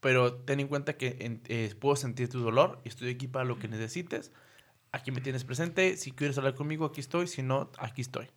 pero 0.00 0.32
ten 0.32 0.60
en 0.60 0.68
cuenta 0.68 0.96
que 0.96 1.18
en- 1.20 1.42
eh, 1.48 1.74
puedo 1.78 1.94
sentir 1.94 2.30
tu 2.30 2.40
dolor 2.40 2.80
y 2.84 2.88
estoy 2.88 3.10
aquí 3.10 3.28
para 3.28 3.44
lo 3.44 3.58
que 3.58 3.68
necesites. 3.68 4.32
Aquí 4.92 5.10
me 5.12 5.20
tienes 5.20 5.44
presente, 5.44 5.98
si 5.98 6.12
quieres 6.12 6.38
hablar 6.38 6.54
conmigo, 6.54 6.86
aquí 6.86 7.00
estoy, 7.02 7.26
si 7.26 7.42
no, 7.42 7.70
aquí 7.78 8.00
estoy. 8.00 8.28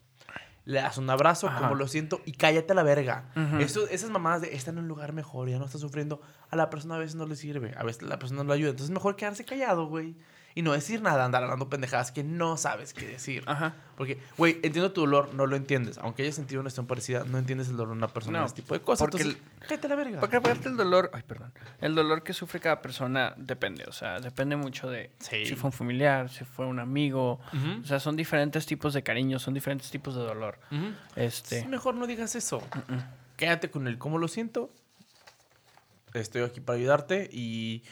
Le 0.64 0.80
das 0.80 0.98
un 1.00 1.10
abrazo, 1.10 1.48
Ajá. 1.48 1.60
como 1.60 1.76
lo 1.76 1.88
siento, 1.88 2.22
y 2.26 2.34
cállate 2.34 2.74
a 2.74 2.76
la 2.76 2.84
verga. 2.84 3.32
Eso- 3.60 3.88
esas 3.88 4.10
mamadas 4.12 4.42
de 4.42 4.54
están 4.56 4.76
en 4.78 4.84
un 4.84 4.88
lugar 4.88 5.12
mejor, 5.12 5.50
ya 5.50 5.58
no 5.58 5.66
está 5.66 5.78
sufriendo, 5.80 6.22
a 6.50 6.56
la 6.56 6.70
persona 6.70 6.96
a 6.96 7.00
veces 7.00 7.16
no 7.16 7.26
le 7.26 7.36
sirve, 7.36 7.74
a 7.78 7.84
veces 7.84 8.04
la 8.04 8.20
persona 8.20 8.44
no 8.44 8.50
le 8.50 8.56
ayuda. 8.56 8.70
Entonces 8.70 8.90
es 8.90 8.94
mejor 8.94 9.16
quedarse 9.16 9.44
callado, 9.46 9.88
güey. 9.88 10.16
Y 10.56 10.62
no 10.64 10.74
decir 10.74 11.02
nada, 11.02 11.24
andar 11.26 11.44
hablando 11.44 11.70
pendejadas 11.70 12.12
que 12.12 12.24
no 12.24 12.58
sabes 12.58 12.94
qué 12.94 13.08
decir. 13.08 13.44
Ajá. 13.46 13.74
Porque, 13.96 14.20
güey, 14.38 14.54
entiendo 14.64 14.92
tu 14.92 15.02
dolor, 15.02 15.34
no 15.34 15.46
lo 15.48 15.56
entiendes. 15.56 15.98
Aunque 16.00 16.24
hayas 16.24 16.36
sentido 16.36 16.60
una 16.62 16.70
situación 16.70 16.88
parecida, 16.88 17.24
no 17.26 17.38
entiendes 17.38 17.70
el 17.70 17.78
dolor 17.78 17.90
de 17.94 17.98
una 18.00 18.08
persona 18.08 18.40
No, 18.40 18.46
este 18.46 18.62
tipo 18.62 18.74
de 18.74 18.82
cosas. 18.82 19.00
porque 19.10 19.24
Entonces, 19.24 19.42
cállate 19.60 19.88
a 19.88 19.90
la 19.90 19.96
verga. 19.96 20.20
Porque 20.20 20.36
aparte 20.38 20.68
el 20.70 20.76
dolor, 20.78 21.10
ay, 21.14 21.24
perdón, 21.26 21.54
el 21.80 21.96
dolor 21.96 22.24
que 22.24 22.34
sufre 22.34 22.60
cada 22.60 22.82
persona 22.82 23.34
depende, 23.38 23.86
o 23.88 23.92
sea, 23.92 24.20
depende 24.20 24.56
mucho 24.56 24.90
de 24.90 25.12
Sí. 25.20 25.46
si 25.46 25.56
fue 25.56 25.70
un 25.70 25.74
familiar, 25.74 26.30
si 26.30 26.44
fue 26.44 26.66
un 26.66 26.80
amigo, 26.80 27.40
o 27.82 27.86
sea, 27.86 28.00
son 28.00 28.16
diferentes 28.16 28.66
tipos 28.66 28.94
de 28.94 29.04
cariño, 29.04 29.40
son 29.40 29.54
diferentes 29.54 29.90
tipos 29.92 30.16
de 30.16 30.22
dolor. 30.22 30.60
Ujú. 30.72 30.94
Este, 31.16 31.62
Sí, 31.62 31.68
mejor 31.68 31.96
no 31.96 32.08
digas 32.08 32.36
eso. 32.36 32.62
Quédate 33.38 33.70
con 33.72 33.88
el 33.88 33.98
cómo 33.98 34.18
lo 34.18 34.28
siento. 34.28 34.72
Estoy 36.14 36.42
aquí 36.44 36.60
para 36.60 36.78
ayudarte 36.78 37.30
y 37.32 37.84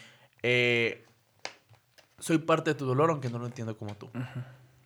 eh, 0.43 1.05
soy 2.19 2.37
parte 2.39 2.71
de 2.71 2.75
tu 2.75 2.85
dolor, 2.85 3.09
aunque 3.09 3.29
no 3.29 3.39
lo 3.39 3.45
entiendo 3.45 3.77
como 3.77 3.95
tú. 3.95 4.09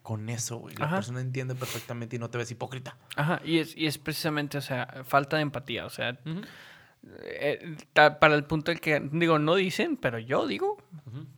Con 0.01 0.27
eso, 0.29 0.57
güey. 0.57 0.75
La 0.75 0.85
Ajá. 0.87 0.95
persona 0.97 1.21
entiende 1.21 1.55
perfectamente 1.55 2.15
y 2.17 2.19
no 2.19 2.29
te 2.29 2.37
ves 2.37 2.51
hipócrita. 2.51 2.97
ajá, 3.15 3.39
y 3.45 3.59
es, 3.59 3.75
y 3.77 3.87
es 3.87 3.97
precisamente, 3.97 4.57
o 4.57 4.61
sea, 4.61 5.03
falta 5.05 5.37
de 5.37 5.43
empatía, 5.43 5.85
o 5.85 5.89
sea, 5.89 6.17
eh, 7.23 7.75
ta- 7.93 8.19
para 8.19 8.35
el 8.35 8.43
punto 8.45 8.71
en 8.71 8.79
que, 8.79 8.99
digo, 9.11 9.39
no 9.39 9.55
dicen, 9.55 9.97
pero 9.97 10.19
yo 10.19 10.47
digo 10.47 10.77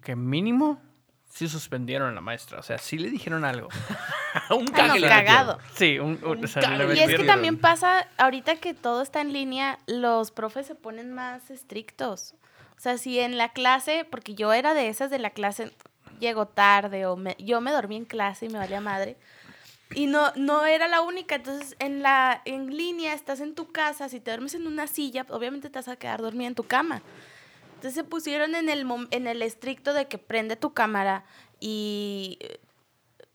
que 0.01 0.15
mínimo 0.15 0.81
sí 1.29 1.47
suspendieron 1.49 2.09
a 2.09 2.13
la 2.13 2.21
maestra, 2.21 2.59
o 2.59 2.63
sea, 2.63 2.77
sí 2.77 2.97
le 2.97 3.09
dijeron 3.09 3.43
algo. 3.45 3.67
Un 4.51 4.67
Ah, 4.69 4.75
cague 4.75 5.01
cagado. 5.01 5.59
Sí, 5.75 5.97
un, 5.99 6.19
un- 6.23 6.43
o 6.43 6.47
sea, 6.47 6.61
cague. 6.61 6.87
le 6.87 6.95
Y 6.95 6.99
es 6.99 7.15
que 7.15 7.23
también 7.23 7.57
pasa, 7.57 8.07
ahorita 8.17 8.57
que 8.57 8.73
todo 8.73 9.01
está 9.01 9.21
en 9.21 9.33
línea, 9.33 9.79
los 9.87 10.31
profes 10.31 10.65
se 10.67 10.75
ponen 10.75 11.13
más 11.13 11.49
estrictos. 11.51 12.35
O 12.77 12.79
sea, 12.79 12.97
si 12.97 13.19
en 13.19 13.37
la 13.37 13.49
clase, 13.53 14.05
porque 14.09 14.35
yo 14.35 14.53
era 14.53 14.73
de 14.73 14.89
esas 14.89 15.09
de 15.09 15.19
la 15.19 15.29
clase, 15.31 15.71
llego 16.19 16.45
tarde 16.47 17.05
o 17.05 17.15
me- 17.15 17.35
yo 17.39 17.61
me 17.61 17.71
dormí 17.71 17.95
en 17.97 18.05
clase 18.05 18.45
y 18.45 18.49
me 18.49 18.59
valía 18.59 18.81
madre. 18.81 19.17
Y 19.93 20.07
no, 20.07 20.31
no 20.35 20.65
era 20.65 20.87
la 20.87 21.01
única. 21.01 21.35
Entonces, 21.35 21.75
en 21.79 22.01
la 22.01 22.41
en 22.45 22.75
línea, 22.75 23.13
estás 23.13 23.39
en 23.39 23.55
tu 23.55 23.71
casa, 23.71 24.09
si 24.09 24.19
te 24.19 24.31
duermes 24.31 24.53
en 24.55 24.67
una 24.67 24.87
silla, 24.87 25.25
obviamente 25.29 25.69
te 25.69 25.79
vas 25.79 25.87
a 25.87 25.95
quedar 25.95 26.21
dormida 26.21 26.47
en 26.47 26.55
tu 26.55 26.63
cama. 26.63 27.01
Entonces 27.75 27.93
se 27.93 28.03
pusieron 28.03 28.55
en 28.55 28.69
el, 28.69 28.85
en 29.11 29.27
el 29.27 29.41
estricto 29.41 29.93
de 29.93 30.07
que 30.07 30.17
prende 30.17 30.55
tu 30.55 30.73
cámara 30.73 31.23
y 31.59 32.37
eh, 32.41 32.59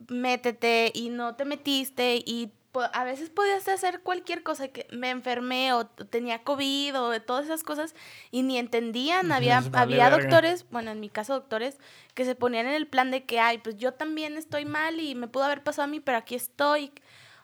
métete 0.09 0.91
y 0.95 1.09
no 1.11 1.35
te 1.37 1.45
metiste 1.45 2.17
y 2.25 2.53
a 2.93 3.05
veces 3.05 3.31
podías 3.31 3.67
hacer 3.69 4.01
cualquier 4.01 4.43
cosa, 4.43 4.69
que 4.69 4.87
me 4.93 5.11
enfermé 5.11 5.73
o 5.73 5.87
tenía 5.87 6.43
COVID 6.43 6.99
o 7.01 7.21
todas 7.23 7.45
esas 7.47 7.63
cosas 7.65 7.95
y 8.31 8.43
ni 8.43 8.59
entendían. 8.59 9.33
Había, 9.33 9.61
vale 9.61 9.77
había 9.95 10.09
verga. 10.09 10.23
doctores, 10.23 10.67
bueno, 10.71 10.91
en 10.91 11.01
mi 11.01 11.09
caso 11.09 11.33
doctores, 11.35 11.79
que 12.15 12.25
se 12.25 12.35
ponían 12.35 12.67
en 12.67 12.75
el 12.75 12.87
plan 12.87 13.11
de 13.11 13.25
que, 13.25 13.41
ay, 13.41 13.59
pues 13.59 13.77
yo 13.77 13.93
también 13.95 14.37
estoy 14.37 14.65
mal 14.65 15.01
y 15.01 15.15
me 15.15 15.27
pudo 15.29 15.45
haber 15.45 15.63
pasado 15.63 15.85
a 15.85 15.89
mí, 15.89 16.01
pero 16.01 16.19
aquí 16.19 16.35
estoy. 16.35 16.93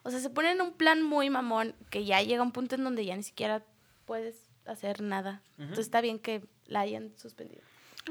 O 0.04 0.10
sea, 0.10 0.20
se 0.20 0.30
ponen 0.30 0.52
en 0.52 0.60
un 0.62 0.72
plan 0.72 1.02
muy 1.02 1.30
mamón 1.30 1.74
que 1.90 2.04
ya 2.04 2.22
llega 2.22 2.42
un 2.42 2.52
punto 2.52 2.76
en 2.76 2.84
donde 2.84 3.04
ya 3.04 3.16
ni 3.16 3.24
siquiera 3.24 3.62
puedes 4.04 4.36
hacer 4.66 5.00
nada. 5.02 5.42
Entonces 5.58 5.86
está 5.86 6.00
bien 6.00 6.18
que 6.20 6.42
la 6.66 6.80
hayan 6.80 7.12
suspendido, 7.16 7.62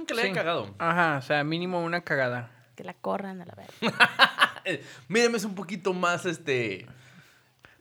Que 0.06 0.13
le 0.13 0.21
Sí. 0.21 0.28
haya 0.28 0.36
cagado. 0.36 0.75
Ajá, 0.78 1.17
o 1.17 1.21
sea, 1.21 1.43
mínimo 1.45 1.82
una 1.82 2.01
cagada. 2.01 2.51
que 2.75 2.84
la 2.84 2.93
corran 2.93 3.41
a 3.41 3.45
la 3.45 3.56
verga. 3.56 3.71
Míreme, 5.08 5.38
es 5.38 5.45
un 5.45 5.56
poquito 5.56 5.93
más, 5.93 6.25
este... 6.25 6.86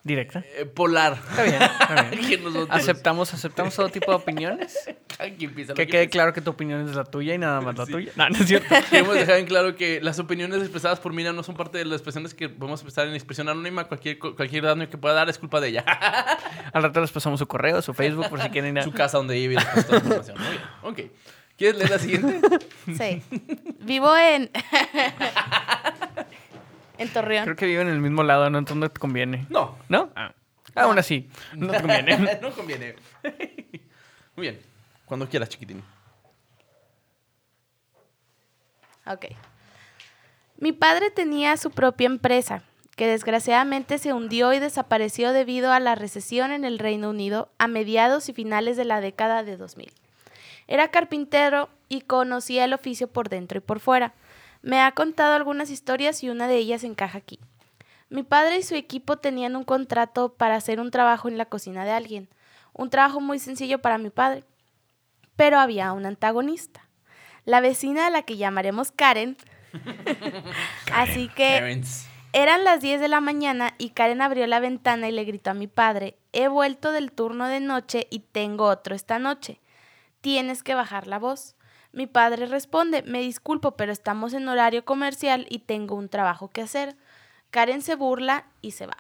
Directa. 0.05 0.45
eh, 0.59 0.67
polar. 0.67 1.19
Está 1.31 1.43
bien, 1.45 1.63
está 1.63 2.03
bien. 2.11 2.67
Aceptamos, 2.71 3.33
aceptamos 3.33 3.75
todo 3.75 3.89
tipo 3.89 4.11
de 4.11 4.17
opiniones. 4.19 4.77
Aquí 5.19 5.47
empieza 5.47 5.73
Que 5.73 5.87
que 5.87 5.93
quede 5.93 6.03
empieza. 6.03 6.11
claro 6.13 6.33
que 6.35 6.43
tu 6.43 6.51
opinión 6.51 6.87
es 6.87 6.95
la 6.95 7.05
tuya 7.05 7.35
y 7.35 7.39
nada 7.39 7.61
más 7.63 7.77
la 7.79 7.87
Sí. 7.87 7.93
tuya. 7.93 8.13
No, 8.15 8.29
no 8.29 8.37
es 8.37 8.47
cierto. 8.47 8.75
Queremos 8.91 9.15
dejar 9.15 9.37
en 9.39 9.47
claro 9.47 9.75
que 9.77 10.01
las 10.03 10.19
opiniones 10.19 10.61
expresadas 10.61 11.01
por 11.01 11.13
Mina 11.15 11.33
no 11.33 11.43
son 11.43 11.57
parte 11.57 11.79
de 11.79 11.87
las 11.87 11.95
expresiones 11.95 12.35
que 12.35 12.51
podemos 12.51 12.81
expresar 12.81 13.09
en 13.09 13.15
expresión 13.15 13.49
anónima. 13.49 13.85
Cualquier, 13.85 14.19
cualquier 14.19 14.65
daño 14.65 14.91
que 14.91 14.99
pueda 14.99 15.15
dar 15.15 15.31
es 15.31 15.39
culpa 15.39 15.59
de 15.61 15.69
ella. 15.69 15.85
Al 16.73 16.83
rato 16.83 17.01
les 17.01 17.11
pasamos 17.11 17.39
su 17.41 17.47
correo, 17.47 17.81
su 17.81 17.95
Facebook, 17.95 18.29
por 18.29 18.43
si 18.43 18.51
quieren 18.51 18.77
ir 18.77 18.81
a... 18.81 18.85
Su 18.85 18.93
casa 18.93 19.17
donde 19.17 19.35
vive 19.37 19.55
y 19.55 19.57
les 19.57 19.65
pasa 19.65 19.87
toda 19.87 19.99
la 20.01 20.05
información. 20.05 20.39
Muy 20.39 20.49
bien. 20.51 20.63
Ok. 20.83 21.01
¿Quieres 21.57 21.77
leer 21.79 21.91
la 21.91 21.99
siguiente? 22.01 22.41
Sí. 22.99 23.23
Vivo 23.81 24.15
en. 24.17 24.51
En 26.99 27.09
Torreón. 27.13 27.45
Creo 27.45 27.57
que 27.57 27.67
viven 27.67 27.89
en 27.89 27.95
el 27.95 28.01
mismo 28.01 28.23
lado, 28.23 28.49
¿no? 28.51 28.59
Entonces 28.59 28.81
no 28.81 28.91
te 28.91 29.01
conviene. 29.01 29.47
No. 29.49 29.77
¿No? 29.89 30.11
Ah. 30.15 30.35
Aún 30.75 30.99
así, 30.99 31.29
no 31.55 31.71
te 31.73 31.81
conviene. 31.81 32.39
no 32.43 32.51
conviene. 32.53 32.97
Muy 34.35 34.49
bien. 34.49 34.61
Cuando 35.05 35.29
quieras, 35.29 35.49
chiquitín. 35.49 35.83
Ok. 39.07 39.27
Mi 40.57 40.73
padre 40.73 41.11
tenía 41.11 41.57
su 41.57 41.71
propia 41.71 42.07
empresa, 42.07 42.63
que 42.97 43.07
desgraciadamente 43.07 43.99
se 43.99 44.13
hundió 44.13 44.53
y 44.53 44.61
desapareció 44.61 45.33
debido 45.33 45.73
a 45.73 45.81
la 45.81 45.95
recesión 45.95 46.53
en 46.53 46.65
el 46.65 46.79
Reino 46.79 47.11
Unido 47.11 47.51
a 47.59 47.69
mediados 47.69 48.29
y 48.29 48.33
finales 48.33 48.77
de 48.77 48.85
la 48.85 49.01
década 49.01 49.43
de 49.43 49.57
2000. 49.57 49.93
Era 50.67 50.89
carpintero 50.89 51.69
y 51.89 52.01
conocía 52.01 52.65
el 52.65 52.73
oficio 52.73 53.09
por 53.09 53.29
dentro 53.29 53.59
y 53.59 53.61
por 53.61 53.81
fuera. 53.81 54.15
Me 54.65 54.81
ha 54.81 54.93
contado 54.93 55.35
algunas 55.35 55.69
historias 55.69 56.23
y 56.23 56.31
una 56.31 56.49
de 56.49 56.57
ellas 56.57 56.85
encaja 56.85 57.19
aquí. 57.19 57.39
Mi 58.09 58.23
padre 58.23 58.57
y 58.57 58.63
su 58.63 58.75
equipo 58.75 59.19
tenían 59.19 59.57
un 59.57 59.65
contrato 59.65 60.33
para 60.33 60.55
hacer 60.57 60.81
un 60.81 60.91
trabajo 60.91 61.29
en 61.29 61.37
la 61.37 61.45
cocina 61.45 61.85
de 61.85 61.91
alguien, 61.91 62.31
un 62.73 62.89
trabajo 62.89 63.21
muy 63.21 63.39
sencillo 63.39 63.83
para 63.83 63.99
mi 63.99 64.09
padre. 64.09 64.43
Pero 65.37 65.59
había 65.59 65.93
un 65.93 66.07
antagonista, 66.07 66.89
la 67.45 67.61
vecina 67.61 68.07
a 68.07 68.11
la 68.11 68.23
que 68.23 68.39
llamaremos 68.39 68.91
Karen. 68.91 69.37
Así 70.95 71.29
que 71.29 71.83
eran 72.33 72.65
las 72.65 72.81
10 72.81 73.03
de 73.03 73.09
la 73.09 73.21
mañana 73.21 73.75
y 73.77 73.91
Karen 73.91 74.23
abrió 74.23 74.47
la 74.47 74.61
ventana 74.61 75.11
y 75.11 75.13
le 75.13 75.25
gritó 75.25 75.51
a 75.51 75.55
mi 75.55 75.67
padre, 75.67 76.17
he 76.33 76.49
vuelto 76.49 76.91
del 76.91 77.13
turno 77.13 77.49
de 77.49 77.61
noche 77.61 78.07
y 78.09 78.21
tengo 78.21 78.65
otro 78.65 78.95
esta 78.95 79.19
noche. 79.19 79.61
Tienes 80.23 80.63
que 80.63 80.75
bajar 80.75 81.07
la 81.07 81.19
voz. 81.19 81.55
Mi 81.95 82.09
padre 82.09 82.47
responde, 82.47 83.05
me 83.05 83.21
disculpo, 83.21 83.77
pero 83.77 83.93
estamos 83.93 84.33
en 84.33 84.49
horario 84.49 84.85
comercial 84.85 85.47
y 85.49 85.61
tengo 85.61 85.95
un 85.95 86.09
trabajo 86.09 86.49
que 86.49 86.61
hacer. 86.61 86.97
Karen 87.51 87.83
se 87.83 87.95
burla 87.95 88.49
y 88.61 88.73
se 88.73 88.87
va. 88.87 88.97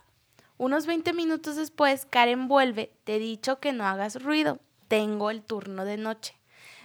Unos 0.58 0.86
20 0.86 1.12
minutos 1.12 1.56
después, 1.56 2.06
Karen 2.06 2.46
vuelve, 2.46 2.92
te 3.02 3.16
he 3.16 3.18
dicho 3.18 3.58
que 3.58 3.72
no 3.72 3.84
hagas 3.84 4.22
ruido, 4.22 4.60
tengo 4.86 5.30
el 5.30 5.42
turno 5.42 5.84
de 5.84 5.96
noche. 5.96 6.38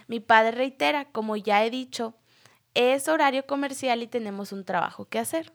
Mi 0.08 0.18
padre 0.18 0.50
reitera, 0.50 1.04
como 1.04 1.36
ya 1.36 1.64
he 1.64 1.70
dicho, 1.70 2.14
es 2.74 3.06
horario 3.06 3.46
comercial 3.46 4.02
y 4.02 4.08
tenemos 4.08 4.50
un 4.50 4.64
trabajo 4.64 5.04
que 5.04 5.20
hacer. 5.20 5.52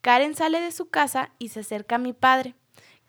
Karen 0.00 0.34
sale 0.34 0.58
de 0.58 0.72
su 0.72 0.90
casa 0.90 1.30
y 1.38 1.50
se 1.50 1.60
acerca 1.60 1.94
a 1.94 1.98
mi 1.98 2.12
padre. 2.12 2.56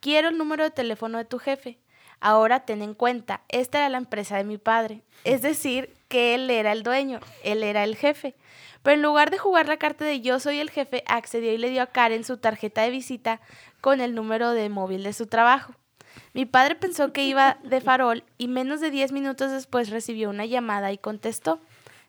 Quiero 0.01 0.29
el 0.29 0.37
número 0.37 0.63
de 0.63 0.69
teléfono 0.69 1.17
de 1.17 1.25
tu 1.25 1.39
jefe. 1.39 1.79
Ahora 2.19 2.59
ten 2.59 2.83
en 2.83 2.93
cuenta, 2.93 3.41
esta 3.49 3.79
era 3.79 3.89
la 3.89 3.97
empresa 3.97 4.37
de 4.37 4.43
mi 4.43 4.59
padre. 4.59 5.01
Es 5.23 5.41
decir, 5.41 5.94
que 6.07 6.35
él 6.35 6.49
era 6.49 6.71
el 6.71 6.83
dueño, 6.83 7.19
él 7.43 7.63
era 7.63 7.83
el 7.83 7.95
jefe. 7.95 8.35
Pero 8.83 8.95
en 8.95 9.01
lugar 9.01 9.31
de 9.31 9.37
jugar 9.37 9.67
la 9.67 9.77
carta 9.77 10.05
de 10.05 10.21
yo 10.21 10.39
soy 10.39 10.59
el 10.59 10.69
jefe, 10.69 11.03
accedió 11.07 11.51
y 11.51 11.57
le 11.57 11.69
dio 11.69 11.81
a 11.81 11.87
Karen 11.87 12.23
su 12.23 12.37
tarjeta 12.37 12.83
de 12.83 12.91
visita 12.91 13.41
con 13.81 13.99
el 13.99 14.13
número 14.13 14.51
de 14.51 14.69
móvil 14.69 15.03
de 15.03 15.13
su 15.13 15.25
trabajo. 15.27 15.73
Mi 16.33 16.45
padre 16.45 16.75
pensó 16.75 17.11
que 17.11 17.23
iba 17.23 17.57
de 17.63 17.81
farol 17.81 18.23
y 18.37 18.47
menos 18.47 18.81
de 18.81 18.91
10 18.91 19.11
minutos 19.11 19.51
después 19.51 19.89
recibió 19.89 20.29
una 20.29 20.45
llamada 20.45 20.91
y 20.91 20.97
contestó. 20.97 21.59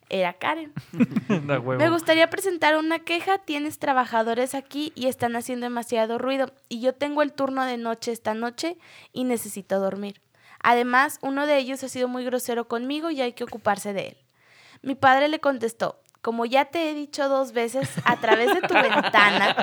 Era 0.09 0.35
Karen. 0.35 0.73
Me 1.79 1.89
gustaría 1.89 2.31
presentar 2.31 2.77
una 2.77 3.01
queja. 3.01 3.39
Tienes 3.39 3.79
trabajadores 3.79 4.55
aquí 4.55 4.93
y 4.95 5.07
están 5.07 5.35
haciendo 5.35 5.67
demasiado 5.67 6.19
ruido. 6.19 6.53
Y 6.69 6.81
yo 6.81 6.93
tengo 6.93 7.23
el 7.23 7.33
turno 7.33 7.65
de 7.65 7.77
noche 7.77 8.13
esta 8.13 8.35
noche 8.35 8.77
y 9.13 9.25
necesito 9.25 9.81
dormir. 9.81 10.21
Además, 10.69 11.21
uno 11.23 11.47
de 11.47 11.59
ellos 11.59 11.85
ha 11.85 11.89
sido 11.89 12.09
muy 12.09 12.25
grosero 12.25 12.67
conmigo 12.67 13.13
y 13.13 13.21
hay 13.21 13.35
que 13.35 13.45
ocuparse 13.45 13.93
de 13.93 14.09
él. 14.09 14.17
Mi 14.83 14.97
padre 14.97 15.29
le 15.29 15.39
contestó, 15.39 16.01
como 16.23 16.45
ya 16.45 16.65
te 16.65 16.91
he 16.91 16.95
dicho 16.95 17.29
dos 17.29 17.53
veces 17.53 17.89
a 18.05 18.17
través 18.17 18.53
de 18.53 18.63
tu 18.63 18.75
ventana, 18.75 19.55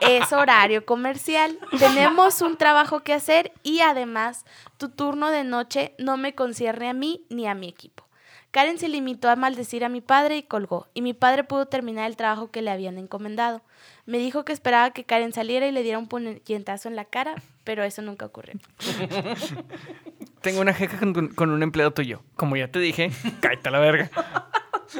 es 0.00 0.32
horario 0.32 0.84
comercial. 0.84 1.60
Tenemos 1.78 2.42
un 2.42 2.56
trabajo 2.56 3.04
que 3.04 3.12
hacer 3.12 3.52
y 3.62 3.82
además 3.82 4.44
tu 4.78 4.88
turno 4.88 5.30
de 5.30 5.44
noche 5.44 5.94
no 5.96 6.16
me 6.16 6.34
concierne 6.34 6.88
a 6.88 6.92
mí 6.92 7.24
ni 7.30 7.46
a 7.46 7.54
mi 7.54 7.68
equipo. 7.68 8.08
Karen 8.50 8.78
se 8.78 8.88
limitó 8.88 9.28
a 9.28 9.36
maldecir 9.36 9.84
a 9.84 9.88
mi 9.88 10.00
padre 10.00 10.38
y 10.38 10.42
colgó, 10.42 10.88
y 10.92 11.02
mi 11.02 11.14
padre 11.14 11.44
pudo 11.44 11.66
terminar 11.66 12.06
el 12.06 12.16
trabajo 12.16 12.50
que 12.50 12.62
le 12.62 12.72
habían 12.72 12.98
encomendado. 12.98 13.62
Me 14.06 14.18
dijo 14.18 14.44
que 14.44 14.52
esperaba 14.52 14.90
que 14.90 15.04
Karen 15.04 15.32
saliera 15.32 15.68
y 15.68 15.72
le 15.72 15.84
diera 15.84 16.00
un 16.00 16.08
puñetazo 16.08 16.88
en 16.88 16.96
la 16.96 17.04
cara, 17.04 17.36
pero 17.62 17.84
eso 17.84 18.02
nunca 18.02 18.26
ocurrió. 18.26 18.58
Tengo 20.48 20.60
una 20.62 20.74
jeca 20.74 20.98
con, 20.98 21.28
con 21.28 21.50
un 21.50 21.62
empleado 21.62 21.92
tuyo. 21.92 22.22
Como 22.36 22.56
ya 22.56 22.68
te 22.68 22.78
dije, 22.78 23.10
cállate 23.40 23.68
a 23.68 23.72
la 23.72 23.78
verga. 23.78 24.10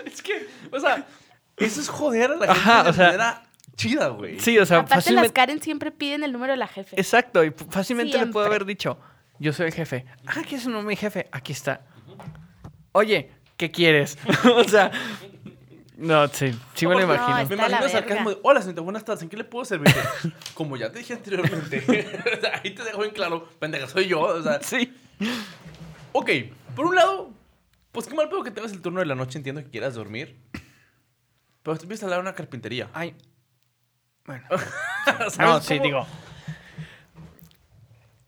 Es 0.04 0.22
que, 0.22 0.46
o 0.70 0.78
sea, 0.80 1.06
eso 1.56 1.80
es 1.80 1.88
joder 1.88 2.30
a 2.32 2.36
la 2.36 2.46
gente 2.54 2.60
Ajá, 2.70 2.84
de 2.84 2.90
o 2.90 2.92
sea- 2.92 3.06
manera 3.06 3.42
chida, 3.76 4.08
güey. 4.08 4.38
Sí, 4.40 4.58
o 4.58 4.66
sea, 4.66 4.78
Aparte, 4.78 4.94
las 4.96 5.04
fácilmente... 5.04 5.32
Karen 5.32 5.62
siempre 5.62 5.90
piden 5.92 6.22
el 6.24 6.32
número 6.32 6.52
de 6.52 6.56
la 6.58 6.66
jefe. 6.66 6.98
Exacto, 7.00 7.44
y 7.44 7.50
fácilmente 7.70 8.12
le 8.18 8.26
puedo 8.26 8.44
Siempre. 8.44 8.46
haber 8.56 8.64
dicho, 8.66 8.98
yo 9.38 9.52
soy 9.52 9.66
el 9.66 9.72
jefe. 9.72 10.04
Ah, 10.26 10.42
¿qué 10.48 10.56
es 10.56 10.66
un 10.66 10.84
mi 10.84 10.96
jefe? 10.96 11.28
Aquí 11.32 11.52
está. 11.52 11.82
Oye, 12.92 13.30
¿qué 13.56 13.70
quieres? 13.70 14.18
o 14.56 14.64
sea, 14.64 14.90
no, 15.96 16.26
sí, 16.28 16.52
sí 16.74 16.86
me 16.86 16.94
lo 16.94 17.00
No, 17.06 17.14
imagino. 17.14 17.48
Me 17.48 17.54
imagino 17.54 17.84
el 17.84 17.90
sarcasmo 17.90 18.30
de, 18.30 18.38
hola, 18.42 18.60
señorita, 18.60 18.82
buenas 18.82 19.04
tardes, 19.04 19.22
¿en 19.22 19.28
qué 19.28 19.36
le 19.36 19.44
puedo 19.44 19.64
servir? 19.64 19.94
Como 20.54 20.76
ya 20.76 20.90
te 20.90 20.98
dije 20.98 21.14
anteriormente, 21.14 21.82
ahí 22.62 22.72
te 22.74 22.82
dejo 22.84 23.04
en 23.04 23.10
claro, 23.12 23.48
pendeja, 23.58 23.86
soy 23.86 24.06
yo, 24.08 24.20
o 24.20 24.42
sea, 24.42 24.60
Sí. 24.62 24.92
Ok, 26.12 26.30
por 26.74 26.86
un 26.86 26.94
lado, 26.94 27.30
pues 27.92 28.06
qué 28.06 28.14
mal 28.14 28.28
pedo 28.28 28.42
que 28.42 28.50
tengas 28.50 28.72
el 28.72 28.80
turno 28.80 29.00
de 29.00 29.06
la 29.06 29.14
noche, 29.14 29.38
entiendo 29.38 29.62
que 29.62 29.70
quieras 29.70 29.94
dormir, 29.94 30.36
pero 31.62 31.76
te 31.76 31.82
empiezas 31.84 32.04
a 32.04 32.06
hablar 32.06 32.18
de 32.20 32.28
una 32.28 32.34
carpintería. 32.34 32.88
Ay. 32.92 33.14
Bueno. 34.26 34.44
¿Sabes 35.04 35.38
No, 35.38 35.60
sí, 35.60 35.74
cómo? 35.78 35.84
digo. 35.84 36.06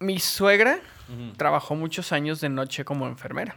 Mi 0.01 0.19
suegra 0.19 0.79
trabajó 1.37 1.75
muchos 1.75 2.13
años 2.13 2.41
de 2.41 2.49
noche 2.49 2.85
como 2.85 3.07
enfermera. 3.07 3.57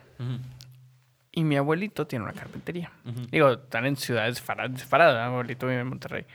Y 1.32 1.44
mi 1.44 1.56
abuelito 1.56 2.06
tiene 2.06 2.24
una 2.26 2.34
carpintería. 2.34 2.92
Digo, 3.32 3.52
están 3.54 3.86
en 3.86 3.96
ciudades 3.96 4.44
separadas. 4.76 5.16
Mi 5.30 5.34
abuelito 5.34 5.68
vive 5.68 5.82
en 5.82 5.88
Monterrey. 5.88 6.26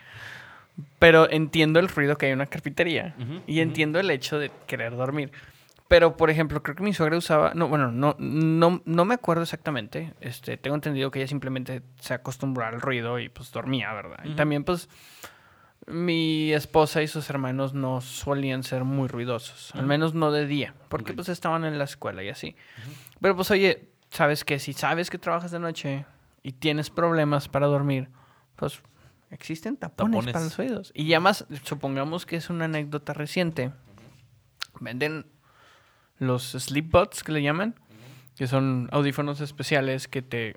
Pero 0.99 1.31
entiendo 1.31 1.79
el 1.79 1.89
ruido 1.89 2.17
que 2.17 2.27
hay 2.27 2.33
en 2.33 2.39
una 2.39 2.47
carpintería. 2.47 3.15
Y 3.47 3.61
entiendo 3.61 4.01
el 4.01 4.11
hecho 4.11 4.39
de 4.39 4.51
querer 4.67 4.97
dormir. 4.97 5.31
Pero, 5.89 6.19
por 6.19 6.29
ejemplo, 6.29 6.63
creo 6.63 6.77
que 6.77 6.83
mi 6.83 6.93
suegra 6.93 7.17
usaba... 7.17 7.53
No, 7.55 7.67
bueno, 7.69 7.91
no, 7.91 8.15
no, 8.19 8.83
no 8.85 9.05
me 9.07 9.15
acuerdo 9.15 9.43
exactamente. 9.43 10.13
Este, 10.21 10.59
tengo 10.59 10.75
entendido 10.75 11.11
que 11.11 11.19
ella 11.19 11.29
simplemente 11.29 11.83
se 11.99 12.13
acostumbró 12.13 12.67
al 12.67 12.81
ruido 12.81 13.19
y 13.19 13.31
pues 13.31 13.51
dormía, 13.53 13.93
¿verdad? 13.95 14.19
Y 14.25 14.35
también 14.35 14.65
pues 14.65 14.91
mi 15.87 16.53
esposa 16.53 17.01
y 17.03 17.09
sus 17.09 17.31
hermanos 17.31 17.73
no 17.73 18.03
solían 18.03 18.63
ser 18.63 18.85
muy 18.85 19.09
ruidosos. 19.09 19.75
Al 19.75 19.87
menos 19.87 20.13
no 20.13 20.31
de 20.31 20.47
día. 20.47 20.75
Porque 20.91 21.15
pues 21.15 21.31
estaban 21.31 21.65
en 21.65 21.79
la 21.79 21.85
escuela 21.85 22.23
y 22.23 22.29
así. 22.29 22.55
Pero 23.21 23.35
pues 23.35 23.51
oye, 23.51 23.89
sabes 24.11 24.45
que 24.45 24.59
si 24.59 24.75
sabes 24.75 25.09
que 25.09 25.17
trabajas 25.17 25.51
de 25.51 25.59
noche 25.59 26.05
y 26.43 26.53
tienes 26.53 26.91
problemas 26.91 27.49
para 27.49 27.67
dormir, 27.67 28.11
pues 28.57 28.83
existen 29.31 29.79
tapones, 29.79 30.13
Tapones. 30.13 30.33
para 30.35 30.45
los 30.45 30.59
oídos. 30.59 30.93
Y 30.95 31.07
ya 31.07 31.21
más, 31.21 31.47
supongamos 31.63 32.27
que 32.27 32.37
es 32.37 32.51
una 32.51 32.67
anécdota 32.67 33.15
reciente. 33.15 33.73
Venden 34.81 35.27
los 36.19 36.53
sleepbots 36.53 37.23
que 37.23 37.33
le 37.33 37.43
llaman, 37.43 37.75
que 38.37 38.47
son 38.47 38.89
audífonos 38.93 39.41
especiales 39.41 40.09
que 40.09 40.23
te 40.23 40.57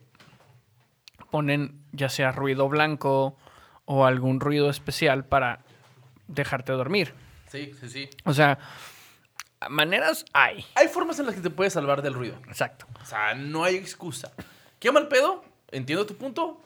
ponen 1.29 1.83
ya 1.91 2.09
sea 2.09 2.31
ruido 2.31 2.67
blanco 2.69 3.37
o 3.85 4.05
algún 4.05 4.39
ruido 4.39 4.69
especial 4.69 5.25
para 5.25 5.63
dejarte 6.27 6.71
dormir. 6.73 7.13
Sí, 7.47 7.73
sí, 7.79 7.89
sí. 7.89 8.09
O 8.25 8.33
sea, 8.33 8.59
maneras 9.69 10.25
hay. 10.33 10.65
Hay 10.75 10.87
formas 10.87 11.19
en 11.19 11.25
las 11.25 11.35
que 11.35 11.41
te 11.41 11.49
puedes 11.49 11.73
salvar 11.73 12.01
del 12.01 12.13
ruido. 12.13 12.37
Exacto. 12.47 12.87
O 13.01 13.05
sea, 13.05 13.33
no 13.33 13.63
hay 13.63 13.75
excusa. 13.75 14.31
¿Qué 14.79 14.91
mal 14.91 15.07
pedo? 15.07 15.43
Entiendo 15.71 16.05
tu 16.05 16.15
punto, 16.15 16.61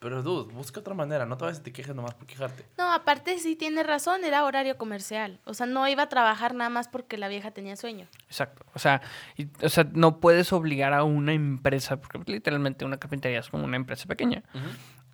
pero 0.00 0.22
dude, 0.22 0.52
busca 0.52 0.80
otra 0.80 0.94
manera. 0.94 1.26
No 1.26 1.36
te 1.36 1.44
vayas 1.44 1.60
y 1.60 1.62
te 1.62 1.72
quejes 1.72 1.94
nomás 1.94 2.14
por 2.14 2.26
quejarte. 2.26 2.64
No, 2.78 2.92
aparte 2.92 3.38
sí 3.38 3.54
tiene 3.54 3.82
razón, 3.82 4.24
era 4.24 4.44
horario 4.44 4.76
comercial. 4.78 5.38
O 5.44 5.54
sea, 5.54 5.66
no 5.66 5.86
iba 5.86 6.02
a 6.04 6.08
trabajar 6.08 6.54
nada 6.54 6.70
más 6.70 6.88
porque 6.88 7.18
la 7.18 7.28
vieja 7.28 7.50
tenía 7.52 7.76
sueño. 7.76 8.08
Exacto. 8.26 8.64
O 8.74 8.78
sea, 8.78 9.02
y- 9.36 9.48
o 9.62 9.68
sea, 9.68 9.84
no 9.92 10.18
puedes 10.18 10.52
obligar 10.52 10.92
a 10.94 11.04
una 11.04 11.32
empresa, 11.34 12.00
porque 12.00 12.32
literalmente 12.32 12.84
una 12.84 12.96
carpintería 12.98 13.38
es 13.40 13.48
como 13.50 13.64
una 13.64 13.76
empresa 13.76 14.06
pequeña, 14.06 14.42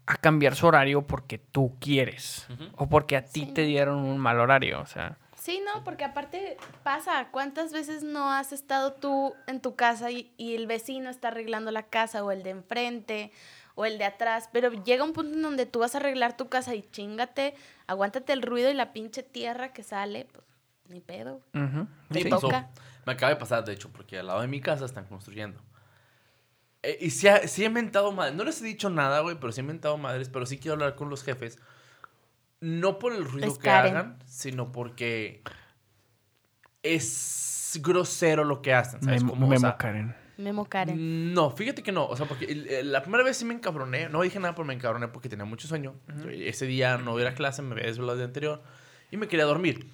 a 0.06 0.16
cambiar 0.18 0.54
su 0.54 0.66
horario 0.68 1.02
porque 1.06 1.36
tú 1.38 1.76
quieres. 1.80 2.46
O 2.76 2.88
porque 2.88 3.16
a 3.16 3.24
ti 3.24 3.46
Sí. 3.46 3.52
te 3.52 3.62
dieron 3.62 3.98
un 3.98 4.18
mal 4.18 4.38
horario. 4.40 4.80
O 4.80 4.86
sea, 4.86 5.18
Sí, 5.34 5.60
no, 5.64 5.84
porque 5.84 6.02
aparte 6.04 6.56
pasa, 6.82 7.28
¿cuántas 7.30 7.72
veces 7.72 8.02
no 8.02 8.32
has 8.32 8.52
estado 8.52 8.94
tú 8.94 9.32
en 9.46 9.60
tu 9.60 9.76
casa 9.76 10.10
y, 10.10 10.32
y 10.36 10.56
el 10.56 10.66
vecino 10.66 11.08
está 11.08 11.28
arreglando 11.28 11.70
la 11.70 11.84
casa 11.84 12.24
o 12.24 12.32
el 12.32 12.42
de 12.42 12.50
enfrente 12.50 13.30
o 13.76 13.84
el 13.84 13.98
de 13.98 14.04
atrás? 14.06 14.48
Pero 14.52 14.72
llega 14.72 15.04
un 15.04 15.12
punto 15.12 15.34
en 15.36 15.42
donde 15.42 15.66
tú 15.66 15.78
vas 15.78 15.94
a 15.94 15.98
arreglar 15.98 16.36
tu 16.36 16.48
casa 16.48 16.74
y 16.74 16.82
chingate, 16.90 17.54
aguántate 17.86 18.32
el 18.32 18.42
ruido 18.42 18.68
y 18.70 18.74
la 18.74 18.92
pinche 18.92 19.22
tierra 19.22 19.72
que 19.72 19.84
sale, 19.84 20.26
pues 20.32 20.44
ni 20.88 21.00
pedo. 21.00 21.40
Sí, 22.12 22.24
toca. 22.28 22.68
pasó. 22.72 22.82
Me 23.06 23.12
acaba 23.12 23.30
de 23.30 23.36
pasar, 23.36 23.64
de 23.64 23.72
hecho, 23.72 23.90
porque 23.92 24.18
al 24.18 24.26
lado 24.26 24.40
de 24.40 24.48
mi 24.48 24.60
casa 24.60 24.84
están 24.84 25.04
construyendo. 25.06 25.60
Eh, 26.82 26.98
y 27.00 27.10
sí, 27.10 27.28
he 27.28 27.64
inventado 27.64 28.10
madres. 28.12 28.34
No 28.34 28.44
les 28.44 28.60
he 28.62 28.64
dicho 28.64 28.90
nada, 28.90 29.20
güey, 29.20 29.36
pero 29.40 29.52
sí 29.52 29.60
he 29.60 29.62
inventado 29.62 29.96
madres. 29.98 30.28
Pero 30.28 30.46
sí 30.46 30.58
quiero 30.58 30.74
hablar 30.74 30.94
con 30.94 31.08
los 31.08 31.22
jefes. 31.24 31.58
No 32.60 32.98
por 32.98 33.12
el 33.12 33.24
ruido 33.24 33.48
Es 33.48 33.58
que 33.58 33.64
Karen. 33.64 33.96
hagan, 33.96 34.18
sino 34.26 34.72
porque 34.72 35.42
es 36.82 37.78
grosero 37.82 38.44
lo 38.44 38.62
que 38.62 38.72
hacen. 38.74 39.02
¿sabes? 39.02 39.22
Memo, 39.22 39.32
Como, 39.34 39.46
o 39.46 39.48
Memo 39.50 39.60
sea, 39.60 39.76
Karen. 39.76 40.14
Memo 40.38 40.66
Karen. 40.66 41.32
no, 41.32 41.50
fíjate 41.50 41.82
que 41.82 41.92
no. 41.92 42.06
O 42.06 42.16
sea, 42.16 42.26
porque 42.26 42.82
la 42.84 43.02
primera 43.02 43.24
vez 43.24 43.36
sí 43.38 43.44
me 43.44 43.54
encabroné. 43.54 44.08
No 44.08 44.22
dije 44.22 44.38
nada, 44.38 44.54
pero 44.54 44.64
me 44.66 44.74
encabroné 44.74 45.08
porque 45.08 45.28
tenía 45.28 45.44
mucho 45.44 45.66
sueño. 45.68 45.94
Ese 46.30 46.66
día 46.66 46.98
no 46.98 47.18
iba 47.18 47.30
a 47.30 47.34
clase, 47.34 47.62
me 47.62 47.72
había 47.72 47.86
desvelado 47.86 48.12
el 48.14 48.18
día 48.18 48.26
anterior 48.26 48.62
y 49.10 49.16
me 49.16 49.28
quería 49.28 49.46
dormir. 49.46 49.86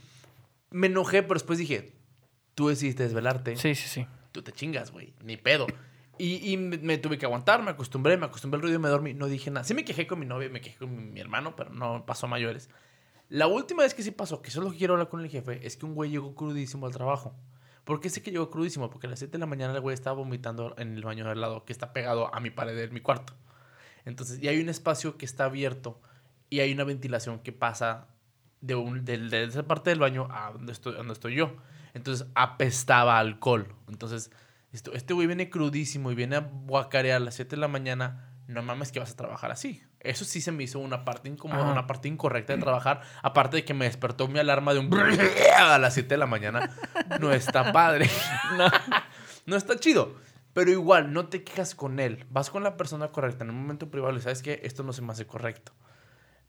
Me 0.70 0.88
enojé, 0.88 1.22
pero 1.22 1.34
después 1.34 1.58
dije, 1.58 1.92
tú 2.54 2.68
decidiste 2.68 3.02
desvelarte. 3.04 3.56
Sí, 3.56 3.74
sí, 3.74 3.88
sí. 3.88 4.06
Tú 4.32 4.42
te 4.42 4.52
chingas, 4.52 4.90
güey. 4.90 5.14
Ni 5.22 5.36
pedo. 5.36 5.66
Y, 6.18 6.52
y 6.52 6.56
me, 6.56 6.78
me 6.78 6.98
tuve 6.98 7.18
que 7.18 7.26
aguantar, 7.26 7.62
me 7.62 7.70
acostumbré, 7.70 8.16
me 8.16 8.26
acostumbré 8.26 8.56
al 8.58 8.62
ruido 8.62 8.76
y 8.76 8.82
me 8.82 8.88
dormí. 8.88 9.14
No 9.14 9.26
dije 9.28 9.50
nada. 9.50 9.64
Sí 9.64 9.74
me 9.74 9.84
quejé 9.84 10.06
con 10.06 10.18
mi 10.18 10.26
novia, 10.26 10.48
me 10.48 10.60
quejé 10.60 10.76
con 10.78 10.94
mi, 10.94 11.04
mi 11.04 11.20
hermano, 11.20 11.54
pero 11.56 11.70
no 11.70 12.04
pasó 12.06 12.26
a 12.26 12.28
mayores. 12.28 12.68
La 13.28 13.46
última 13.46 13.82
vez 13.82 13.94
que 13.94 14.02
sí 14.02 14.10
pasó, 14.10 14.42
que 14.42 14.50
eso 14.50 14.60
es 14.60 14.64
lo 14.66 14.72
que 14.72 14.78
quiero 14.78 14.94
hablar 14.94 15.08
con 15.08 15.20
el 15.20 15.30
jefe, 15.30 15.66
es 15.66 15.76
que 15.76 15.86
un 15.86 15.94
güey 15.94 16.10
llegó 16.10 16.34
crudísimo 16.34 16.86
al 16.86 16.92
trabajo. 16.92 17.34
¿Por 17.84 18.00
qué 18.00 18.10
sé 18.10 18.22
que 18.22 18.30
llegó 18.30 18.50
crudísimo? 18.50 18.90
Porque 18.90 19.06
a 19.06 19.10
las 19.10 19.18
7 19.18 19.32
de 19.32 19.38
la 19.38 19.46
mañana 19.46 19.74
el 19.74 19.80
güey 19.80 19.94
estaba 19.94 20.16
vomitando 20.16 20.74
en 20.78 20.94
el 20.94 21.02
baño 21.02 21.24
de 21.24 21.32
al 21.32 21.40
lado, 21.40 21.64
que 21.64 21.72
está 21.72 21.92
pegado 21.92 22.32
a 22.34 22.40
mi 22.40 22.50
pared 22.50 22.76
de 22.76 22.88
mi 22.88 23.00
cuarto. 23.00 23.34
Entonces, 24.04 24.40
y 24.40 24.48
hay 24.48 24.60
un 24.60 24.68
espacio 24.68 25.16
que 25.16 25.24
está 25.24 25.44
abierto 25.46 26.00
y 26.48 26.60
hay 26.60 26.72
una 26.72 26.84
ventilación 26.84 27.40
que 27.40 27.52
pasa 27.52 28.08
de, 28.60 28.74
un, 28.74 29.04
de, 29.04 29.18
de 29.18 29.44
esa 29.44 29.64
parte 29.64 29.90
del 29.90 29.98
baño 29.98 30.28
a 30.30 30.52
donde 30.52 30.72
estoy, 30.72 30.94
donde 30.94 31.12
estoy 31.12 31.34
yo. 31.34 31.56
Entonces, 31.94 32.26
apestaba 32.34 33.18
alcohol. 33.18 33.74
Entonces, 33.88 34.30
esto, 34.72 34.92
este 34.92 35.12
güey 35.12 35.26
viene 35.26 35.50
crudísimo 35.50 36.10
y 36.12 36.14
viene 36.14 36.36
a 36.36 36.40
guacarear 36.40 37.16
a 37.16 37.24
las 37.24 37.34
7 37.34 37.56
de 37.56 37.60
la 37.60 37.68
mañana. 37.68 38.28
No 38.46 38.62
mames 38.62 38.92
que 38.92 39.00
vas 39.00 39.12
a 39.12 39.16
trabajar 39.16 39.50
así. 39.50 39.82
Eso 40.02 40.24
sí 40.24 40.40
se 40.40 40.50
me 40.52 40.64
hizo 40.64 40.78
una 40.80 41.04
parte 41.04 41.28
incómoda, 41.28 41.62
Ajá. 41.62 41.72
una 41.72 41.86
parte 41.86 42.08
incorrecta 42.08 42.54
de 42.54 42.60
trabajar. 42.60 43.02
Aparte 43.22 43.58
de 43.58 43.64
que 43.64 43.72
me 43.72 43.84
despertó 43.84 44.26
mi 44.28 44.38
alarma 44.38 44.74
de 44.74 44.80
un 44.80 44.90
a 45.58 45.78
las 45.78 45.94
7 45.94 46.08
de 46.08 46.18
la 46.18 46.26
mañana. 46.26 46.70
No 47.20 47.32
está 47.32 47.72
padre. 47.72 48.10
No. 48.56 48.66
No 49.46 49.56
está 49.56 49.76
chido. 49.76 50.14
Pero 50.52 50.70
igual, 50.70 51.12
no 51.12 51.26
te 51.26 51.42
quejas 51.42 51.74
con 51.74 51.98
él. 51.98 52.26
Vas 52.30 52.50
con 52.50 52.62
la 52.62 52.76
persona 52.76 53.08
correcta 53.08 53.42
en 53.42 53.50
un 53.50 53.56
momento 53.60 53.90
privado 53.90 54.16
y 54.16 54.20
sabes 54.20 54.42
que 54.42 54.60
esto 54.62 54.82
no 54.84 54.92
se 54.92 55.02
me 55.02 55.10
hace 55.12 55.26
correcto. 55.26 55.72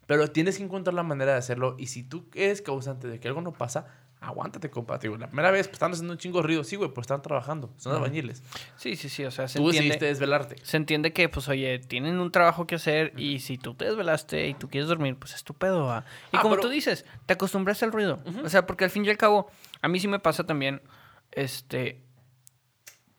Pero 0.05 0.29
tienes 0.29 0.57
que 0.57 0.63
encontrar 0.63 0.93
la 0.93 1.03
manera 1.03 1.31
de 1.31 1.37
hacerlo. 1.39 1.75
Y 1.79 1.87
si 1.87 2.03
tú 2.03 2.29
eres 2.35 2.61
causante 2.61 3.07
de 3.07 3.19
que 3.19 3.27
algo 3.27 3.41
no 3.41 3.53
pasa, 3.53 3.87
aguántate, 4.23 4.69
compa. 4.69 4.97
Digo, 4.97 5.17
la 5.17 5.27
primera 5.27 5.51
vez 5.51 5.67
pues, 5.67 5.73
están 5.75 5.91
haciendo 5.91 6.13
un 6.13 6.17
chingo 6.17 6.39
de 6.41 6.47
ruido. 6.47 6.63
Sí, 6.63 6.75
güey, 6.75 6.89
pues 6.91 7.03
están 7.03 7.21
trabajando. 7.21 7.73
Son 7.77 7.91
Ujú. 7.93 8.03
albañiles. 8.03 8.41
Sí, 8.77 8.95
sí, 8.95 9.09
sí. 9.09 9.25
O 9.25 9.31
sea, 9.31 9.47
se 9.47 9.59
Tú 9.59 9.67
decidiste 9.67 9.93
entiende, 9.93 10.07
desvelarte. 10.07 10.55
se 10.63 10.77
entiende 10.77 11.13
que, 11.13 11.29
pues, 11.29 11.47
oye, 11.49 11.79
tienen 11.79 12.19
un 12.19 12.31
trabajo 12.31 12.65
que 12.65 12.75
hacer 12.75 13.13
y 13.19 13.39
si 13.39 13.57
tú 13.57 13.75
te 13.75 13.85
desvelaste 13.85 14.47
y 14.47 14.53
tú 14.53 14.69
quieres 14.69 14.87
dormir, 14.87 15.15
pues 15.17 15.33
es 15.35 15.43
tu 15.43 15.53
pedo, 15.53 15.85
¿va? 15.85 16.05
Y 16.31 16.37
Ah, 16.37 16.41
como 16.41 16.55
pero- 16.55 16.63
tú 16.67 16.69
dices, 16.69 17.05
te 17.25 17.33
acostumbraste 17.33 17.85
al 17.85 17.91
ruido. 17.91 18.23
O 18.43 18.49
sea, 18.49 18.65
porque 18.65 18.85
al 18.85 18.89
fin 18.89 19.05
y 19.05 19.09
al 19.09 19.17
cabo, 19.17 19.49
a 19.81 19.87
mí 19.87 19.99
sí 19.99 20.07
me 20.07 20.19
pasa 20.19 20.45
también, 20.45 20.81
este, 21.31 22.01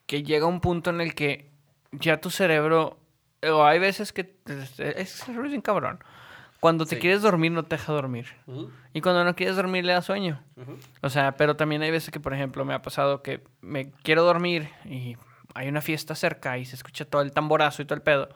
que 0.07 0.23
llega 0.23 0.47
un 0.47 0.61
punto 0.61 0.91
en 0.91 1.01
el 1.01 1.15
que 1.15 1.51
ya 1.93 2.21
tu 2.21 2.31
cerebro, 2.31 2.99
o 3.43 3.65
hay 3.65 3.79
veces 3.79 4.13
que, 4.13 4.37
es 4.79 5.29
el 5.29 5.35
ruido 5.35 5.51
bien 5.51 5.61
cabrón. 5.63 5.99
Cuando 6.65 6.87
te 6.87 6.95
Sí. 6.95 7.01
quieres 7.03 7.21
dormir, 7.21 7.53
no 7.53 7.63
te 7.65 7.77
deja 7.77 7.93
dormir. 7.93 8.25
Y 8.95 9.03
cuando 9.03 9.23
no 9.23 9.37
quieres 9.37 9.55
dormir, 9.57 9.85
le 9.85 9.93
da 9.93 10.01
sueño. 10.01 10.43
O 11.03 11.11
sea, 11.11 11.37
pero 11.37 11.57
también 11.57 11.83
hay 11.83 11.91
veces 11.91 12.11
que, 12.11 12.21
por 12.21 12.33
ejemplo, 12.33 12.65
me 12.65 12.73
ha 12.73 12.81
pasado 12.81 13.21
que 13.23 13.43
me 13.61 13.91
quiero 14.03 14.23
dormir 14.25 14.71
y 14.87 15.15
hay 15.55 15.69
una 15.69 15.83
fiesta 15.83 16.15
cerca 16.15 16.57
y 16.57 16.65
se 16.65 16.75
escucha 16.75 17.05
todo 17.05 17.21
el 17.21 17.33
tamborazo 17.33 17.83
y 17.83 17.85
todo 17.85 17.97
el 17.97 18.01
pedo. 18.01 18.31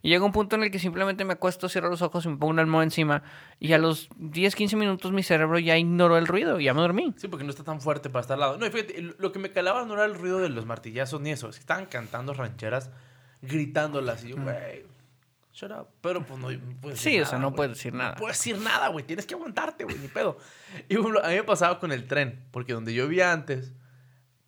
Y 0.00 0.08
llega 0.08 0.24
un 0.24 0.32
punto 0.32 0.56
en 0.56 0.62
el 0.62 0.70
que 0.70 0.78
simplemente 0.78 1.26
me 1.26 1.34
acuesto, 1.34 1.68
cierro 1.68 1.90
los 1.90 2.00
ojos 2.00 2.24
y 2.24 2.30
me 2.30 2.38
pongo 2.38 2.52
una 2.52 2.62
almohada 2.62 2.84
encima. 2.84 3.22
Y 3.60 3.74
a 3.74 3.78
los 3.78 4.08
10, 4.16 4.54
15 4.56 4.76
minutos 4.76 5.12
mi 5.12 5.22
cerebro 5.22 5.58
ya 5.58 5.76
ignoró 5.76 6.16
el 6.16 6.26
ruido 6.26 6.58
y 6.60 6.64
ya 6.64 6.72
me 6.72 6.80
dormí. 6.80 7.12
Sí, 7.18 7.28
porque 7.28 7.44
no 7.44 7.50
está 7.50 7.64
tan 7.64 7.82
fuerte 7.82 8.08
para 8.08 8.22
estar 8.22 8.36
al 8.36 8.40
lado. 8.40 8.56
No, 8.56 8.64
y 8.66 8.70
fíjate, 8.70 9.12
lo- 9.18 9.30
que 9.30 9.38
me 9.38 9.50
calaba 9.52 9.84
no 9.84 9.92
era 9.92 10.06
el 10.06 10.14
ruido 10.14 10.38
de 10.38 10.48
los 10.48 10.64
martillazos 10.64 11.20
ni 11.20 11.32
eso. 11.32 11.50
Estaban 11.50 11.84
cantando 11.84 12.32
rancheras, 12.32 12.90
gritándolas. 13.42 14.24
Y 14.24 14.30
yo, 14.30 14.36
güey, 14.36 14.86
shut 15.54 15.70
up. 15.70 15.86
Pero 16.00 16.22
pues 16.26 16.38
no, 16.38 16.48
puedes 16.80 16.98
Sí, 17.00 17.10
decir 17.12 17.22
o 17.22 17.24
sea, 17.26 17.32
nada, 17.38 17.42
no 17.42 17.48
güey. 17.50 17.56
puedes 17.56 17.72
decir 17.78 17.94
nada. 17.94 18.10
No 18.12 18.16
puedes 18.18 18.36
decir 18.38 18.58
nada, 18.58 18.88
güey. 18.88 19.04
Tienes 19.06 19.24
que 19.26 19.34
aguantarte, 19.34 19.84
güey, 19.84 19.96
ni 19.98 20.08
pedo. 20.08 20.36
Y 20.88 20.96
bueno, 20.96 21.20
a 21.22 21.28
mí 21.28 21.34
me 21.36 21.44
pasaba 21.44 21.78
con 21.78 21.92
el 21.92 22.06
tren, 22.06 22.44
porque 22.50 22.72
donde 22.72 22.92
yo 22.92 23.08
vivía 23.08 23.32
antes, 23.32 23.72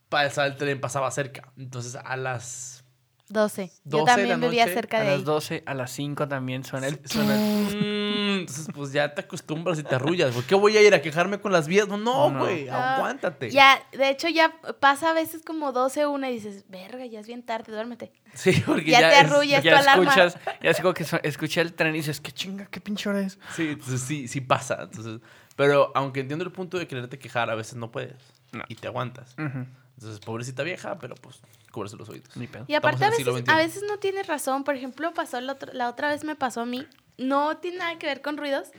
pasaba 0.09 0.47
el 0.49 0.57
tren 0.57 0.81
pasaba 0.81 1.11
cerca. 1.11 1.53
Entonces 1.57 1.97
a 1.97 2.17
las 2.17 2.85
12. 3.29 3.73
12 3.73 3.81
Yo 3.85 3.99
de 3.99 4.05
también 4.05 4.41
vivía 4.41 4.67
cerca 4.67 4.99
A 4.99 5.01
de 5.03 5.09
ahí. 5.09 5.17
las 5.17 5.25
12, 5.25 5.63
a 5.67 5.75
las 5.75 5.91
5 5.93 6.29
también 6.29 6.65
suena 6.65 6.87
el... 6.89 7.01
suena 7.09 7.35
el- 7.35 8.06
Entonces, 8.49 8.69
pues 8.75 8.93
ya 8.93 9.15
te 9.15 9.21
acostumbras 9.23 9.79
y 9.79 9.83
te 9.83 9.95
arrullas. 9.95 10.35
¿Por 10.35 10.45
qué 10.45 10.55
voy 10.55 10.77
a 10.77 10.83
ir 10.83 10.95
a 10.95 11.03
quejarme 11.03 11.39
con 11.41 11.53
las 11.53 11.67
vías? 11.67 11.89
No, 11.89 11.97
no, 11.97 12.31
No. 12.31 12.39
güey, 12.41 12.69
Ah, 12.69 12.97
aguántate. 12.97 13.51
Ya, 13.51 13.81
de 13.93 14.09
hecho, 14.11 14.29
ya 14.29 14.55
pasa 14.81 15.11
a 15.11 15.13
veces 15.13 15.43
como 15.45 15.73
12, 15.73 16.07
1 16.07 16.29
y 16.29 16.33
dices, 16.33 16.65
verga, 16.69 17.05
ya 17.07 17.21
es 17.21 17.27
bien 17.27 17.43
tarde, 17.43 17.73
duérmete. 17.73 18.13
Sí, 18.35 18.63
porque 18.67 18.91
Ya 18.91 19.01
ya, 19.01 19.11
te 19.11 19.17
arrullas. 19.17 19.63
Ya 19.65 19.73
tu 19.73 19.79
alarma. 19.79 20.05
escuchas, 20.05 20.37
ya 20.63 20.71
es 20.71 20.81
como 20.81 20.95
que 20.95 21.07
escuché 21.23 21.61
el 21.61 21.73
tren 21.75 21.95
y 21.95 21.99
dices, 21.99 22.21
qué 22.21 22.33
chinga, 22.33 22.67
qué 22.67 22.81
pinche 22.81 23.09
hora 23.09 23.21
es. 23.21 23.39
Sí, 23.55 23.69
entonces 23.71 24.01
sí, 24.03 24.29
sí 24.29 24.41
pasa. 24.41 24.79
Entonces, 24.83 25.21
pero 25.57 25.91
aunque 25.95 26.21
entiendo 26.21 26.45
el 26.45 26.53
punto 26.53 26.79
de 26.79 26.87
quererte 26.87 27.19
quejar, 27.19 27.51
a 27.51 27.55
veces 27.55 27.75
no 27.77 27.91
puedes. 27.91 28.15
No. 28.53 28.63
Y 28.69 28.75
te 28.77 28.87
aguantas. 28.89 29.35
Entonces, 29.39 30.21
pobrecita 30.21 30.63
vieja, 30.63 30.99
pero 30.99 31.15
pues, 31.15 31.41
cúbrese 31.73 31.97
los 31.97 32.09
oídos. 32.11 32.29
Ni 32.37 32.47
pedo. 32.47 32.65
Y 32.69 32.75
aparte 32.75 33.05
a 33.07 33.11
veces, 33.11 33.27
a 33.49 33.57
veces 33.57 33.83
no 33.89 33.99
tienes 33.99 34.27
razón. 34.27 34.63
Por 34.65 34.77
ejemplo, 34.77 35.13
pasó 35.15 35.41
la, 35.41 35.55
otra- 35.55 35.73
la 35.73 35.89
otra 35.89 36.09
vez 36.09 36.23
me 36.25 36.37
pasó 36.37 36.61
a 36.61 36.67
mí. 36.67 36.87
No 37.19 37.59
tiene 37.59 37.79
nada 37.79 37.99
que 37.99 38.07
ver 38.07 38.23
con 38.23 38.37
ruidos, 38.37 38.71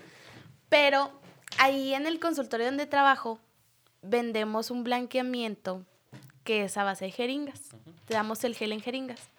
pero 0.70 1.12
ahí 1.58 1.94
en 1.94 2.06
el 2.06 2.20
consultorio 2.20 2.68
donde 2.68 2.86
trabajo 2.86 3.40
vendemos 4.02 4.72
un 4.72 4.84
blanqueamiento 4.84 5.86
que 6.44 6.64
es 6.64 6.78
a 6.78 6.84
base 6.84 7.06
de 7.06 7.12
jeringas. 7.12 7.70
Te 8.06 8.14
damos 8.14 8.44
el 8.44 8.56
gel 8.56 8.72
en 8.72 8.82
jeringas. 8.82 9.30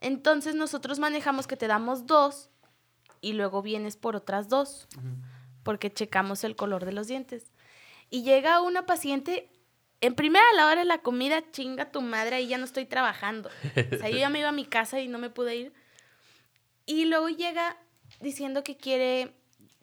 Entonces 0.00 0.54
nosotros 0.54 0.98
manejamos 0.98 1.46
que 1.46 1.56
te 1.56 1.66
damos 1.66 2.06
dos 2.06 2.50
y 3.20 3.32
luego 3.32 3.62
vienes 3.62 3.96
por 3.96 4.16
otras 4.16 4.48
dos 4.48 4.86
porque 5.62 5.92
checamos 5.92 6.44
el 6.44 6.56
color 6.56 6.84
de 6.84 6.92
los 6.92 7.08
dientes. 7.08 7.52
Y 8.08 8.22
llega 8.22 8.62
una 8.62 8.86
paciente, 8.86 9.50
en 10.00 10.14
primera 10.14 10.44
a 10.52 10.56
la 10.56 10.66
hora 10.66 10.80
de 10.80 10.86
la 10.86 10.98
comida, 10.98 11.42
chinga 11.50 11.90
tu 11.90 12.00
madre, 12.00 12.36
ahí 12.36 12.48
ya 12.48 12.56
no 12.56 12.64
estoy 12.64 12.86
trabajando. 12.86 13.50
O 13.92 13.96
sea, 13.98 14.08
yo 14.08 14.16
ya 14.16 14.30
me 14.30 14.38
iba 14.38 14.48
a 14.48 14.52
mi 14.52 14.64
casa 14.64 15.00
y 15.00 15.08
no 15.08 15.18
me 15.18 15.28
pude 15.28 15.56
ir. 15.56 15.72
Y 16.86 17.04
luego 17.04 17.28
llega 17.28 17.76
diciendo 18.20 18.64
que 18.64 18.76
quiere, 18.76 19.34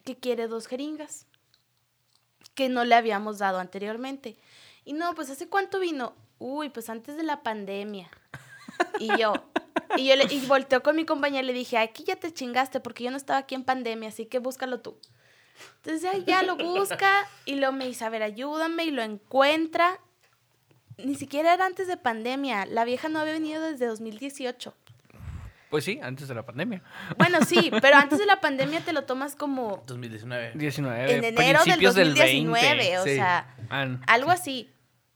que 0.04 0.16
quiere 0.16 0.48
dos 0.48 0.66
jeringas, 0.66 1.26
que 2.54 2.68
no 2.68 2.84
le 2.84 2.94
habíamos 2.94 3.38
dado 3.38 3.58
anteriormente. 3.58 4.36
Y 4.84 4.92
no, 4.92 5.14
pues 5.14 5.30
¿hace 5.30 5.48
cuánto 5.48 5.80
vino? 5.80 6.14
Uy, 6.38 6.68
pues 6.68 6.88
antes 6.90 7.16
de 7.16 7.22
la 7.22 7.42
pandemia. 7.42 8.10
Y 8.98 9.08
yo, 9.18 9.32
y 9.96 10.06
yo 10.06 10.16
le, 10.16 10.32
y 10.32 10.44
volteo 10.46 10.82
con 10.82 10.96
mi 10.96 11.04
compañera 11.04 11.42
y 11.42 11.46
le 11.46 11.52
dije, 11.52 11.78
aquí 11.78 12.04
ya 12.04 12.16
te 12.16 12.32
chingaste 12.32 12.80
porque 12.80 13.04
yo 13.04 13.10
no 13.10 13.16
estaba 13.16 13.40
aquí 13.40 13.54
en 13.54 13.64
pandemia, 13.64 14.08
así 14.08 14.26
que 14.26 14.38
búscalo 14.38 14.80
tú. 14.80 14.98
Entonces 15.76 16.24
ya, 16.26 16.42
lo 16.42 16.56
busca 16.56 17.28
y 17.44 17.54
luego 17.56 17.72
me 17.72 17.86
dice, 17.86 18.04
a 18.04 18.10
ver, 18.10 18.22
ayúdame 18.22 18.84
y 18.84 18.90
lo 18.90 19.02
encuentra. 19.02 19.98
Ni 20.98 21.14
siquiera 21.14 21.54
era 21.54 21.66
antes 21.66 21.86
de 21.86 21.96
pandemia. 21.96 22.66
La 22.66 22.84
vieja 22.84 23.08
no 23.08 23.18
había 23.18 23.34
venido 23.34 23.62
desde 23.62 23.86
2018. 23.86 24.74
Pues 25.70 25.84
sí, 25.84 25.98
antes 26.02 26.28
de 26.28 26.34
la 26.34 26.44
pandemia. 26.44 26.82
Bueno, 27.16 27.38
sí, 27.44 27.70
pero 27.82 27.96
antes 27.96 28.18
de 28.18 28.26
la 28.26 28.40
pandemia 28.40 28.80
te 28.80 28.92
lo 28.92 29.04
tomas 29.04 29.34
como 29.34 29.82
2019. 29.86 30.52
19, 30.54 31.12
en 31.12 31.24
enero 31.24 31.58
del 31.64 31.78
principios 31.78 31.94
2019, 31.94 32.68
del 32.68 32.78
20. 32.78 32.98
o 32.98 33.04
sí. 33.04 33.14
sea, 33.14 33.56
algo 34.06 34.30
así. 34.30 34.72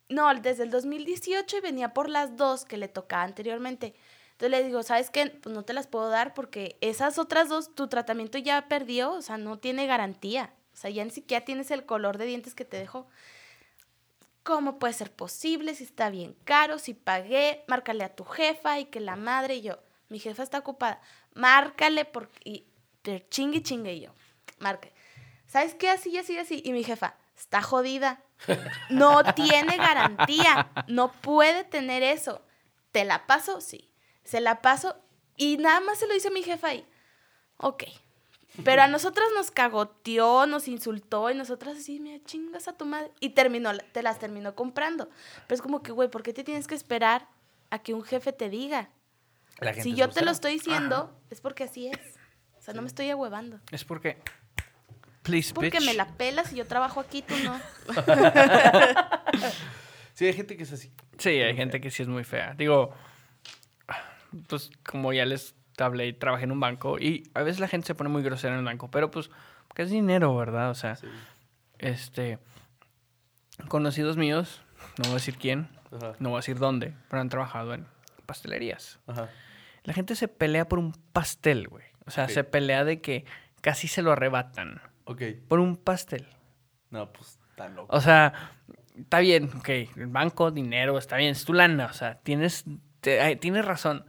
No, 0.09 0.33
desde 0.35 0.65
el 0.65 0.71
2018 0.71 1.59
y 1.59 1.61
venía 1.61 1.95
por 1.95 2.09
las 2.09 2.37
dos 2.37 2.65
que 2.65 2.77
le 2.77 2.89
tocaba 2.89 3.23
anteriormente. 3.23 3.95
Entonces 4.33 4.59
le 4.59 4.67
digo, 4.67 4.83
¿sabes 4.83 5.11
qué? 5.11 5.27
Pues 5.27 5.55
no 5.55 5.63
te 5.63 5.73
las 5.73 5.87
puedo 5.87 6.09
dar 6.09 6.35
porque 6.35 6.77
esas 6.81 7.19
otras 7.19 7.49
dos, 7.49 7.75
tu 7.75 7.89
tratamiento 7.89 8.39
ya 8.39 8.69
perdió, 8.69 9.13
o 9.13 9.23
sea, 9.23 9.37
no 9.37 9.59
tiene 9.59 9.87
garantía. 9.87 10.53
O 10.73 10.77
sea, 10.77 10.91
ya 10.91 11.05
ni 11.05 11.11
siquiera 11.11 11.45
tienes 11.45 11.71
el 11.71 11.85
color 11.85 12.19
de 12.19 12.25
dientes 12.25 12.55
que 12.55 12.65
te 12.65 12.79
dejó. 12.79 13.07
¿Cómo 14.43 14.79
puede 14.79 14.95
ser 14.95 15.13
posible? 15.13 15.75
Si 15.75 15.85
está 15.85 16.11
bien 16.11 16.35
caro, 16.45 16.79
si 16.79 16.95
pagué, 16.95 17.63
márcale 17.69 18.03
a 18.03 18.17
tu 18.17 18.25
jefa 18.25 18.81
y 18.81 18.87
que 18.87 18.99
la 18.99 19.15
madre 19.15 19.57
y 19.57 19.61
yo, 19.61 19.79
mi 20.11 20.19
jefa 20.19 20.43
está 20.43 20.59
ocupada, 20.59 21.01
márcale 21.33 22.05
porque, 22.05 22.39
y, 22.45 22.67
pero 23.01 23.25
chingue, 23.31 23.63
chingue 23.63 23.95
y 23.95 24.01
yo, 24.03 24.15
marque. 24.59 24.93
¿Sabes 25.47 25.75
qué? 25.75 25.91
Así, 25.91 26.17
así, 26.17 26.39
así. 26.39 26.63
Y 26.65 26.73
mi 26.73 26.85
jefa, 26.85 27.17
está 27.37 27.61
jodida. 27.61 28.23
No 28.89 29.23
tiene 29.35 29.77
garantía. 29.77 30.71
No 30.87 31.11
puede 31.11 31.65
tener 31.65 32.05
eso. 32.05 32.43
¿Te 32.93 33.05
la 33.05 33.27
paso? 33.27 33.61
Sí. 33.61 33.91
Se 34.23 34.41
la 34.41 34.63
paso 34.63 34.97
y 35.37 35.57
nada 35.57 35.81
más 35.81 35.99
se 35.99 36.07
lo 36.07 36.15
dice 36.15 36.31
mi 36.31 36.43
jefa 36.43 36.69
ahí. 36.69 36.87
Ok. 37.57 37.85
Pero 38.65 38.83
a 38.83 38.87
nosotras 38.89 39.27
nos 39.35 39.51
cagoteó, 39.51 40.47
nos 40.47 40.69
insultó 40.69 41.31
y 41.31 41.35
nosotras 41.35 41.79
así, 41.79 41.99
me 41.99 42.23
chingas 42.23 42.69
a 42.69 42.77
tu 42.77 42.85
madre. 42.85 43.11
Y 43.19 43.31
terminó, 43.31 43.77
te 43.93 44.03
las 44.03 44.19
terminó 44.21 44.55
comprando. 44.55 45.09
Pero 45.49 45.55
es 45.57 45.63
como 45.63 45.83
que, 45.83 45.91
güey, 45.91 46.09
¿por 46.09 46.23
qué 46.23 46.33
te 46.33 46.45
tienes 46.45 46.69
que 46.69 46.77
esperar 46.77 47.27
a 47.71 47.81
que 47.81 47.95
un 47.95 48.05
jefe 48.05 48.33
te 48.33 48.49
diga? 48.51 48.91
La 49.61 49.73
gente 49.75 49.83
Si 49.91 49.95
yo 49.95 50.09
te 50.09 50.25
lo 50.25 50.31
estoy 50.31 50.53
diciendo, 50.55 51.15
es 51.31 51.41
porque 51.41 51.65
así 51.65 51.89
es. 51.89 51.99
O 52.59 52.63
sea, 52.63 52.75
no 52.75 52.83
me 52.83 52.89
estoy 52.89 53.11
ahuevando. 53.11 53.61
Es 53.71 53.85
porque. 53.85 54.19
Please, 55.23 55.53
Porque 55.53 55.71
bitch. 55.79 55.87
me 55.87 55.95
la 55.95 56.07
pelas 56.17 56.53
y 56.53 56.57
yo 56.57 56.67
trabajo 56.67 56.99
aquí, 57.01 57.23
tú 57.23 57.35
no. 57.45 57.61
Sí, 60.15 60.27
hay 60.27 60.33
gente 60.35 60.57
que 60.57 60.65
es 60.65 60.73
así. 60.73 60.93
Sí, 61.19 61.31
hay 61.31 61.57
gente 61.57 61.81
que 61.81 61.91
sí 61.91 62.03
es 62.03 62.09
muy 62.09 62.25
fea. 62.25 62.55
Digo, 62.55 62.93
pues 64.49 64.71
como 64.85 65.13
ya 65.13 65.25
les 65.25 65.55
hablé, 65.79 66.09
y 66.09 66.13
trabajé 66.13 66.45
en 66.45 66.53
un 66.53 66.61
banco 66.61 66.99
y 66.99 67.31
a 67.33 67.43
veces 67.43 67.59
la 67.59 67.69
gente 67.69 67.87
se 67.87 67.95
pone 67.95 68.11
muy 68.11 68.23
grosera 68.23 68.53
en 68.53 68.59
el 68.59 68.65
banco, 68.67 68.91
pero 68.91 69.11
pues, 69.11 69.31
que 69.75 69.83
es 69.83 69.91
dinero, 69.91 70.37
¿verdad? 70.37 70.69
O 70.71 70.75
sea, 70.75 70.97
Sí. 70.97 71.07
este, 71.79 72.39
conocidos 73.69 74.19
míos, 74.19 74.61
no 74.99 75.05
voy 75.05 75.13
a 75.13 75.15
decir 75.15 75.39
quién, 75.39 75.71
Ajá. 75.91 76.13
no 76.19 76.29
voy 76.31 76.37
a 76.37 76.41
decir 76.41 76.59
dónde, 76.59 76.95
pero 77.09 77.23
han 77.23 77.31
trabajado 77.31 77.73
en 77.73 77.87
pastelerías. 78.27 78.99
Ajá. 79.07 79.31
La 79.85 79.93
gente 79.95 80.15
se 80.15 80.29
pelea 80.29 80.69
por 80.69 80.79
un 80.79 80.93
pastel, 81.13 81.69
güey. 81.69 81.85
O 82.07 82.11
sea, 82.11 82.29
se 82.29 82.45
pelea 82.45 82.85
de 82.85 83.01
que 83.01 83.25
casi 83.61 83.89
se 83.89 84.03
lo 84.03 84.13
arrebatan 84.13 84.81
Ok. 85.05 85.23
por 85.49 85.61
un 85.61 85.77
pastel. 85.77 86.27
No, 86.91 87.13
pues, 87.13 87.39
tan 87.57 87.75
loco. 87.77 87.95
O 87.97 88.01
sea, 88.01 88.33
está 88.99 89.21
bien, 89.21 89.51
ok, 89.57 89.69
el 89.69 90.07
banco, 90.09 90.51
dinero, 90.51 90.99
está 90.99 91.17
bien, 91.17 91.31
es 91.33 91.45
tu 91.45 91.53
lana, 91.53 91.87
o 91.87 91.93
sea, 91.93 92.17
tienes, 92.19 92.65
te- 93.01 93.21
ay, 93.21 93.37
tienes 93.37 93.65
razón. 93.65 94.05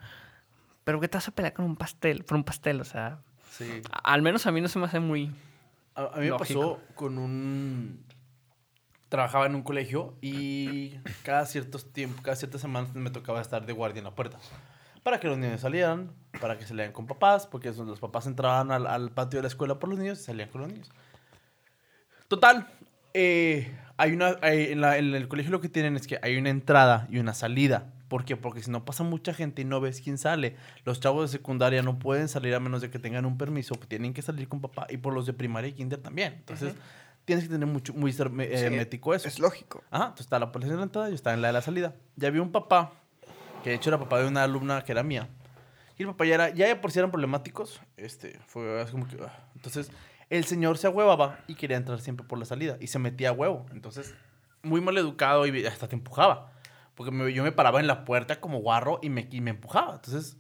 Pero 0.84 1.00
¿qué 1.00 1.08
te 1.08 1.18
vas 1.18 1.28
a 1.28 1.32
pelear 1.32 1.54
con 1.54 1.66
un 1.66 1.76
pastel, 1.76 2.24
por 2.24 2.38
un 2.38 2.44
pastel? 2.44 2.82
O 2.82 2.86
sea, 2.86 3.20
Sí. 3.52 3.82
a- 3.92 4.14
al 4.14 4.22
menos 4.24 4.48
a 4.48 4.52
mí 4.52 4.62
no 4.62 4.68
se 4.68 4.80
me 4.80 4.86
hace 4.86 5.00
muy... 5.00 5.32
A, 5.94 6.04
a 6.06 6.16
mí 6.16 6.22
me 6.22 6.28
Lógico. 6.30 6.78
pasó 6.80 6.82
con 6.96 7.18
un... 7.20 8.04
Trabajaba 9.10 9.46
en 9.46 9.56
un 9.56 9.62
colegio 9.62 10.16
y 10.22 10.96
cada 11.24 11.46
ciertos 11.46 11.92
tiempos, 11.92 12.22
cada 12.22 12.36
ciertas 12.38 12.62
semanas 12.62 12.96
me 12.96 13.10
tocaba 13.10 13.42
estar 13.42 13.66
de 13.66 13.74
guardia 13.74 14.00
en 14.00 14.06
la 14.06 14.16
puerta. 14.16 14.40
Para 15.04 15.20
que 15.20 15.28
los 15.28 15.38
niños 15.38 15.62
salieran, 15.62 16.12
para 16.40 16.58
que 16.58 16.66
salieran 16.66 16.92
con 16.94 17.08
papás, 17.08 17.48
porque 17.48 17.72
los 17.72 18.00
papás 18.00 18.28
entraban 18.28 18.72
al, 18.72 18.86
al 18.88 19.12
patio 19.12 19.38
de 19.40 19.44
la 19.44 19.48
escuela 19.48 19.80
por 19.80 19.90
los 19.90 19.98
niños 20.00 20.20
y 20.20 20.24
salían 20.24 20.50
con 20.50 20.62
los 20.62 20.72
niños. 20.72 20.90
Total, 22.28 22.68
eh, 23.14 23.72
hay 23.98 24.12
una, 24.14 24.38
hay- 24.42 24.72
en, 24.72 24.82
la- 24.82 24.98
en 24.98 25.14
el 25.14 25.28
colegio 25.28 25.52
lo 25.52 25.60
que 25.62 25.70
tienen 25.70 25.96
es 25.96 26.08
que 26.08 26.20
hay 26.22 26.38
una 26.38 26.50
entrada 26.50 27.08
y 27.10 27.20
una 27.20 27.34
salida. 27.34 27.94
¿Por 28.08 28.26
qué? 28.26 28.36
Porque 28.36 28.62
si 28.62 28.70
no 28.72 28.84
pasa 28.84 29.04
mucha 29.04 29.34
gente 29.34 29.62
y 29.62 29.66
no 29.66 29.80
ves 29.80 30.02
quién 30.02 30.18
sale, 30.18 30.56
los 30.86 31.00
chavos 31.00 31.32
de 31.32 31.38
secundaria 31.38 31.82
no 31.82 31.98
pueden 31.98 32.28
salir 32.28 32.54
a 32.54 32.60
menos 32.60 32.82
de 32.82 32.90
que 32.90 33.00
tengan 33.00 33.26
un 33.26 33.38
permiso, 33.38 33.76
tienen 33.88 34.14
que 34.14 34.22
salir 34.22 34.48
con 34.50 34.60
papá 34.62 34.86
y 34.90 34.98
por 34.98 35.14
los 35.14 35.26
de 35.26 35.34
primaria 35.34 35.70
y 35.70 35.74
kinder 35.74 36.00
también. 36.02 36.34
Entonces, 36.34 36.74
tienes 37.26 37.46
que 37.46 37.52
tener 37.52 37.68
mucho, 37.68 37.94
muy 37.94 38.12
ser- 38.12 38.30
eh, 38.40 38.58
Sí, 38.70 38.76
eso. 39.14 39.28
Es 39.28 39.40
lógico. 39.40 39.82
Ajá, 39.92 40.06
entonces 40.06 40.26
está 40.26 40.40
la 40.40 40.52
policía 40.52 40.74
en 40.74 40.80
la 40.80 40.84
entrada 40.86 41.10
y 41.10 41.14
estaba 41.14 41.34
en 41.36 41.42
la 41.42 41.48
de 41.48 41.54
la 41.54 41.62
salida. 41.62 41.96
Ya 42.18 42.28
había 42.28 42.42
un 42.42 42.52
papá, 42.52 42.92
que 43.64 43.70
de 43.70 43.76
hecho 43.76 43.90
era 43.90 44.00
papá 44.00 44.20
de 44.20 44.28
una 44.28 44.44
alumna 44.44 44.84
que 44.84 44.92
era 44.92 45.04
mía. 45.04 45.30
Y 45.98 46.04
el 46.04 46.10
papá 46.10 46.26
ya 46.26 46.36
era, 46.36 46.50
ya 46.50 46.82
por 46.82 46.92
si 46.92 47.00
eran 47.00 47.12
problemáticos, 47.12 47.82
este, 47.98 48.40
fue 48.48 48.86
como 48.92 49.08
que... 49.08 49.18
ah. 49.24 49.48
Entonces, 49.56 49.92
el 50.30 50.46
señor 50.46 50.78
se 50.78 50.88
ahuevaba 50.88 51.40
y 51.48 51.56
quería 51.56 51.78
entrar 51.78 52.00
siempre 52.00 52.26
por 52.26 52.40
la 52.40 52.46
salida 52.46 52.78
y 52.80 52.88
se 52.88 53.00
metía 53.00 53.30
a 53.30 53.34
huevo. 53.34 53.66
Entonces, 53.72 54.16
muy 54.64 54.82
mal 54.82 54.98
educado 54.98 55.46
y 55.46 55.66
hasta 55.66 55.88
te 55.88 55.96
empujaba. 55.96 56.52
Porque 56.96 57.34
yo 57.34 57.44
me 57.44 57.52
paraba 57.52 57.80
en 57.80 57.88
la 57.88 58.06
puerta 58.06 58.40
como 58.40 58.60
guarro 58.60 59.00
y 59.02 59.10
me, 59.10 59.28
y 59.32 59.42
me 59.42 59.52
empujaba. 59.52 59.96
Entonces, 59.96 60.38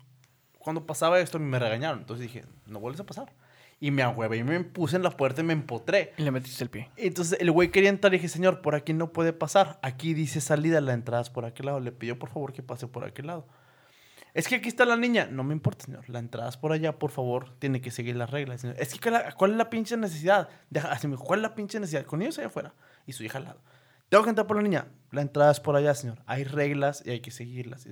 cuando 0.59 0.85
pasaba 0.85 1.19
esto, 1.19 1.39
me 1.39 1.59
regañaron. 1.59 1.99
Entonces 1.99 2.25
dije, 2.25 2.45
no 2.65 2.79
vuelves 2.79 3.01
a 3.01 3.05
pasar. 3.05 3.33
Y 3.81 3.91
me 3.91 4.03
ahuevé 4.03 4.37
y 4.37 4.43
me 4.43 4.59
puse 4.63 4.95
en 4.95 5.03
la 5.03 5.09
puerta 5.09 5.41
y 5.41 5.43
me 5.43 5.53
empotré. 5.53 6.13
Y 6.17 6.21
le 6.21 6.31
metiste 6.31 6.63
el 6.63 6.69
pie. 6.69 6.89
Entonces 6.97 7.37
el 7.41 7.51
güey 7.51 7.71
quería 7.71 7.89
entrar 7.89 8.13
y 8.13 8.17
dije, 8.17 8.29
señor, 8.29 8.61
por 8.61 8.75
aquí 8.75 8.93
no 8.93 9.11
puede 9.11 9.33
pasar. 9.33 9.79
Aquí 9.81 10.13
dice 10.13 10.39
salida, 10.39 10.79
la 10.81 10.93
entrada 10.93 11.23
es 11.23 11.29
por 11.31 11.45
aquel 11.45 11.65
lado. 11.65 11.79
Le 11.79 11.91
pidió 11.91 12.17
por 12.19 12.29
favor 12.29 12.53
que 12.53 12.61
pase 12.61 12.87
por 12.87 13.03
aquel 13.03 13.25
lado. 13.27 13.47
Es 14.35 14.47
que 14.47 14.55
aquí 14.55 14.69
está 14.69 14.85
la 14.85 14.95
niña. 14.97 15.27
No 15.31 15.43
me 15.43 15.53
importa, 15.53 15.85
señor. 15.85 16.07
La 16.09 16.19
entrada 16.19 16.47
es 16.47 16.57
por 16.57 16.71
allá, 16.71 16.99
por 16.99 17.09
favor. 17.09 17.53
Tiene 17.57 17.81
que 17.81 17.89
seguir 17.89 18.15
las 18.15 18.29
reglas. 18.29 18.61
señor. 18.61 18.75
Es 18.79 18.93
que, 18.93 18.99
¿cuál 18.99 19.23
es- 19.27 19.33
¿cuál 19.35 19.51
es 19.51 19.57
la 19.57 19.69
pinche 19.71 19.97
necesidad? 19.97 20.47
Deja, 20.69 20.91
así 20.91 21.07
me 21.07 21.15
dijo, 21.15 21.25
¿cuál 21.25 21.39
es 21.39 21.43
la 21.43 21.55
pinche 21.55 21.79
necesidad? 21.79 22.05
Con 22.05 22.21
ellos 22.21 22.37
allá 22.37 22.47
afuera 22.47 22.73
y 23.07 23.13
su 23.13 23.23
hija 23.23 23.39
al 23.39 23.45
lado. 23.45 23.61
Tengo 24.09 24.23
que 24.25 24.29
entrar 24.29 24.45
por 24.45 24.57
la 24.57 24.63
niña. 24.63 24.87
La 25.09 25.21
entrada 25.21 25.51
es 25.51 25.59
por 25.59 25.75
allá, 25.75 25.95
señor. 25.95 26.19
Hay 26.27 26.43
reglas 26.43 27.01
y 27.05 27.09
hay 27.09 27.21
que 27.21 27.31
seguirlas. 27.31 27.87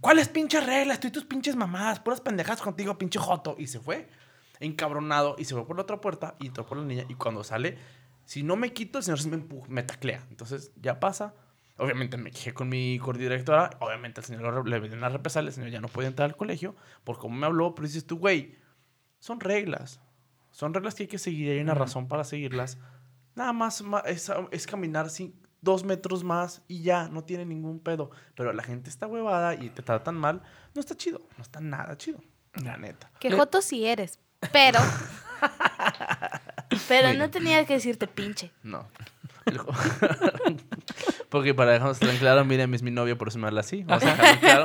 ¿Cuáles 0.00 0.28
pinches 0.28 0.64
reglas? 0.64 0.98
Tú 0.98 1.08
y 1.08 1.10
tus 1.10 1.24
pinches 1.26 1.56
mamás. 1.56 2.00
Puras 2.00 2.20
pendejas 2.20 2.62
contigo, 2.62 2.96
pinche 2.96 3.18
joto. 3.18 3.56
Y 3.58 3.66
se 3.66 3.80
fue. 3.80 4.08
Encabronado. 4.60 5.36
Y 5.38 5.44
se 5.44 5.54
fue 5.54 5.66
por 5.66 5.76
la 5.76 5.82
otra 5.82 6.00
puerta 6.00 6.36
y 6.38 6.46
entró 6.46 6.64
por 6.66 6.78
la 6.78 6.84
niña. 6.84 7.04
Y 7.08 7.14
cuando 7.14 7.42
sale, 7.42 7.78
si 8.24 8.42
no 8.42 8.56
me 8.56 8.72
quito, 8.72 8.98
el 8.98 9.04
señor 9.04 9.20
se 9.20 9.28
me 9.28 9.36
empuja, 9.36 9.66
me 9.68 9.82
taclea. 9.82 10.26
Entonces 10.30 10.72
ya 10.80 11.00
pasa. 11.00 11.34
Obviamente 11.76 12.18
me 12.18 12.30
quejé 12.30 12.52
con 12.52 12.68
mi 12.68 12.98
coordinadora. 12.98 13.70
Obviamente 13.80 14.20
el 14.20 14.26
señor 14.26 14.68
le 14.68 14.80
dio 14.80 14.96
una 14.96 15.08
represalia. 15.08 15.48
El 15.48 15.54
señor 15.54 15.70
ya 15.70 15.80
no 15.80 15.88
puede 15.88 16.08
entrar 16.08 16.28
al 16.28 16.36
colegio 16.36 16.76
por 17.04 17.18
cómo 17.18 17.36
me 17.36 17.46
habló. 17.46 17.74
Pero 17.74 17.88
dices 17.88 18.06
tú, 18.06 18.18
güey, 18.18 18.56
son 19.18 19.40
reglas. 19.40 20.00
Son 20.50 20.74
reglas 20.74 20.94
que 20.94 21.04
hay 21.04 21.08
que 21.08 21.18
seguir. 21.18 21.50
Hay 21.50 21.60
una 21.60 21.74
razón 21.74 22.06
para 22.06 22.24
seguirlas. 22.24 22.78
Nada 23.34 23.52
más 23.52 23.82
es, 24.06 24.30
es 24.50 24.66
caminar 24.66 25.06
así 25.06 25.34
dos 25.62 25.84
metros 25.84 26.24
más 26.24 26.62
y 26.68 26.82
ya, 26.82 27.08
no 27.08 27.24
tiene 27.24 27.44
ningún 27.44 27.80
pedo. 27.80 28.10
Pero 28.34 28.52
la 28.52 28.62
gente 28.62 28.90
está 28.90 29.06
huevada 29.06 29.54
y 29.54 29.70
te 29.70 29.82
tratan 29.82 30.16
mal. 30.16 30.42
No 30.74 30.80
está 30.80 30.96
chido. 30.96 31.20
No 31.36 31.42
está 31.42 31.60
nada 31.60 31.96
chido. 31.96 32.20
La 32.64 32.76
neta. 32.76 33.10
Que 33.20 33.30
joto 33.30 33.62
sí 33.62 33.86
eres, 33.86 34.18
pero... 34.52 34.78
pero 36.88 37.08
Bueno. 37.08 37.24
no 37.26 37.30
tenía 37.30 37.64
que 37.66 37.74
decirte 37.74 38.06
pinche. 38.06 38.50
No. 38.62 38.86
Porque 41.28 41.54
para 41.54 41.72
dejarnos 41.72 41.98
tan 41.98 42.16
claro, 42.18 42.44
miren, 42.44 42.72
es 42.74 42.82
mi 42.82 42.90
novia, 42.90 43.16
por 43.16 43.28
eso 43.28 43.38
me 43.38 43.46
habla 43.46 43.60
así. 43.60 43.82
Vamos 43.84 44.04
a 44.04 44.10
dejarlo 44.10 44.40
claro. 44.40 44.64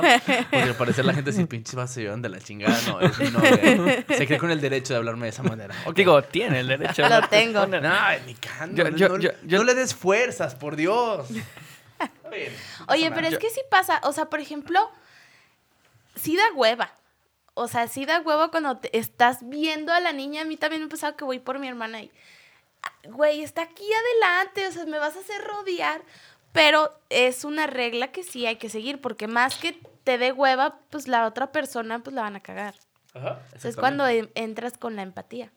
Porque 0.50 0.62
al 0.62 0.74
parecer 0.76 1.04
la 1.04 1.14
gente 1.14 1.32
si 1.32 1.44
pinches 1.46 1.74
vas 1.74 1.90
se 1.92 2.02
llevan 2.02 2.22
de 2.22 2.28
la 2.28 2.40
chingada. 2.40 2.78
No, 2.86 3.00
es 3.00 3.18
mi 3.18 3.30
novia. 3.30 4.04
Se 4.08 4.26
cree 4.26 4.38
con 4.38 4.50
el 4.50 4.60
derecho 4.60 4.92
de 4.92 4.98
hablarme 4.98 5.26
de 5.26 5.30
esa 5.30 5.42
manera. 5.42 5.74
Ok. 5.86 5.94
Digo, 5.96 6.22
tiene 6.22 6.60
el 6.60 6.66
derecho. 6.68 7.02
Lo 7.08 7.20
¿no? 7.20 7.28
tengo. 7.28 7.66
No, 7.66 7.78
ni 8.26 8.34
can- 8.34 8.74
Yo- 8.76 8.90
no, 8.90 8.96
yo- 8.96 9.08
no- 9.08 9.18
yo- 9.18 9.30
yo- 9.44 9.58
no 9.58 9.64
le 9.64 9.74
des 9.74 9.94
fuerzas, 9.94 10.54
por 10.54 10.76
Dios. 10.76 11.28
Oye, 12.88 13.10
pero 13.12 13.26
es 13.28 13.38
que 13.38 13.48
sí 13.50 13.60
pasa, 13.70 14.00
o 14.04 14.12
sea, 14.12 14.26
por 14.26 14.40
ejemplo, 14.40 14.90
sí 16.16 16.36
da 16.36 16.42
hueva. 16.54 16.92
O 17.58 17.68
sea, 17.68 17.88
sí 17.88 18.04
da 18.04 18.20
hueva 18.20 18.50
cuando 18.50 18.76
te 18.76 18.96
estás 18.98 19.38
viendo 19.48 19.92
a 19.92 20.00
la 20.00 20.12
niña. 20.12 20.42
A 20.42 20.44
mí 20.44 20.56
también 20.58 20.82
me 20.82 20.86
ha 20.86 20.90
pasado 20.90 21.16
que 21.16 21.24
voy 21.24 21.38
por 21.38 21.58
mi 21.58 21.66
hermana 21.66 22.02
y, 22.02 22.10
"Ah, 22.82 22.92
güey, 23.08 23.42
está 23.42 23.62
aquí 23.62 23.84
adelante, 23.92 24.66
o 24.68 24.72
sea, 24.72 24.84
me 24.84 24.98
vas 24.98 25.16
a 25.16 25.20
hacer 25.20 25.42
rodear. 25.42 26.02
Pero 26.52 26.90
es 27.10 27.44
una 27.44 27.66
regla 27.66 28.08
que 28.12 28.22
sí 28.22 28.44
hay 28.46 28.56
que 28.56 28.68
seguir, 28.68 29.00
porque 29.00 29.26
más 29.26 29.56
que 29.56 29.78
te 30.04 30.18
dé 30.18 30.32
hueva, 30.32 30.78
pues 30.90 31.08
la 31.08 31.26
otra 31.26 31.50
persona, 31.52 31.98
pues 32.00 32.14
la 32.14 32.22
van 32.22 32.36
a 32.36 32.40
cagar. 32.40 32.74
Ajá, 33.14 33.40
es 33.62 33.76
cuando 33.76 34.06
en- 34.06 34.30
entras 34.34 34.76
con 34.76 34.94
la 34.96 35.02
empatía. 35.02 35.50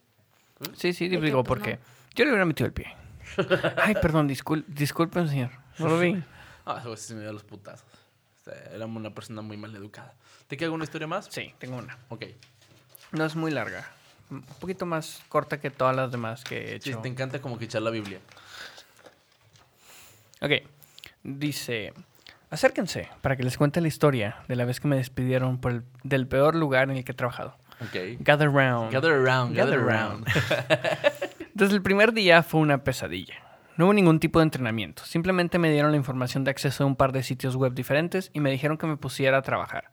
Sí, 0.78 0.94
sí, 0.94 1.10
que, 1.10 1.18
digo, 1.20 1.44
pues, 1.44 1.48
porque 1.60 1.76
no. 1.76 1.82
yo 2.16 2.24
le 2.26 2.32
hubiera 2.32 2.46
metido 2.46 2.68
el 2.68 2.74
pie. 2.74 2.96
Ay, 3.78 3.96
perdón, 3.96 4.28
discul 4.28 4.64
disculpen, 4.68 5.28
señor. 5.28 5.52
No 5.78 5.90
lo 5.90 6.00
vi. 6.00 6.16
Ah, 6.66 6.84
sí 6.96 7.08
se 7.08 7.16
me 7.16 7.22
dio 7.22 7.34
los 7.34 7.44
putazos. 7.44 7.88
Era 8.74 8.86
una 8.86 9.10
persona 9.12 9.42
muy 9.42 9.58
mal 9.58 9.76
educada. 9.76 10.14
¿Te 10.48 10.58
queda 10.58 10.68
alguna 10.68 10.84
historia 10.84 11.08
más? 11.08 11.28
Sí, 11.30 11.54
tengo 11.60 11.78
una. 11.78 11.98
Ok. 12.10 12.26
No 13.12 13.26
es 13.26 13.36
muy 13.36 13.52
larga. 13.52 13.88
Un 14.30 14.42
poquito 14.44 14.86
más 14.86 15.22
corta 15.30 15.60
que 15.60 15.70
todas 15.72 15.96
las 15.96 16.12
demás 16.12 16.44
que 16.44 16.76
he 16.76 16.82
Sí, 16.82 16.92
hecho. 16.92 17.00
te 17.00 17.08
encanta 17.08 17.40
como 17.42 17.58
que 17.58 17.66
echar 17.66 17.82
la 17.82 17.90
Biblia. 17.90 18.20
Ok. 20.42 20.52
Dice, 21.24 21.94
acérquense 22.50 23.10
para 23.22 23.36
que 23.36 23.44
les 23.44 23.58
cuente 23.58 23.82
la 23.82 23.88
historia 23.88 24.38
de 24.48 24.56
la 24.56 24.66
vez 24.66 24.80
que 24.80 24.88
me 24.88 24.96
despidieron 24.96 25.60
por 25.60 25.72
el- 25.72 25.84
del 26.04 26.28
peor 26.28 26.56
lugar 26.56 26.90
en 26.90 26.98
el 26.98 27.04
que 27.04 27.12
he 27.12 27.16
trabajado. 27.16 27.56
Ok. 27.82 27.96
Gather 28.20 28.50
round. 28.52 28.92
Gather 28.92 29.12
around, 29.14 29.56
gather, 29.56 29.80
Gather 29.80 29.96
around. 29.96 30.28
Desde 31.54 31.76
el 31.76 31.82
primer 31.82 32.14
día 32.14 32.44
fue 32.44 32.62
una 32.62 32.84
pesadilla. 32.84 33.36
No 33.80 33.86
hubo 33.86 33.94
ningún 33.94 34.20
tipo 34.20 34.40
de 34.40 34.44
entrenamiento. 34.44 35.06
Simplemente 35.06 35.58
me 35.58 35.72
dieron 35.72 35.92
la 35.92 35.98
información 35.98 36.44
de 36.44 36.52
acceso 36.52 36.84
a 36.84 36.86
un 36.86 36.98
par 36.98 37.14
de 37.14 37.24
sitios 37.24 37.56
web 37.56 37.74
diferentes 37.74 38.30
y 38.34 38.42
me 38.42 38.52
dijeron 38.52 38.78
que 38.78 38.88
me 38.88 38.98
pusiera 38.98 39.38
a 39.38 39.42
trabajar. 39.42 39.90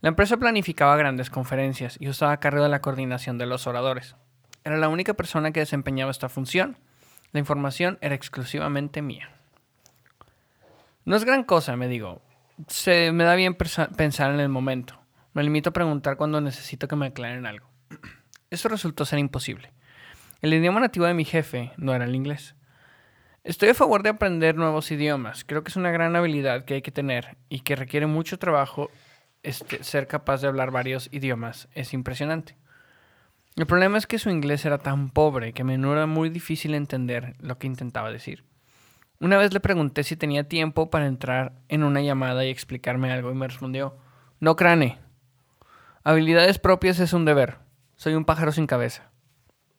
La 0.00 0.08
empresa 0.08 0.38
planificaba 0.38 0.96
grandes 0.96 1.28
conferencias 1.28 1.98
y 2.00 2.06
estaba 2.06 2.32
a 2.32 2.40
cargo 2.40 2.62
de 2.62 2.70
la 2.70 2.80
coordinación 2.80 3.36
de 3.36 3.44
los 3.44 3.66
oradores. 3.66 4.16
Era 4.64 4.78
la 4.78 4.88
única 4.88 5.12
persona 5.12 5.50
que 5.50 5.60
desempeñaba 5.60 6.10
esta 6.10 6.30
función. 6.30 6.78
La 7.32 7.40
información 7.40 7.98
era 8.00 8.14
exclusivamente 8.14 9.02
mía. 9.02 9.28
No 11.04 11.14
es 11.14 11.26
gran 11.26 11.44
cosa, 11.44 11.76
me 11.76 11.88
digo. 11.88 12.22
Se 12.68 13.12
me 13.12 13.24
da 13.24 13.34
bien 13.34 13.54
pensar 13.54 14.32
en 14.32 14.40
el 14.40 14.48
momento. 14.48 14.98
Me 15.34 15.42
limito 15.42 15.68
a 15.68 15.74
preguntar 15.74 16.16
cuando 16.16 16.40
necesito 16.40 16.88
que 16.88 16.96
me 16.96 17.08
aclaren 17.08 17.44
algo. 17.44 17.68
Eso 18.50 18.70
resultó 18.70 19.04
ser 19.04 19.18
imposible. 19.18 19.74
El 20.40 20.54
idioma 20.54 20.80
nativo 20.80 21.04
de 21.04 21.12
mi 21.12 21.26
jefe 21.26 21.70
no 21.76 21.94
era 21.94 22.06
el 22.06 22.14
inglés. 22.14 22.54
Estoy 23.44 23.68
a 23.68 23.74
favor 23.74 24.02
de 24.02 24.08
aprender 24.08 24.56
nuevos 24.56 24.90
idiomas. 24.90 25.44
Creo 25.44 25.62
que 25.62 25.68
es 25.68 25.76
una 25.76 25.90
gran 25.90 26.16
habilidad 26.16 26.64
que 26.64 26.74
hay 26.74 26.82
que 26.82 26.90
tener 26.90 27.36
y 27.50 27.60
que 27.60 27.76
requiere 27.76 28.06
mucho 28.06 28.38
trabajo 28.38 28.90
este, 29.42 29.84
ser 29.84 30.06
capaz 30.06 30.40
de 30.40 30.48
hablar 30.48 30.70
varios 30.70 31.10
idiomas. 31.12 31.68
Es 31.74 31.92
impresionante. 31.92 32.56
El 33.54 33.66
problema 33.66 33.98
es 33.98 34.06
que 34.06 34.18
su 34.18 34.30
inglés 34.30 34.64
era 34.64 34.78
tan 34.78 35.10
pobre 35.10 35.52
que 35.52 35.60
a 35.60 35.66
menudo 35.66 35.92
era 35.92 36.06
muy 36.06 36.30
difícil 36.30 36.74
entender 36.74 37.36
lo 37.38 37.58
que 37.58 37.66
intentaba 37.66 38.10
decir. 38.10 38.44
Una 39.20 39.36
vez 39.36 39.52
le 39.52 39.60
pregunté 39.60 40.04
si 40.04 40.16
tenía 40.16 40.48
tiempo 40.48 40.88
para 40.88 41.06
entrar 41.06 41.52
en 41.68 41.84
una 41.84 42.00
llamada 42.00 42.46
y 42.46 42.50
explicarme 42.50 43.12
algo 43.12 43.30
y 43.30 43.34
me 43.34 43.46
respondió, 43.46 43.98
no 44.40 44.56
crane. 44.56 44.98
Habilidades 46.02 46.58
propias 46.58 46.98
es 46.98 47.12
un 47.12 47.26
deber. 47.26 47.58
Soy 47.96 48.14
un 48.14 48.24
pájaro 48.24 48.52
sin 48.52 48.66
cabeza. 48.66 49.10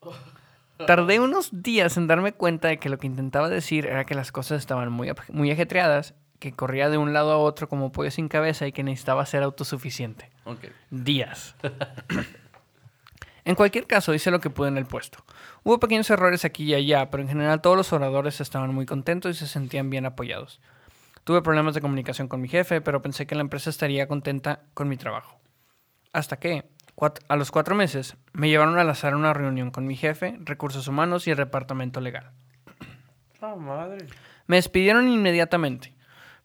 Tardé 0.77 1.19
unos 1.19 1.49
días 1.51 1.95
en 1.97 2.07
darme 2.07 2.33
cuenta 2.33 2.67
de 2.67 2.79
que 2.79 2.89
lo 2.89 2.97
que 2.97 3.07
intentaba 3.07 3.49
decir 3.49 3.85
era 3.85 4.05
que 4.05 4.15
las 4.15 4.31
cosas 4.31 4.59
estaban 4.59 4.91
muy, 4.91 5.11
muy 5.29 5.51
ajetreadas, 5.51 6.15
que 6.39 6.51
corría 6.51 6.89
de 6.89 6.97
un 6.97 7.13
lado 7.13 7.31
a 7.31 7.37
otro 7.37 7.69
como 7.69 7.91
pollo 7.91 8.11
sin 8.11 8.27
cabeza 8.27 8.67
y 8.67 8.71
que 8.71 8.83
necesitaba 8.83 9.25
ser 9.25 9.43
autosuficiente. 9.43 10.29
Días. 10.91 11.55
en 13.45 13.55
cualquier 13.55 13.87
caso, 13.87 14.13
hice 14.13 14.31
lo 14.31 14.41
que 14.41 14.49
pude 14.49 14.67
en 14.67 14.77
el 14.77 14.85
puesto. 14.85 15.23
Hubo 15.63 15.79
pequeños 15.79 16.09
errores 16.09 16.43
aquí 16.43 16.65
y 16.65 16.73
allá, 16.73 17.09
pero 17.09 17.23
en 17.23 17.29
general 17.29 17.61
todos 17.61 17.77
los 17.77 17.93
oradores 17.93 18.41
estaban 18.41 18.73
muy 18.73 18.85
contentos 18.85 19.35
y 19.35 19.39
se 19.39 19.47
sentían 19.47 19.89
bien 19.89 20.05
apoyados. 20.05 20.59
Tuve 21.23 21.41
problemas 21.41 21.73
de 21.73 21.81
comunicación 21.81 22.27
con 22.27 22.41
mi 22.41 22.47
jefe, 22.47 22.81
pero 22.81 23.01
pensé 23.01 23.25
que 23.25 23.33
la 23.33 23.41
empresa 23.41 23.69
estaría 23.69 24.07
contenta 24.07 24.61
con 24.73 24.87
mi 24.87 24.97
trabajo. 24.97 25.39
Hasta 26.13 26.37
que, 26.37 26.65
a 27.27 27.35
los 27.35 27.51
cuatro 27.51 27.75
meses, 27.75 28.15
me 28.33 28.49
llevaron 28.49 28.77
al 28.77 28.89
azar 28.89 29.13
a 29.13 29.17
una 29.17 29.33
reunión 29.33 29.71
con 29.71 29.85
mi 29.85 29.95
jefe, 29.95 30.37
recursos 30.41 30.87
humanos 30.87 31.27
y 31.27 31.31
el 31.31 31.37
departamento 31.37 31.99
legal. 31.99 32.31
Ah, 33.41 33.55
madre. 33.55 34.07
Me 34.47 34.55
despidieron 34.55 35.07
inmediatamente. 35.07 35.93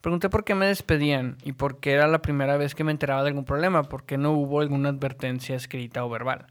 Pregunté 0.01 0.29
por 0.29 0.45
qué 0.45 0.55
me 0.55 0.67
despedían 0.67 1.37
y 1.45 1.53
por 1.53 1.79
qué 1.79 1.93
era 1.93 2.09
la 2.09 2.23
primera 2.23 2.57
vez 2.57 2.75
que 2.75 2.85
me 2.85 2.91
enteraba 2.91 3.23
de 3.23 3.29
algún 3.29 3.45
problema, 3.45 3.85
por 3.85 4.05
qué 4.05 4.17
no 4.17 4.33
hubo 4.33 4.61
alguna 4.61 4.89
advertencia 4.89 5.55
escrita 5.55 6.05
o 6.05 6.11
verbal. 6.11 6.47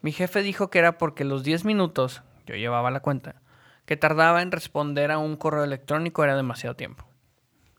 Mi 0.00 0.12
jefe 0.12 0.42
dijo 0.42 0.70
que 0.70 0.78
era 0.78 0.96
porque 0.96 1.24
los 1.24 1.44
10 1.44 1.64
minutos, 1.64 2.22
yo 2.46 2.54
llevaba 2.54 2.90
la 2.90 3.00
cuenta, 3.00 3.36
que 3.84 3.96
tardaba 3.96 4.42
en 4.42 4.52
responder 4.52 5.10
a 5.10 5.18
un 5.18 5.36
correo 5.36 5.64
electrónico 5.64 6.24
era 6.24 6.36
demasiado 6.36 6.76
tiempo. 6.76 7.06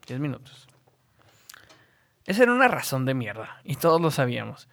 10 0.07 0.19
minutos. 0.19 0.67
Esa 2.25 2.43
era 2.43 2.53
una 2.53 2.67
razón 2.67 3.05
de 3.05 3.15
mierda, 3.15 3.61
y 3.63 3.75
todos 3.75 3.99
lo 3.99 4.11
sabíamos. 4.11 4.69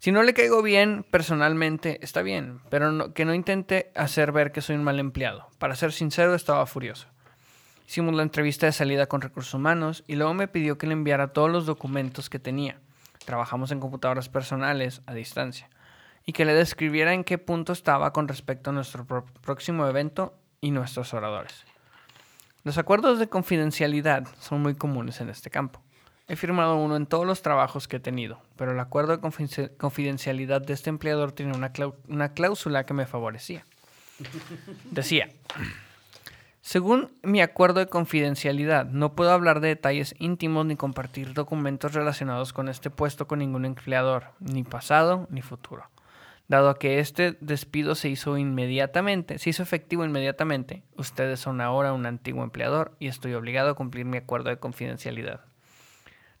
Si 0.00 0.12
no 0.12 0.22
le 0.22 0.32
caigo 0.32 0.62
bien 0.62 1.04
personalmente, 1.10 1.98
está 2.04 2.22
bien, 2.22 2.60
pero 2.70 3.12
que 3.14 3.24
no 3.24 3.34
intente 3.34 3.90
hacer 3.96 4.30
ver 4.30 4.52
que 4.52 4.60
soy 4.60 4.76
un 4.76 4.84
mal 4.84 5.00
empleado. 5.00 5.48
Para 5.58 5.74
ser 5.74 5.92
sincero, 5.92 6.36
estaba 6.36 6.66
furioso. 6.66 7.08
Hicimos 7.88 8.14
la 8.14 8.22
entrevista 8.22 8.66
de 8.66 8.72
salida 8.72 9.08
con 9.08 9.22
recursos 9.22 9.54
humanos 9.54 10.04
y 10.06 10.14
luego 10.14 10.34
me 10.34 10.46
pidió 10.46 10.78
que 10.78 10.86
le 10.86 10.92
enviara 10.92 11.32
todos 11.32 11.50
los 11.50 11.66
documentos 11.66 12.30
que 12.30 12.38
tenía. 12.38 12.78
Trabajamos 13.24 13.72
en 13.72 13.80
computadoras 13.80 14.28
personales 14.28 15.02
a 15.06 15.14
distancia. 15.14 15.68
Y 16.24 16.32
que 16.32 16.44
le 16.44 16.54
describiera 16.54 17.12
en 17.12 17.24
qué 17.24 17.38
punto 17.38 17.72
estaba 17.72 18.12
con 18.12 18.28
respecto 18.28 18.70
a 18.70 18.74
nuestro 18.74 19.04
próximo 19.04 19.84
evento 19.88 20.32
y 20.60 20.70
nuestros 20.70 21.12
oradores. 21.12 21.64
Los 22.62 22.78
acuerdos 22.78 23.18
de 23.18 23.28
confidencialidad 23.28 24.28
son 24.38 24.62
muy 24.62 24.76
comunes 24.76 25.20
en 25.20 25.28
este 25.28 25.50
campo. 25.50 25.82
He 26.28 26.36
firmado 26.36 26.76
uno 26.76 26.94
en 26.94 27.06
todos 27.06 27.26
los 27.26 27.42
trabajos 27.42 27.88
que 27.88 27.96
he 27.96 28.00
tenido, 28.00 28.40
pero 28.58 28.72
el 28.72 28.80
acuerdo 28.80 29.16
de 29.16 29.70
confidencialidad 29.78 30.60
de 30.60 30.74
este 30.74 30.90
empleador 30.90 31.32
tiene 31.32 31.56
una, 31.56 31.72
una 32.08 32.34
cláusula 32.34 32.84
que 32.84 32.92
me 32.92 33.06
favorecía. 33.06 33.64
Decía, 34.90 35.30
según 36.60 37.12
mi 37.22 37.40
acuerdo 37.40 37.80
de 37.80 37.86
confidencialidad, 37.86 38.84
no 38.86 39.14
puedo 39.14 39.30
hablar 39.30 39.60
de 39.60 39.68
detalles 39.68 40.14
íntimos 40.18 40.66
ni 40.66 40.76
compartir 40.76 41.32
documentos 41.32 41.94
relacionados 41.94 42.52
con 42.52 42.68
este 42.68 42.90
puesto 42.90 43.26
con 43.28 43.38
ningún 43.38 43.64
empleador, 43.64 44.24
ni 44.40 44.64
pasado 44.64 45.28
ni 45.30 45.40
futuro. 45.40 45.84
Dado 46.48 46.74
que 46.74 46.98
este 46.98 47.36
despido 47.40 47.94
se 47.94 48.08
hizo 48.08 48.38
inmediatamente, 48.38 49.38
se 49.38 49.50
hizo 49.50 49.62
efectivo 49.62 50.04
inmediatamente, 50.04 50.82
ustedes 50.96 51.38
son 51.40 51.60
ahora 51.60 51.92
un 51.92 52.06
antiguo 52.06 52.42
empleador 52.42 52.96
y 52.98 53.06
estoy 53.06 53.34
obligado 53.34 53.70
a 53.70 53.74
cumplir 53.74 54.04
mi 54.04 54.16
acuerdo 54.16 54.50
de 54.50 54.58
confidencialidad. 54.58 55.42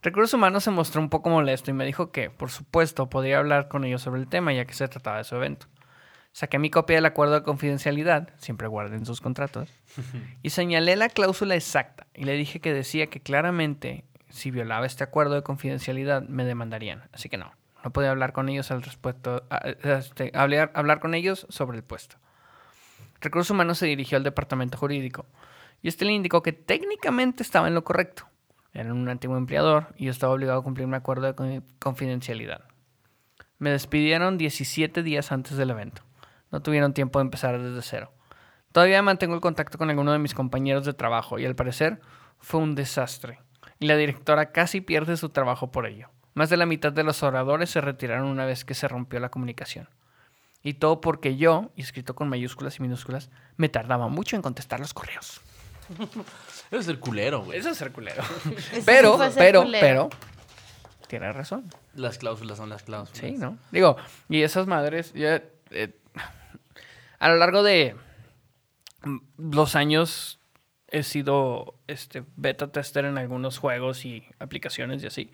Recursos 0.00 0.34
Humanos 0.34 0.62
se 0.62 0.70
mostró 0.70 1.00
un 1.00 1.08
poco 1.08 1.28
molesto 1.28 1.72
y 1.72 1.74
me 1.74 1.84
dijo 1.84 2.12
que, 2.12 2.30
por 2.30 2.50
supuesto, 2.50 3.10
podría 3.10 3.38
hablar 3.38 3.66
con 3.66 3.84
ellos 3.84 4.02
sobre 4.02 4.20
el 4.20 4.28
tema 4.28 4.52
ya 4.52 4.64
que 4.64 4.74
se 4.74 4.86
trataba 4.86 5.18
de 5.18 5.24
su 5.24 5.34
evento. 5.34 5.66
Saqué 6.30 6.60
mi 6.60 6.70
copia 6.70 6.96
del 6.96 7.06
acuerdo 7.06 7.34
de 7.34 7.42
confidencialidad, 7.42 8.28
siempre 8.36 8.68
guarden 8.68 9.04
sus 9.04 9.20
contratos, 9.20 9.68
y 10.42 10.50
señalé 10.50 10.94
la 10.94 11.08
cláusula 11.08 11.56
exacta 11.56 12.06
y 12.14 12.24
le 12.24 12.34
dije 12.34 12.60
que 12.60 12.72
decía 12.72 13.08
que 13.08 13.20
claramente 13.20 14.04
si 14.28 14.52
violaba 14.52 14.86
este 14.86 15.02
acuerdo 15.02 15.34
de 15.34 15.42
confidencialidad 15.42 16.22
me 16.22 16.44
demandarían. 16.44 17.08
Así 17.12 17.28
que 17.28 17.38
no, 17.38 17.52
no 17.82 17.90
podía 17.90 18.12
hablar 18.12 18.32
con 18.32 18.48
ellos 18.48 18.70
al 18.70 18.82
respecto, 18.82 19.42
este, 19.82 20.30
hablar, 20.32 20.70
hablar 20.74 21.00
con 21.00 21.14
ellos 21.14 21.44
sobre 21.48 21.76
el 21.76 21.82
puesto. 21.82 22.18
Recursos 23.20 23.50
Humanos 23.50 23.78
se 23.78 23.86
dirigió 23.86 24.16
al 24.16 24.22
departamento 24.22 24.78
jurídico 24.78 25.26
y 25.82 25.88
este 25.88 26.04
le 26.04 26.12
indicó 26.12 26.40
que 26.40 26.52
técnicamente 26.52 27.42
estaba 27.42 27.66
en 27.66 27.74
lo 27.74 27.82
correcto 27.82 28.28
era 28.72 28.92
un 28.92 29.08
antiguo 29.08 29.36
empleador 29.36 29.94
y 29.96 30.06
yo 30.06 30.10
estaba 30.10 30.32
obligado 30.32 30.60
a 30.60 30.62
cumplir 30.62 30.86
un 30.86 30.94
acuerdo 30.94 31.32
de 31.32 31.62
confidencialidad. 31.78 32.64
Me 33.58 33.70
despidieron 33.70 34.38
17 34.38 35.02
días 35.02 35.32
antes 35.32 35.56
del 35.56 35.70
evento. 35.70 36.02
No 36.50 36.62
tuvieron 36.62 36.94
tiempo 36.94 37.18
de 37.18 37.24
empezar 37.24 37.60
desde 37.60 37.82
cero. 37.82 38.12
Todavía 38.72 39.02
mantengo 39.02 39.34
el 39.34 39.40
contacto 39.40 39.78
con 39.78 39.90
alguno 39.90 40.12
de 40.12 40.18
mis 40.18 40.34
compañeros 40.34 40.84
de 40.84 40.94
trabajo 40.94 41.38
y 41.38 41.46
al 41.46 41.56
parecer 41.56 42.00
fue 42.38 42.60
un 42.60 42.74
desastre. 42.74 43.40
Y 43.80 43.86
la 43.86 43.96
directora 43.96 44.52
casi 44.52 44.80
pierde 44.80 45.16
su 45.16 45.30
trabajo 45.30 45.70
por 45.70 45.86
ello. 45.86 46.10
Más 46.34 46.50
de 46.50 46.56
la 46.56 46.66
mitad 46.66 46.92
de 46.92 47.02
los 47.02 47.22
oradores 47.22 47.70
se 47.70 47.80
retiraron 47.80 48.28
una 48.28 48.44
vez 48.44 48.64
que 48.64 48.74
se 48.74 48.86
rompió 48.86 49.18
la 49.18 49.30
comunicación. 49.30 49.88
Y 50.62 50.74
todo 50.74 51.00
porque 51.00 51.36
yo, 51.36 51.70
escrito 51.76 52.14
con 52.14 52.28
mayúsculas 52.28 52.78
y 52.78 52.82
minúsculas, 52.82 53.30
me 53.56 53.68
tardaba 53.68 54.08
mucho 54.08 54.36
en 54.36 54.42
contestar 54.42 54.80
los 54.80 54.94
correos. 54.94 55.40
Eso 56.70 56.80
es 56.80 56.86
ser 56.86 56.98
culero, 56.98 57.44
güey. 57.44 57.58
Eso 57.58 57.70
es 57.70 57.78
ser 57.78 57.92
culero. 57.92 58.22
pero, 58.86 59.18
pero, 59.36 59.64
pero, 59.70 60.10
tiene 61.08 61.32
razón. 61.32 61.70
Las 61.94 62.18
cláusulas 62.18 62.58
son 62.58 62.68
las 62.68 62.82
cláusulas. 62.82 63.18
Sí, 63.18 63.32
¿no? 63.32 63.58
Digo, 63.72 63.96
y 64.28 64.42
esas 64.42 64.66
madres, 64.66 65.12
ya, 65.14 65.42
eh, 65.70 65.94
a 67.18 67.28
lo 67.28 67.36
largo 67.36 67.62
de 67.62 67.96
los 69.38 69.76
años 69.76 70.38
he 70.88 71.02
sido 71.02 71.74
este 71.86 72.24
beta 72.36 72.68
tester 72.72 73.04
en 73.04 73.18
algunos 73.18 73.58
juegos 73.58 74.04
y 74.04 74.24
aplicaciones 74.38 75.02
y 75.02 75.06
así. 75.06 75.30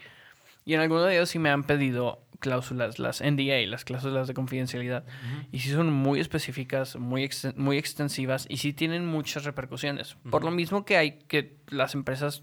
Y 0.65 0.75
en 0.75 0.81
algunos 0.81 1.07
de 1.07 1.15
ellos 1.15 1.29
sí 1.29 1.39
me 1.39 1.51
han 1.51 1.65
pedido 1.65 2.24
cláusulas, 2.45 2.99
las 2.99 3.23
NDA, 3.23 3.67
las 3.67 3.87
cláusulas 3.87 4.29
de 4.29 4.35
confidencialidad. 4.35 5.03
Y 5.51 5.61
sí 5.61 5.71
son 5.71 5.91
muy 5.91 6.21
específicas, 6.21 6.97
muy, 6.97 7.31
muy 7.57 7.79
extensivas 7.79 8.45
y 8.51 8.59
sí 8.59 8.75
tienen 8.75 9.07
muchas 9.07 9.45
repercusiones. 9.45 10.19
Por 10.31 10.45
lo 10.45 10.51
mismo 10.51 10.85
que 10.85 10.99
hay 10.99 11.13
que 11.27 11.57
las 11.69 11.95
empresas 11.95 12.43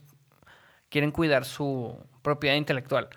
quieren 0.89 1.11
cuidar 1.11 1.45
su 1.45 2.03
propiedad 2.23 2.55
intelectual. 2.55 3.09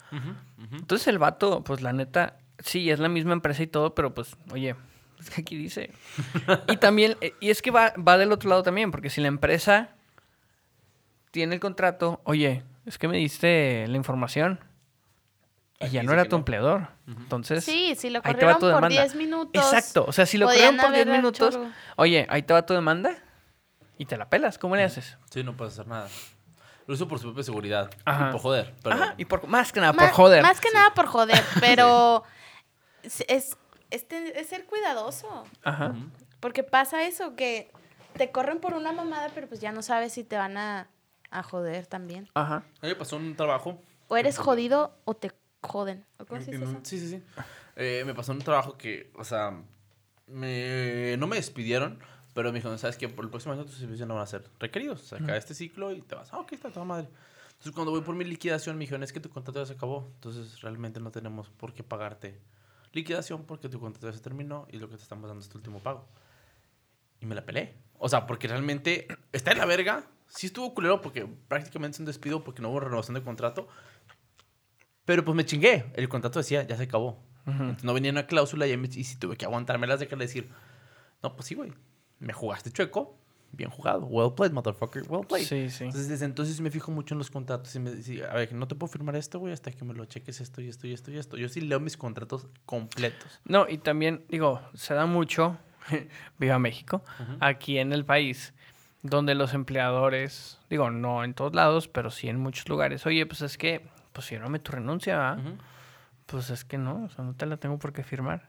Entonces 0.73 1.09
el 1.09 1.19
vato, 1.19 1.65
pues 1.65 1.81
la 1.81 1.95
neta, 1.95 2.37
sí, 2.59 2.91
es 2.91 2.99
la 2.99 3.09
misma 3.09 3.33
empresa 3.33 3.63
y 3.63 3.67
todo, 3.67 3.95
pero 3.95 4.13
pues, 4.13 4.37
oye, 4.53 4.77
aquí 5.39 5.57
dice. 5.57 5.91
y 6.69 6.77
también, 6.77 7.17
eh, 7.23 7.33
y 7.41 7.49
es 7.49 7.63
que 7.63 7.71
va, 7.71 7.95
va 7.97 8.19
del 8.19 8.31
otro 8.31 8.51
lado 8.51 8.63
también, 8.63 8.91
porque 8.91 9.09
si 9.09 9.23
la 9.23 9.29
empresa 9.29 9.97
tiene 11.31 11.55
el 11.55 11.61
contrato, 11.61 12.21
oye, 12.25 12.63
es 12.85 12.99
que 12.99 13.09
me 13.09 13.17
diste 13.17 13.87
la 13.89 13.97
información 13.97 14.61
y 15.87 15.91
ya 15.91 16.03
no 16.03 16.13
era 16.13 16.25
tu 16.25 16.37
empleador. 16.37 16.89
Entonces, 17.07 17.65
sí, 17.65 17.95
si 17.97 18.11
lo 18.11 18.23
corrieron 18.23 18.59
por 18.59 18.89
10 18.89 19.15
minutos. 19.15 19.63
Exacto. 19.63 20.05
O 20.07 20.13
sea, 20.13 20.27
si 20.27 20.39
lo 20.39 20.47
corrieron 20.47 20.77
por 20.77 20.93
10 20.93 21.07
minutos, 21.07 21.59
oye, 21.97 22.27
ahí 22.29 22.43
te 22.43 22.53
va 22.53 22.65
tu 22.67 22.75
demanda 22.75 23.17
y 23.99 24.07
te 24.07 24.17
la 24.17 24.29
pelas. 24.29 24.59
¿Cómo 24.59 24.77
le 24.77 24.85
haces? 24.85 25.17
Sí, 25.31 25.43
no 25.43 25.57
puedes 25.57 25.75
hacer 25.75 25.87
nada. 25.87 26.09
Lo 26.87 26.95
hizo 26.95 27.09
por 27.09 27.19
su 27.19 27.27
propia 27.27 27.45
seguridad. 27.45 27.91
Y 28.07 28.33
por 28.33 28.41
joder. 28.41 28.75
Ajá, 28.85 29.15
y 29.17 29.25
por, 29.25 29.47
más 29.47 29.73
que 29.73 29.81
nada 29.81 29.93
por 29.93 30.11
joder. 30.11 30.43
Más 30.43 30.61
que 30.61 30.71
nada 30.73 30.93
por 30.95 31.07
joder, 31.07 31.43
pero 31.61 32.25
es, 33.03 33.25
es, 33.29 33.57
ser 34.47 34.67
cuidadoso. 34.67 35.45
Ajá. 35.63 35.95
Porque 36.41 36.63
pasa 36.63 37.05
eso, 37.05 37.37
que 37.37 37.71
te 38.17 38.31
corren 38.31 38.61
por 38.61 38.75
una 38.75 38.93
mamada, 38.93 39.31
pero 39.35 39.49
pues 39.49 39.61
ya 39.61 39.73
no 39.73 39.83
sabes 39.83 40.13
si 40.13 40.25
te 40.25 40.37
van 40.37 40.59
a, 40.59 40.89
a 41.31 41.43
joder 41.43 41.87
también. 41.87 42.29
Ajá. 42.35 42.65
A 42.83 42.87
mí 42.87 42.95
pasó 42.95 43.17
un 43.17 43.35
trabajo. 43.35 43.81
O 44.09 44.17
eres 44.17 44.37
jodido 44.37 44.95
o 45.05 45.15
te 45.15 45.31
joden. 45.65 46.05
¿Cómo 46.29 46.41
se 46.41 46.53
dice 46.53 46.65
eso? 46.65 46.81
Sí, 46.83 46.99
sí, 47.01 47.09
sí. 47.09 47.23
Eh, 47.77 48.03
me 48.07 48.15
pasó 48.15 48.33
un 48.33 48.39
trabajo 48.39 48.77
que, 48.77 49.11
o 49.17 49.25
sea, 49.25 49.63
me, 50.27 51.17
no 51.19 51.27
me 51.27 51.37
despidieron, 51.37 51.99
pero 52.35 52.51
me 52.53 52.59
dijeron, 52.59 52.79
¿sabes 52.79 52.97
qué? 52.97 53.09
Por 53.09 53.25
el 53.25 53.31
próximo 53.31 53.55
año 53.55 53.65
tus 53.65 53.77
servicios 53.77 54.07
no 54.09 54.15
van 54.15 54.25
a 54.25 54.27
ser 54.27 54.45
requeridos. 54.59 55.13
O 55.13 55.19
sea, 55.19 55.37
este 55.37 55.55
ciclo 55.55 55.93
y 55.93 56.03
te 56.03 56.15
vas, 56.15 56.33
ah, 56.33 56.39
ok, 56.39 56.53
está 56.53 56.71
toda 56.71 56.85
madre. 56.85 57.09
Entonces, 57.53 57.73
cuando 57.73 57.93
voy 57.93 58.03
por 58.03 58.15
mi 58.15 58.25
liquidación, 58.25 58.77
me 58.77 58.81
dijeron, 58.81 59.03
es 59.03 59.13
que 59.13 59.21
tu 59.21 59.31
contrato 59.31 59.61
ya 59.61 59.67
se 59.67 59.75
acabó. 59.75 60.11
Entonces, 60.17 60.61
realmente 60.61 61.01
no 61.01 61.11
tenemos 61.11 61.49
por 61.51 61.73
qué 61.73 61.83
pagarte 61.83 62.41
liquidación 62.93 63.45
porque 63.45 63.69
tu 63.69 63.81
contrato 63.81 64.09
ya 64.09 64.13
se 64.13 64.21
terminó 64.21 64.67
y 64.71 64.79
lo 64.79 64.89
que 64.89 64.97
te 64.97 65.03
estamos 65.03 65.29
dando 65.29 65.43
es 65.43 65.49
tu 65.49 65.59
último 65.59 65.81
pago. 65.81 66.07
Y 67.21 67.27
me 67.27 67.35
la 67.35 67.45
pelé. 67.45 67.75
O 67.99 68.09
sea, 68.09 68.27
porque 68.27 68.49
realmente 68.49 69.09
está 69.33 69.53
en 69.53 69.59
la 69.59 69.67
verga. 69.67 70.05
Sí 70.29 70.49
estuvo 70.49 70.75
culero 70.75 71.01
porque 71.01 71.27
prácticamente 71.49 71.97
es 71.97 72.01
un 72.01 72.07
despido 72.07 72.45
porque 72.45 72.61
no 72.61 72.71
hubo 72.71 72.81
renovación 72.81 73.15
de 73.15 73.23
contrato. 73.23 73.69
Pero 75.05 75.25
pues 75.25 75.35
me 75.37 75.45
chingué. 75.45 75.87
El 75.95 76.09
contrato 76.09 76.39
decía, 76.39 76.63
ya 76.67 76.77
se 76.77 76.85
acabó. 76.85 77.19
Entonces, 77.47 77.85
no 77.85 77.93
venía 77.93 78.11
una 78.11 78.27
cláusula 78.27 78.67
y, 78.67 78.77
me- 78.77 78.89
y 78.89 79.05
si 79.05 79.17
tuve 79.17 79.37
que 79.37 79.45
aguantármelas 79.45 80.01
de 80.01 80.09
que 80.09 80.17
le 80.17 80.25
decir, 80.25 80.49
no, 81.23 81.35
pues 81.37 81.47
sí, 81.49 81.55
güey. 81.55 81.73
Me 82.21 82.33
jugaste 82.33 82.71
chueco. 82.71 83.19
Bien 83.53 83.71
jugado. 83.71 84.07
Well 84.07 84.33
played, 84.35 84.53
motherfucker. 84.53 85.05
Well 85.09 85.27
played. 85.27 85.45
Sí, 85.47 85.71
sí. 85.71 85.85
Entonces, 85.85 86.09
desde 86.09 86.25
entonces 86.25 86.61
me 86.61 86.71
fijo 86.71 86.91
mucho 86.91 87.15
en 87.15 87.19
los 87.19 87.31
contratos 87.31 87.73
y 87.77 87.79
me 87.81 87.93
dice, 87.93 88.25
a 88.25 88.35
ver, 88.35 88.53
no 88.53 88.67
te 88.67 88.75
puedo 88.75 88.91
firmar 88.93 89.15
esto, 89.15 89.39
güey, 89.39 89.53
hasta 89.53 89.71
que 89.71 89.85
me 89.85 89.95
lo 89.95 90.07
cheques 90.07 90.41
esto 90.41 90.61
y 90.61 90.69
esto 90.69 90.87
y 90.89 90.93
esto 90.95 91.11
y 91.13 91.19
esto. 91.19 91.37
Yo 91.37 91.49
sí 91.49 91.61
leo 91.61 91.79
mis 91.79 91.97
contratos 91.97 92.49
completos. 92.67 93.41
No, 93.45 93.67
y 93.69 93.79
también, 93.79 94.25
digo, 94.29 94.61
se 94.75 94.95
da 94.95 95.07
mucho, 95.07 95.57
viva 96.39 96.59
México, 96.59 97.05
aquí 97.41 97.79
en 97.79 97.93
el 97.93 98.05
país, 98.05 98.55
donde 99.03 99.35
los 99.37 99.55
empleadores, 99.55 100.59
digo, 100.69 100.91
no 100.91 101.23
en 101.23 101.35
todos 101.35 101.55
lados, 101.55 101.87
pero 101.87 102.11
sí 102.11 102.29
en 102.29 102.41
muchos 102.41 102.69
lugares, 102.69 103.07
oye, 103.07 103.25
pues 103.27 103.43
es 103.43 103.57
que, 103.57 103.83
pues 104.15 104.29
fírmame 104.29 104.61
tu 104.61 104.73
renuncia, 104.73 105.37
Pues 106.25 106.49
es 106.49 106.65
que 106.65 106.79
no, 106.79 107.05
o 107.05 107.09
sea, 107.11 107.23
no 107.23 107.35
te 107.35 107.45
la 107.45 107.59
tengo 107.59 107.79
por 107.79 107.93
qué 107.93 108.03
firmar. 108.03 108.49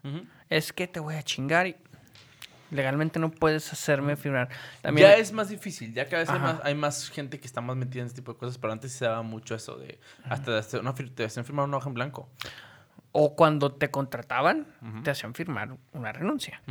Es 0.49 0.71
que 0.71 0.87
te 0.87 1.01
voy 1.01 1.15
a 1.15 1.23
chingar 1.23 1.67
y 1.67 1.75
legalmente 2.71 3.19
no 3.19 3.31
puedes 3.31 3.71
hacerme 3.73 4.15
firmar. 4.15 4.49
También, 4.81 5.09
Ya 5.09 5.15
es 5.15 5.33
más 5.33 5.49
difícil, 5.49 5.93
ya 5.93 6.05
cada 6.05 6.19
vez 6.19 6.29
hay 6.29 6.39
más, 6.39 6.55
hay 6.63 6.75
más 6.75 7.09
gente 7.09 7.39
que 7.39 7.47
está 7.47 7.61
más 7.61 7.75
metida 7.75 8.01
en 8.01 8.07
este 8.07 8.21
tipo 8.21 8.33
de 8.33 8.39
cosas, 8.39 8.57
pero 8.57 8.71
antes 8.71 8.93
se 8.93 9.05
daba 9.05 9.23
mucho 9.23 9.55
eso 9.55 9.75
de 9.77 9.99
hasta 10.23 10.57
hacer 10.57 10.79
una, 10.79 10.93
te 10.93 11.25
hacían 11.25 11.45
firmar 11.45 11.65
una 11.65 11.77
hoja 11.77 11.89
en 11.89 11.95
blanco. 11.95 12.29
O 13.11 13.35
cuando 13.35 13.71
te 13.73 13.89
contrataban, 13.89 14.67
te 15.03 15.09
hacían 15.11 15.33
firmar 15.33 15.77
una 15.93 16.11
renuncia, 16.11 16.61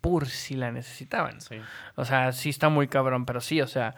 por 0.00 0.26
si 0.26 0.56
la 0.56 0.72
necesitaban. 0.72 1.40
Sí. 1.40 1.56
O 1.94 2.04
sea, 2.04 2.32
sí 2.32 2.48
está 2.48 2.68
muy 2.68 2.88
cabrón, 2.88 3.26
pero 3.26 3.40
sí, 3.40 3.60
o 3.60 3.66
sea, 3.66 3.94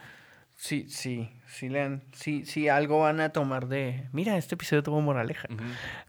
sí, 0.62 0.86
sí, 0.88 1.28
sí 1.48 1.68
lean, 1.68 2.04
sí, 2.12 2.44
sí 2.46 2.68
algo 2.68 3.00
van 3.00 3.18
a 3.20 3.30
tomar 3.30 3.66
de, 3.66 4.08
mira, 4.12 4.36
este 4.36 4.54
episodio 4.54 4.82
tuvo 4.84 5.00
moraleja. 5.00 5.48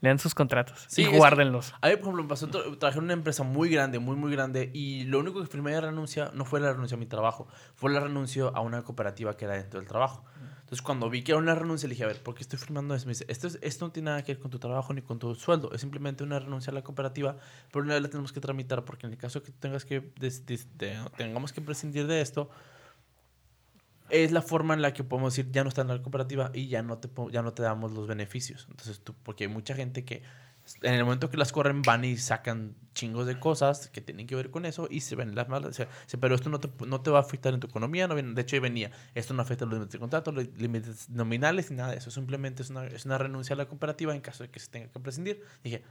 Lean 0.00 0.18
sus 0.20 0.32
contratos 0.34 0.84
Sí, 0.88 1.02
y 1.02 1.06
es 1.06 1.10
guárdenlos. 1.16 1.74
A 1.80 1.88
mí, 1.88 1.94
por 1.96 2.02
ejemplo, 2.04 2.22
me 2.22 2.28
pasó, 2.28 2.48
tra- 2.48 2.78
trabajé 2.78 2.98
en 2.98 3.04
una 3.04 3.14
empresa 3.14 3.42
muy 3.42 3.68
grande, 3.68 3.98
muy, 3.98 4.14
muy 4.14 4.30
grande, 4.30 4.70
y 4.72 5.04
lo 5.06 5.18
único 5.18 5.40
que 5.40 5.48
firmé 5.48 5.72
de 5.72 5.80
renuncia 5.80 6.30
no 6.34 6.44
fue 6.44 6.60
la 6.60 6.72
renuncia 6.72 6.96
a 6.96 6.98
mi 7.00 7.06
trabajo, 7.06 7.48
fue 7.74 7.90
la 7.92 7.98
renuncia 7.98 8.44
a 8.44 8.60
una 8.60 8.82
cooperativa 8.82 9.36
que 9.36 9.44
era 9.46 9.54
dentro 9.54 9.80
del 9.80 9.88
trabajo. 9.88 10.24
Entonces, 10.60 10.80
cuando 10.82 11.10
vi 11.10 11.22
que 11.22 11.32
era 11.32 11.38
una 11.40 11.54
renuncia, 11.54 11.88
le 11.88 11.94
dije, 11.94 12.04
a 12.04 12.06
ver, 12.06 12.22
¿por 12.22 12.34
qué 12.34 12.42
estoy 12.42 12.58
firmando 12.58 12.94
eso? 12.94 13.06
Me 13.06 13.10
dice, 13.10 13.26
esto, 13.28 13.48
es- 13.48 13.58
esto 13.60 13.84
no 13.86 13.92
tiene 13.92 14.10
nada 14.10 14.22
que 14.24 14.32
ver 14.34 14.40
con 14.40 14.50
tu 14.50 14.58
trabajo 14.58 14.94
ni 14.94 15.02
con 15.02 15.18
tu 15.18 15.34
sueldo, 15.34 15.72
es 15.72 15.80
simplemente 15.80 16.22
una 16.24 16.38
renuncia 16.38 16.70
a 16.70 16.74
la 16.74 16.82
cooperativa, 16.82 17.36
pero 17.72 17.84
una 17.84 17.94
vez 17.94 18.02
la 18.02 18.08
tenemos 18.08 18.32
que 18.32 18.40
tramitar 18.40 18.84
porque 18.84 19.06
en 19.06 19.12
el 19.12 19.18
caso 19.18 19.42
que 19.42 19.50
tengas 19.52 19.84
que, 19.84 20.00
de- 20.18 21.00
tengamos 21.16 21.52
que 21.52 21.60
prescindir 21.60 22.06
de 22.06 22.20
esto, 22.22 22.48
es 24.22 24.32
la 24.32 24.42
forma 24.42 24.74
en 24.74 24.82
la 24.82 24.92
que 24.92 25.02
podemos 25.02 25.34
decir, 25.34 25.50
ya 25.50 25.64
no 25.64 25.68
está 25.68 25.82
en 25.82 25.88
la 25.88 26.00
cooperativa 26.02 26.50
y 26.54 26.68
ya 26.68 26.82
no 26.82 26.98
te, 26.98 27.08
ya 27.32 27.42
no 27.42 27.52
te 27.52 27.62
damos 27.62 27.92
los 27.92 28.06
beneficios. 28.06 28.66
Entonces, 28.70 29.00
tú, 29.00 29.14
porque 29.22 29.44
hay 29.44 29.48
mucha 29.48 29.74
gente 29.74 30.04
que 30.04 30.22
en 30.82 30.94
el 30.94 31.04
momento 31.04 31.30
que 31.30 31.36
las 31.36 31.52
corren 31.52 31.82
van 31.82 32.04
y 32.04 32.16
sacan 32.16 32.74
chingos 32.94 33.26
de 33.26 33.38
cosas 33.38 33.88
que 33.88 34.00
tienen 34.00 34.26
que 34.26 34.34
ver 34.34 34.50
con 34.50 34.64
eso 34.64 34.88
y 34.90 35.00
se 35.00 35.14
ven 35.14 35.34
las 35.34 35.48
malas. 35.48 35.82
Pero 36.20 36.34
esto 36.34 36.48
no 36.48 36.60
te, 36.60 36.70
no 36.86 37.00
te 37.00 37.10
va 37.10 37.18
a 37.18 37.22
afectar 37.22 37.52
en 37.52 37.60
tu 37.60 37.66
economía. 37.66 38.06
No 38.08 38.14
de 38.14 38.40
hecho, 38.40 38.56
ahí 38.56 38.60
venía. 38.60 38.90
Esto 39.14 39.34
no 39.34 39.42
afecta 39.42 39.64
los 39.64 39.74
límites 39.74 39.92
de 39.92 39.98
contrato, 39.98 40.32
los 40.32 40.46
límites 40.56 41.10
nominales 41.10 41.70
ni 41.70 41.76
nada 41.76 41.90
de 41.90 41.98
eso. 41.98 42.10
Simplemente 42.10 42.62
es 42.62 42.70
una, 42.70 42.86
es 42.86 43.04
una 43.04 43.18
renuncia 43.18 43.54
a 43.54 43.56
la 43.56 43.66
cooperativa 43.66 44.14
en 44.14 44.20
caso 44.20 44.44
de 44.44 44.50
que 44.50 44.60
se 44.60 44.68
tenga 44.68 44.88
que 44.88 45.00
prescindir. 45.00 45.42
Dije, 45.62 45.82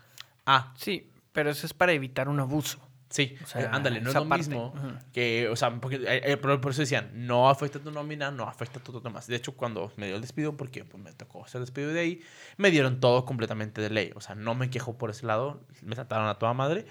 ah, 0.45 0.73
Sí, 0.77 1.11
pero 1.33 1.49
eso 1.49 1.65
es 1.65 1.73
para 1.73 1.91
evitar 1.91 2.29
un 2.29 2.39
abuso. 2.39 2.79
Sí, 3.13 3.35
O 3.43 3.45
sea, 3.45 3.61
eh, 3.61 3.69
ándale, 3.71 4.01
no 4.01 4.09
es 4.09 4.15
lo 4.15 4.27
parte. 4.27 4.47
mismo 4.47 4.73
que, 5.11 5.47
o 5.47 5.55
sea, 5.55 5.69
porque, 5.79 5.97
eh, 5.97 6.31
eh, 6.31 6.37
por, 6.37 6.59
por 6.59 6.71
eso 6.71 6.81
decían, 6.81 7.11
no 7.13 7.47
afecta 7.47 7.77
tu 7.77 7.91
nómina, 7.91 8.31
no 8.31 8.45
afecta 8.49 8.79
todo 8.79 8.93
lo 8.93 9.01
demás. 9.01 9.27
De 9.27 9.35
hecho, 9.35 9.51
cuando 9.55 9.91
me 9.97 10.07
dio 10.07 10.15
el 10.15 10.21
despido, 10.21 10.57
porque 10.57 10.83
pues, 10.83 11.01
me 11.03 11.13
tocó 11.13 11.45
hacer 11.45 11.59
el 11.59 11.65
despido 11.65 11.93
de 11.93 11.99
ahí, 11.99 12.21
me 12.57 12.71
dieron 12.71 12.99
todo 12.99 13.23
completamente 13.23 13.81
de 13.81 13.91
ley. 13.91 14.11
O 14.15 14.19
sea, 14.19 14.33
no 14.33 14.55
me 14.55 14.71
quejo 14.71 14.97
por 14.97 15.11
ese 15.11 15.27
lado, 15.27 15.61
me 15.83 15.93
trataron 15.93 16.27
a 16.27 16.39
toda 16.39 16.55
madre. 16.55 16.87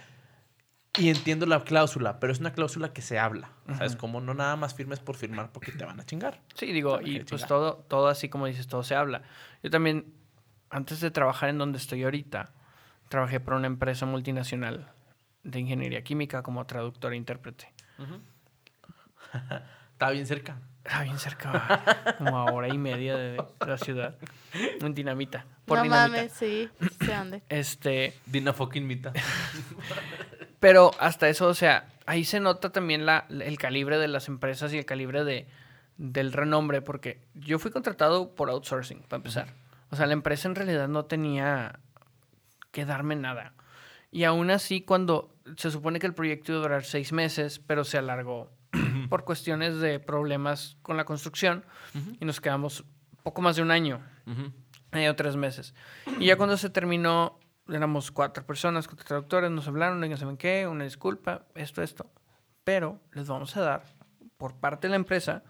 Y 0.97 1.09
entiendo 1.09 1.45
la 1.45 1.65
cláusula, 1.65 2.21
pero 2.21 2.33
es 2.33 2.39
una 2.39 2.53
cláusula 2.53 2.93
que 2.93 3.03
se 3.03 3.19
habla. 3.19 3.51
¿Sabes? 3.77 3.97
Como 3.97 4.21
no 4.21 4.33
nada 4.33 4.55
más 4.55 4.75
firmes 4.75 5.01
por 5.01 5.17
firmar 5.17 5.51
porque 5.51 5.73
te 5.73 5.85
van 5.85 5.99
a 5.99 6.07
chingar. 6.07 6.41
Sí, 6.55 6.67
digo, 6.71 7.01
y 7.01 7.17
pues 7.17 7.27
chingar. 7.27 7.49
todo, 7.49 7.75
todo 7.89 8.07
así 8.07 8.29
como 8.29 8.47
dices, 8.47 8.69
todo 8.69 8.85
se 8.85 8.95
habla. 8.95 9.23
Yo 9.65 9.71
también, 9.71 10.15
antes 10.71 11.01
de 11.01 11.11
trabajar 11.11 11.49
en 11.49 11.59
donde 11.59 11.79
estoy 11.79 12.05
ahorita, 12.05 12.53
trabajé 13.09 13.41
para 13.41 13.57
una 13.57 13.67
empresa 13.67 14.07
multinacional 14.07 14.93
de 15.43 15.61
ingeniería 15.61 16.03
química 16.03 16.43
como 16.43 16.65
traductor 16.67 17.13
e 17.13 17.17
intérprete. 17.17 17.73
Estaba 19.93 20.13
bien 20.13 20.27
cerca. 20.27 20.59
Ah, 20.85 21.05
bien 21.05 21.19
cerca, 21.19 22.15
como 22.19 22.37
a 22.39 22.53
hora 22.53 22.69
y 22.69 22.77
media 22.77 23.17
de, 23.17 23.33
de 23.33 23.67
la 23.67 23.79
ciudad. 23.79 24.17
En 24.53 24.95
Dinamita. 24.95 25.47
Por 25.65 25.79
no 25.79 25.85
Dinamita. 25.85 26.09
mames, 26.09 26.33
sí. 26.33 26.69
¿Sí 27.01 27.07
dónde? 27.07 27.43
Este, 27.49 28.15
Dina 28.27 28.53
fucking 28.53 28.87
mita. 28.87 29.13
pero 30.61 30.91
hasta 30.99 31.29
eso, 31.29 31.47
o 31.47 31.55
sea, 31.55 31.87
ahí 32.07 32.25
se 32.25 32.41
nota 32.41 32.71
también 32.71 33.07
la, 33.07 33.27
el 33.29 33.59
calibre 33.59 33.99
de 33.99 34.09
las 34.09 34.27
empresas 34.27 34.73
y 34.73 34.79
el 34.79 34.85
calibre 34.85 35.23
de, 35.25 35.47
del 35.99 36.33
renombre, 36.33 36.83
porque 36.83 37.21
yo 37.35 37.61
fui 37.61 37.71
contratado 37.71 38.35
por 38.35 38.51
outsourcing, 38.51 39.03
para 39.03 39.19
empezar. 39.19 39.55
O 39.91 39.97
sea, 39.97 40.07
la 40.07 40.15
empresa 40.15 40.49
en 40.49 40.57
realidad 40.57 40.89
no 40.89 41.05
tenía 41.05 41.79
que 42.73 42.85
darme 42.85 43.15
nada. 43.15 43.53
Y 44.11 44.25
aún 44.25 44.51
así, 44.51 44.81
cuando 44.83 45.32
se 45.57 45.71
supone 45.71 45.99
que 45.99 46.07
el 46.07 46.15
proyecto 46.15 46.53
iba 46.53 46.61
a 46.61 46.63
durar 46.63 46.85
seis 46.85 47.13
meses, 47.13 47.59
pero 47.59 47.85
se 47.85 47.99
alargó 47.99 48.51
por 49.09 49.25
cuestiones 49.25 49.79
de 49.81 50.01
problemas 50.01 50.77
con 50.83 50.97
la 50.97 51.05
construcción 51.05 51.65
y 52.21 52.25
nos 52.25 52.41
quedamos 52.41 52.85
poco 53.23 53.43
más 53.43 53.57
de 53.57 53.63
un 53.63 53.71
año, 53.71 54.01
Ujú. 54.27 54.53
año 54.93 55.11
o 55.11 55.17
tres 55.17 55.37
meses. 55.37 55.75
Y 56.19 56.27
ya 56.27 56.37
cuando 56.37 56.57
se 56.57 56.71
terminó, 56.71 57.39
éramos 57.69 58.11
cuatro 58.11 58.45
personas, 58.47 58.89
cuatro 58.89 59.05
traductores, 59.07 59.51
nos 59.51 59.69
hablaron, 59.69 60.01
no 60.01 60.17
saben 60.17 60.37
qué, 60.37 60.67
una 60.67 60.85
disculpa, 60.85 61.45
esto, 61.55 61.83
esto. 61.83 62.11
Pero 62.65 63.01
les 63.13 63.29
vamos 63.29 63.57
a 63.57 63.61
dar, 63.61 63.83
por 64.37 64.57
parte 64.57 64.87
de 64.89 64.91
la 64.91 64.97
empresa, 64.97 65.43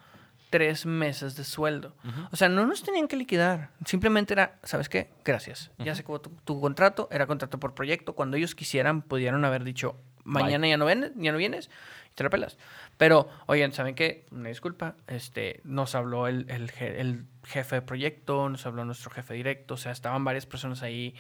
tres 0.53 0.85
meses 0.85 1.35
de 1.35 1.45
sueldo. 1.45 1.97
O 2.31 2.37
sea, 2.37 2.51
no 2.51 2.67
nos 2.67 2.83
tenían 2.83 3.09
que 3.09 3.17
liquidar. 3.17 3.71
Simplemente 3.87 4.35
era, 4.35 4.59
¿sabes 4.63 4.91
qué? 4.91 5.09
Gracias. 5.25 5.71
Ya 5.79 5.95
se 5.95 6.03
acabó 6.03 6.21
tu, 6.21 6.29
tu 6.45 6.61
contrato, 6.61 7.09
era 7.11 7.27
contrato 7.27 7.59
por 7.59 7.75
proyecto. 7.75 8.15
Cuando 8.15 8.37
ellos 8.37 8.55
quisieran, 8.55 9.01
pudieron 9.01 9.47
haber 9.47 9.65
dicho, 9.65 9.97
mañana 10.25 10.69
ya 10.69 10.77
no, 10.77 10.85
vienes, 10.85 11.13
ya 11.17 11.33
no 11.33 11.39
vienes 11.39 11.71
y 12.13 12.15
te 12.15 12.23
la 12.23 12.29
pelas. 12.29 12.59
Pero, 12.99 13.31
oigan, 13.47 13.73
¿saben 13.73 13.95
qué? 13.95 14.27
Una 14.31 14.51
disculpa. 14.51 14.95
Este, 15.07 15.63
nos 15.65 15.95
habló 15.95 16.29
el, 16.29 16.45
el 16.51 17.25
jefe 17.45 17.77
de 17.77 17.83
proyecto, 17.83 18.51
nos 18.51 18.67
habló 18.67 18.85
nuestro 18.85 19.11
jefe 19.11 19.33
directo. 19.33 19.75
O 19.75 19.79
sea, 19.79 19.91
estaban 19.91 20.23
varias 20.23 20.45
personas 20.45 20.83
ahí. 20.83 21.15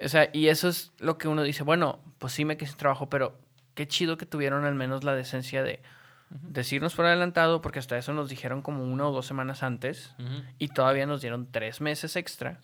O 0.00 0.08
sea, 0.08 0.30
y 0.32 0.48
eso 0.48 0.68
es 0.68 0.90
lo 0.98 1.18
que 1.18 1.28
uno 1.28 1.42
dice, 1.42 1.64
bueno, 1.64 2.00
pues 2.16 2.32
sí 2.32 2.46
me 2.46 2.56
quedé 2.56 2.68
sin 2.68 2.78
trabajo, 2.78 3.10
pero 3.10 3.38
qué 3.74 3.86
chido 3.86 4.16
que 4.16 4.24
tuvieron 4.24 4.64
al 4.64 4.74
menos 4.74 5.04
la 5.04 5.14
decencia 5.14 5.62
de 5.62 5.82
decirnos 6.30 6.94
por 6.94 7.06
adelantado, 7.06 7.60
porque 7.60 7.78
hasta 7.78 7.96
eso 7.96 8.12
nos 8.12 8.28
dijeron 8.28 8.60
como 8.62 8.82
una 8.84 9.06
o 9.06 9.12
dos 9.12 9.26
semanas 9.26 9.62
antes, 9.62 10.14
y 10.58 10.68
todavía 10.68 11.06
nos 11.06 11.20
dieron 11.20 11.50
tres 11.50 11.80
meses 11.80 12.16
extra 12.16 12.60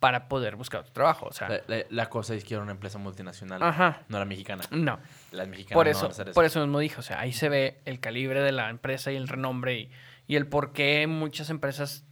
para 0.00 0.28
poder 0.28 0.56
buscar 0.56 0.80
otro 0.80 0.92
trabajo. 0.92 1.26
O 1.26 1.32
sea, 1.32 1.48
La, 1.48 1.60
la- 1.66 1.84
la 1.88 2.08
cosa 2.10 2.34
es 2.34 2.44
que 2.44 2.54
era 2.54 2.62
una 2.62 2.72
empresa 2.72 2.98
multinacional. 2.98 3.62
ajá, 3.62 4.02
No 4.08 4.16
era 4.18 4.26
mexicana. 4.26 4.64
no. 4.70 4.98
Las 5.32 5.48
mexicanas 5.48 5.74
Por 5.74 5.86
no 5.86 5.90
eso, 5.92 6.00
van 6.02 6.10
a 6.10 6.12
hacer 6.12 6.28
eso. 6.28 6.34
por 6.34 6.44
eso 6.44 6.60
mismo 6.60 6.78
dije, 6.78 6.96
o 6.98 7.02
sea, 7.02 7.20
ahí 7.20 7.32
se 7.32 7.48
ve 7.48 7.80
el 7.86 8.00
calibre 8.00 8.40
de 8.42 8.52
la 8.52 8.68
empresa 8.70 9.10
y 9.12 9.16
el 9.16 9.28
renombre 9.28 9.78
y, 9.78 9.90
y 10.26 10.36
el 10.36 10.46
por 10.46 10.72
qué 10.72 11.06
muchas 11.06 11.48
empresas, 11.50 12.04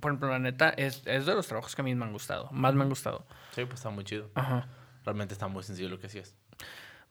por 0.00 0.10
ejemplo, 0.12 0.28
la 0.30 0.38
neta, 0.38 0.70
es, 0.70 1.02
es 1.06 1.26
de 1.26 1.34
los 1.34 1.46
trabajos 1.46 1.74
que 1.76 1.82
a 1.82 1.84
mí 1.84 1.94
me 1.94 2.04
han 2.04 2.12
gustado, 2.12 2.48
más 2.50 2.74
me 2.74 2.82
han 2.82 2.88
gustado. 2.88 3.26
Sí, 3.52 3.64
pues 3.64 3.74
está 3.80 3.90
muy 3.90 4.04
chido. 4.04 4.30
Ajá. 4.34 4.66
Realmente 5.04 5.34
está 5.34 5.48
muy 5.48 5.62
sencillo 5.62 5.88
lo 5.88 5.98
que 5.98 6.06
hacías. 6.06 6.34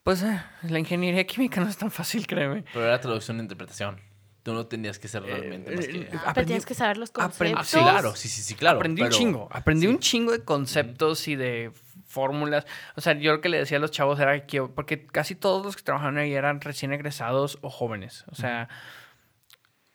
Pues 0.07 0.23
eh, 0.23 0.41
la 0.69 0.79
ingeniería 0.79 1.25
química 1.27 1.59
no 1.59 1.67
es 1.67 1.75
tan 1.75 1.91
fácil, 1.91 2.25
créeme. 2.25 2.63
Pero 2.71 2.85
era 2.85 3.01
traducción 3.01 3.39
e 3.39 3.41
interpretación. 3.41 3.99
Tú 4.41 4.53
no 4.53 4.65
tenías 4.65 4.97
que 4.99 5.09
ser 5.09 5.23
realmente 5.23 5.75
más 5.75 5.85
que... 5.85 5.97
eh, 5.99 6.09
Ah, 6.13 6.33
aprendí- 6.33 6.63
que 6.63 6.73
saber 6.73 6.97
los 6.97 7.11
aprendí- 7.11 7.53
conceptos. 7.55 7.59
Ah, 7.59 7.63
sí, 7.65 7.77
claro, 7.79 8.15
sí, 8.15 8.29
sí, 8.29 8.41
sí, 8.41 8.55
claro. 8.55 8.77
aprendí 8.77 9.01
pero- 9.01 9.13
un 9.13 9.19
chingo, 9.19 9.49
aprendí 9.51 9.81
sí. 9.87 9.87
un 9.91 9.99
chingo 9.99 10.31
de 10.31 10.45
conceptos 10.45 11.27
y 11.27 11.35
de 11.35 11.73
fórmulas. 12.05 12.65
O 12.95 13.01
sea, 13.01 13.15
yo 13.19 13.33
lo 13.33 13.41
que 13.41 13.49
le 13.49 13.57
decía 13.57 13.79
a 13.79 13.81
los 13.81 13.91
chavos 13.91 14.17
era 14.21 14.45
que, 14.47 14.61
porque 14.61 15.05
casi 15.07 15.35
todos 15.35 15.65
los 15.65 15.75
que 15.75 15.83
trabajaban 15.83 16.17
ahí 16.17 16.33
eran 16.33 16.61
recién 16.61 16.93
egresados 16.93 17.57
o 17.61 17.69
jóvenes. 17.69 18.23
O 18.31 18.35
sea, 18.35 18.69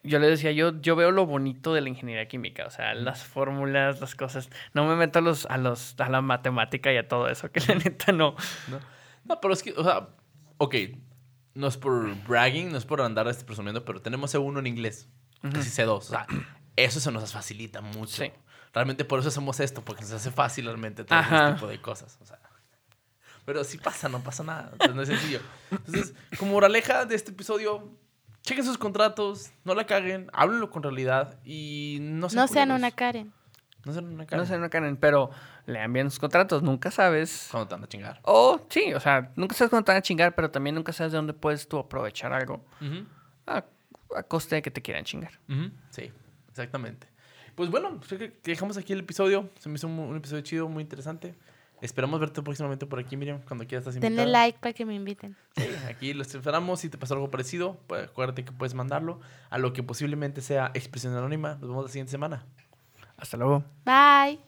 yo 0.02 0.18
le 0.18 0.26
decía, 0.28 0.52
yo, 0.52 0.78
yo 0.82 0.94
veo 0.94 1.10
lo 1.10 1.24
bonito 1.24 1.72
de 1.72 1.80
la 1.80 1.88
ingeniería 1.88 2.28
química, 2.28 2.66
o 2.66 2.70
sea, 2.70 2.92
las 2.92 3.24
fórmulas, 3.24 4.02
las 4.02 4.14
cosas. 4.14 4.50
No 4.74 4.84
me 4.84 4.94
meto 4.94 5.20
a 5.20 5.22
los, 5.22 5.46
a 5.46 5.56
los, 5.56 5.94
a 5.98 6.10
la 6.10 6.20
matemática 6.20 6.92
y 6.92 6.98
a 6.98 7.08
todo 7.08 7.28
eso, 7.30 7.50
que 7.50 7.60
la 7.60 7.76
neta 7.76 8.12
no. 8.12 8.36
¿no? 8.68 8.78
No, 9.24 9.40
pero 9.40 9.54
es 9.54 9.62
que, 9.62 9.72
o 9.72 9.84
sea, 9.84 10.08
ok, 10.58 10.74
no 11.54 11.66
es 11.66 11.76
por 11.76 12.14
bragging, 12.24 12.72
no 12.72 12.78
es 12.78 12.84
por 12.84 13.00
andar 13.00 13.28
este 13.28 13.44
presumiendo, 13.44 13.84
pero 13.84 14.00
tenemos 14.00 14.34
C1 14.34 14.58
en 14.58 14.66
inglés, 14.66 15.08
casi 15.40 15.70
C2. 15.70 15.90
O 15.90 16.00
sea, 16.00 16.26
eso 16.76 17.00
se 17.00 17.10
nos 17.12 17.32
facilita 17.32 17.80
mucho. 17.80 18.22
Sí. 18.24 18.32
Realmente 18.72 19.04
por 19.04 19.20
eso 19.20 19.28
hacemos 19.28 19.60
esto, 19.60 19.82
porque 19.82 20.02
nos 20.02 20.12
hace 20.12 20.30
fácil 20.30 20.64
realmente 20.64 21.04
todo 21.04 21.18
Ajá. 21.18 21.48
este 21.48 21.54
tipo 21.54 21.66
de 21.66 21.80
cosas. 21.80 22.18
O 22.22 22.24
sea, 22.24 22.38
pero 23.44 23.64
si 23.64 23.78
pasa, 23.78 24.08
no 24.08 24.22
pasa 24.22 24.42
nada. 24.42 24.70
Entonces 24.72 24.96
no 24.96 25.02
es 25.02 25.08
sencillo. 25.08 25.40
Entonces, 25.70 26.14
como 26.38 26.52
moraleja 26.52 27.04
de 27.04 27.14
este 27.14 27.32
episodio, 27.32 27.90
chequen 28.42 28.64
sus 28.64 28.78
contratos, 28.78 29.50
no 29.64 29.74
la 29.74 29.86
caguen, 29.86 30.28
háblenlo 30.32 30.70
con 30.70 30.82
realidad 30.82 31.38
y 31.44 31.98
no 32.00 32.30
sean 32.30 32.40
No 32.42 32.48
sean 32.48 32.70
una 32.70 32.90
Karen. 32.90 33.32
No 33.84 34.26
cara. 34.26 34.42
No 34.42 34.46
sé, 34.46 34.58
no 34.58 34.70
Karen, 34.70 34.96
pero 34.96 35.30
lean 35.66 35.92
bien 35.92 36.10
sus 36.10 36.18
contratos. 36.20 36.62
Nunca 36.62 36.90
sabes. 36.90 37.48
Cuando 37.50 37.68
te 37.68 37.74
van 37.74 37.84
a 37.84 37.88
chingar. 37.88 38.20
O 38.22 38.60
sí, 38.68 38.94
o 38.94 39.00
sea, 39.00 39.32
nunca 39.36 39.54
sabes 39.54 39.70
cuándo 39.70 39.84
te 39.84 39.92
van 39.92 39.98
a 39.98 40.02
chingar, 40.02 40.34
pero 40.34 40.50
también 40.50 40.74
nunca 40.74 40.92
sabes 40.92 41.12
de 41.12 41.16
dónde 41.16 41.32
puedes 41.32 41.66
tú 41.68 41.78
aprovechar 41.78 42.32
algo 42.32 42.64
a, 43.46 43.64
a 44.16 44.22
costa 44.22 44.56
de 44.56 44.62
que 44.62 44.70
te 44.70 44.82
quieran 44.82 45.04
chingar. 45.04 45.32
Sí, 45.90 46.12
exactamente. 46.48 47.08
Pues 47.54 47.70
bueno, 47.70 48.00
creo 48.06 48.18
que 48.18 48.32
que 48.32 48.50
dejamos 48.52 48.76
aquí 48.76 48.92
el 48.92 49.00
episodio. 49.00 49.50
Se 49.58 49.68
me 49.68 49.74
hizo 49.74 49.86
un, 49.86 49.98
un 49.98 50.16
episodio 50.16 50.42
chido, 50.42 50.68
muy 50.68 50.82
interesante. 50.82 51.34
Esperamos 51.82 52.20
verte 52.20 52.40
próximamente 52.42 52.86
por 52.86 53.00
aquí, 53.00 53.16
Miriam, 53.16 53.40
cuando 53.42 53.66
quieras 53.66 53.82
estás 53.82 53.96
invitada. 53.96 54.14
Denle 54.14 54.30
like 54.30 54.58
para 54.60 54.72
que 54.72 54.86
me 54.86 54.94
inviten. 54.94 55.36
Sí, 55.56 55.66
aquí 55.90 56.14
los 56.14 56.32
esperamos. 56.32 56.78
Si 56.78 56.88
te 56.88 56.96
pasó 56.96 57.14
algo 57.14 57.28
parecido, 57.28 57.76
pues 57.88 58.04
acuérdate 58.04 58.44
que 58.44 58.52
puedes 58.52 58.72
mandarlo 58.74 59.20
a 59.50 59.58
lo 59.58 59.72
que 59.72 59.82
posiblemente 59.82 60.42
sea 60.42 60.70
expresión 60.74 61.12
anónima. 61.16 61.54
Nos 61.54 61.62
vemos 61.62 61.84
la 61.84 61.88
siguiente 61.90 62.12
semana. 62.12 62.46
Hasta 63.22 63.36
luego. 63.36 63.62
Bye. 63.84 64.40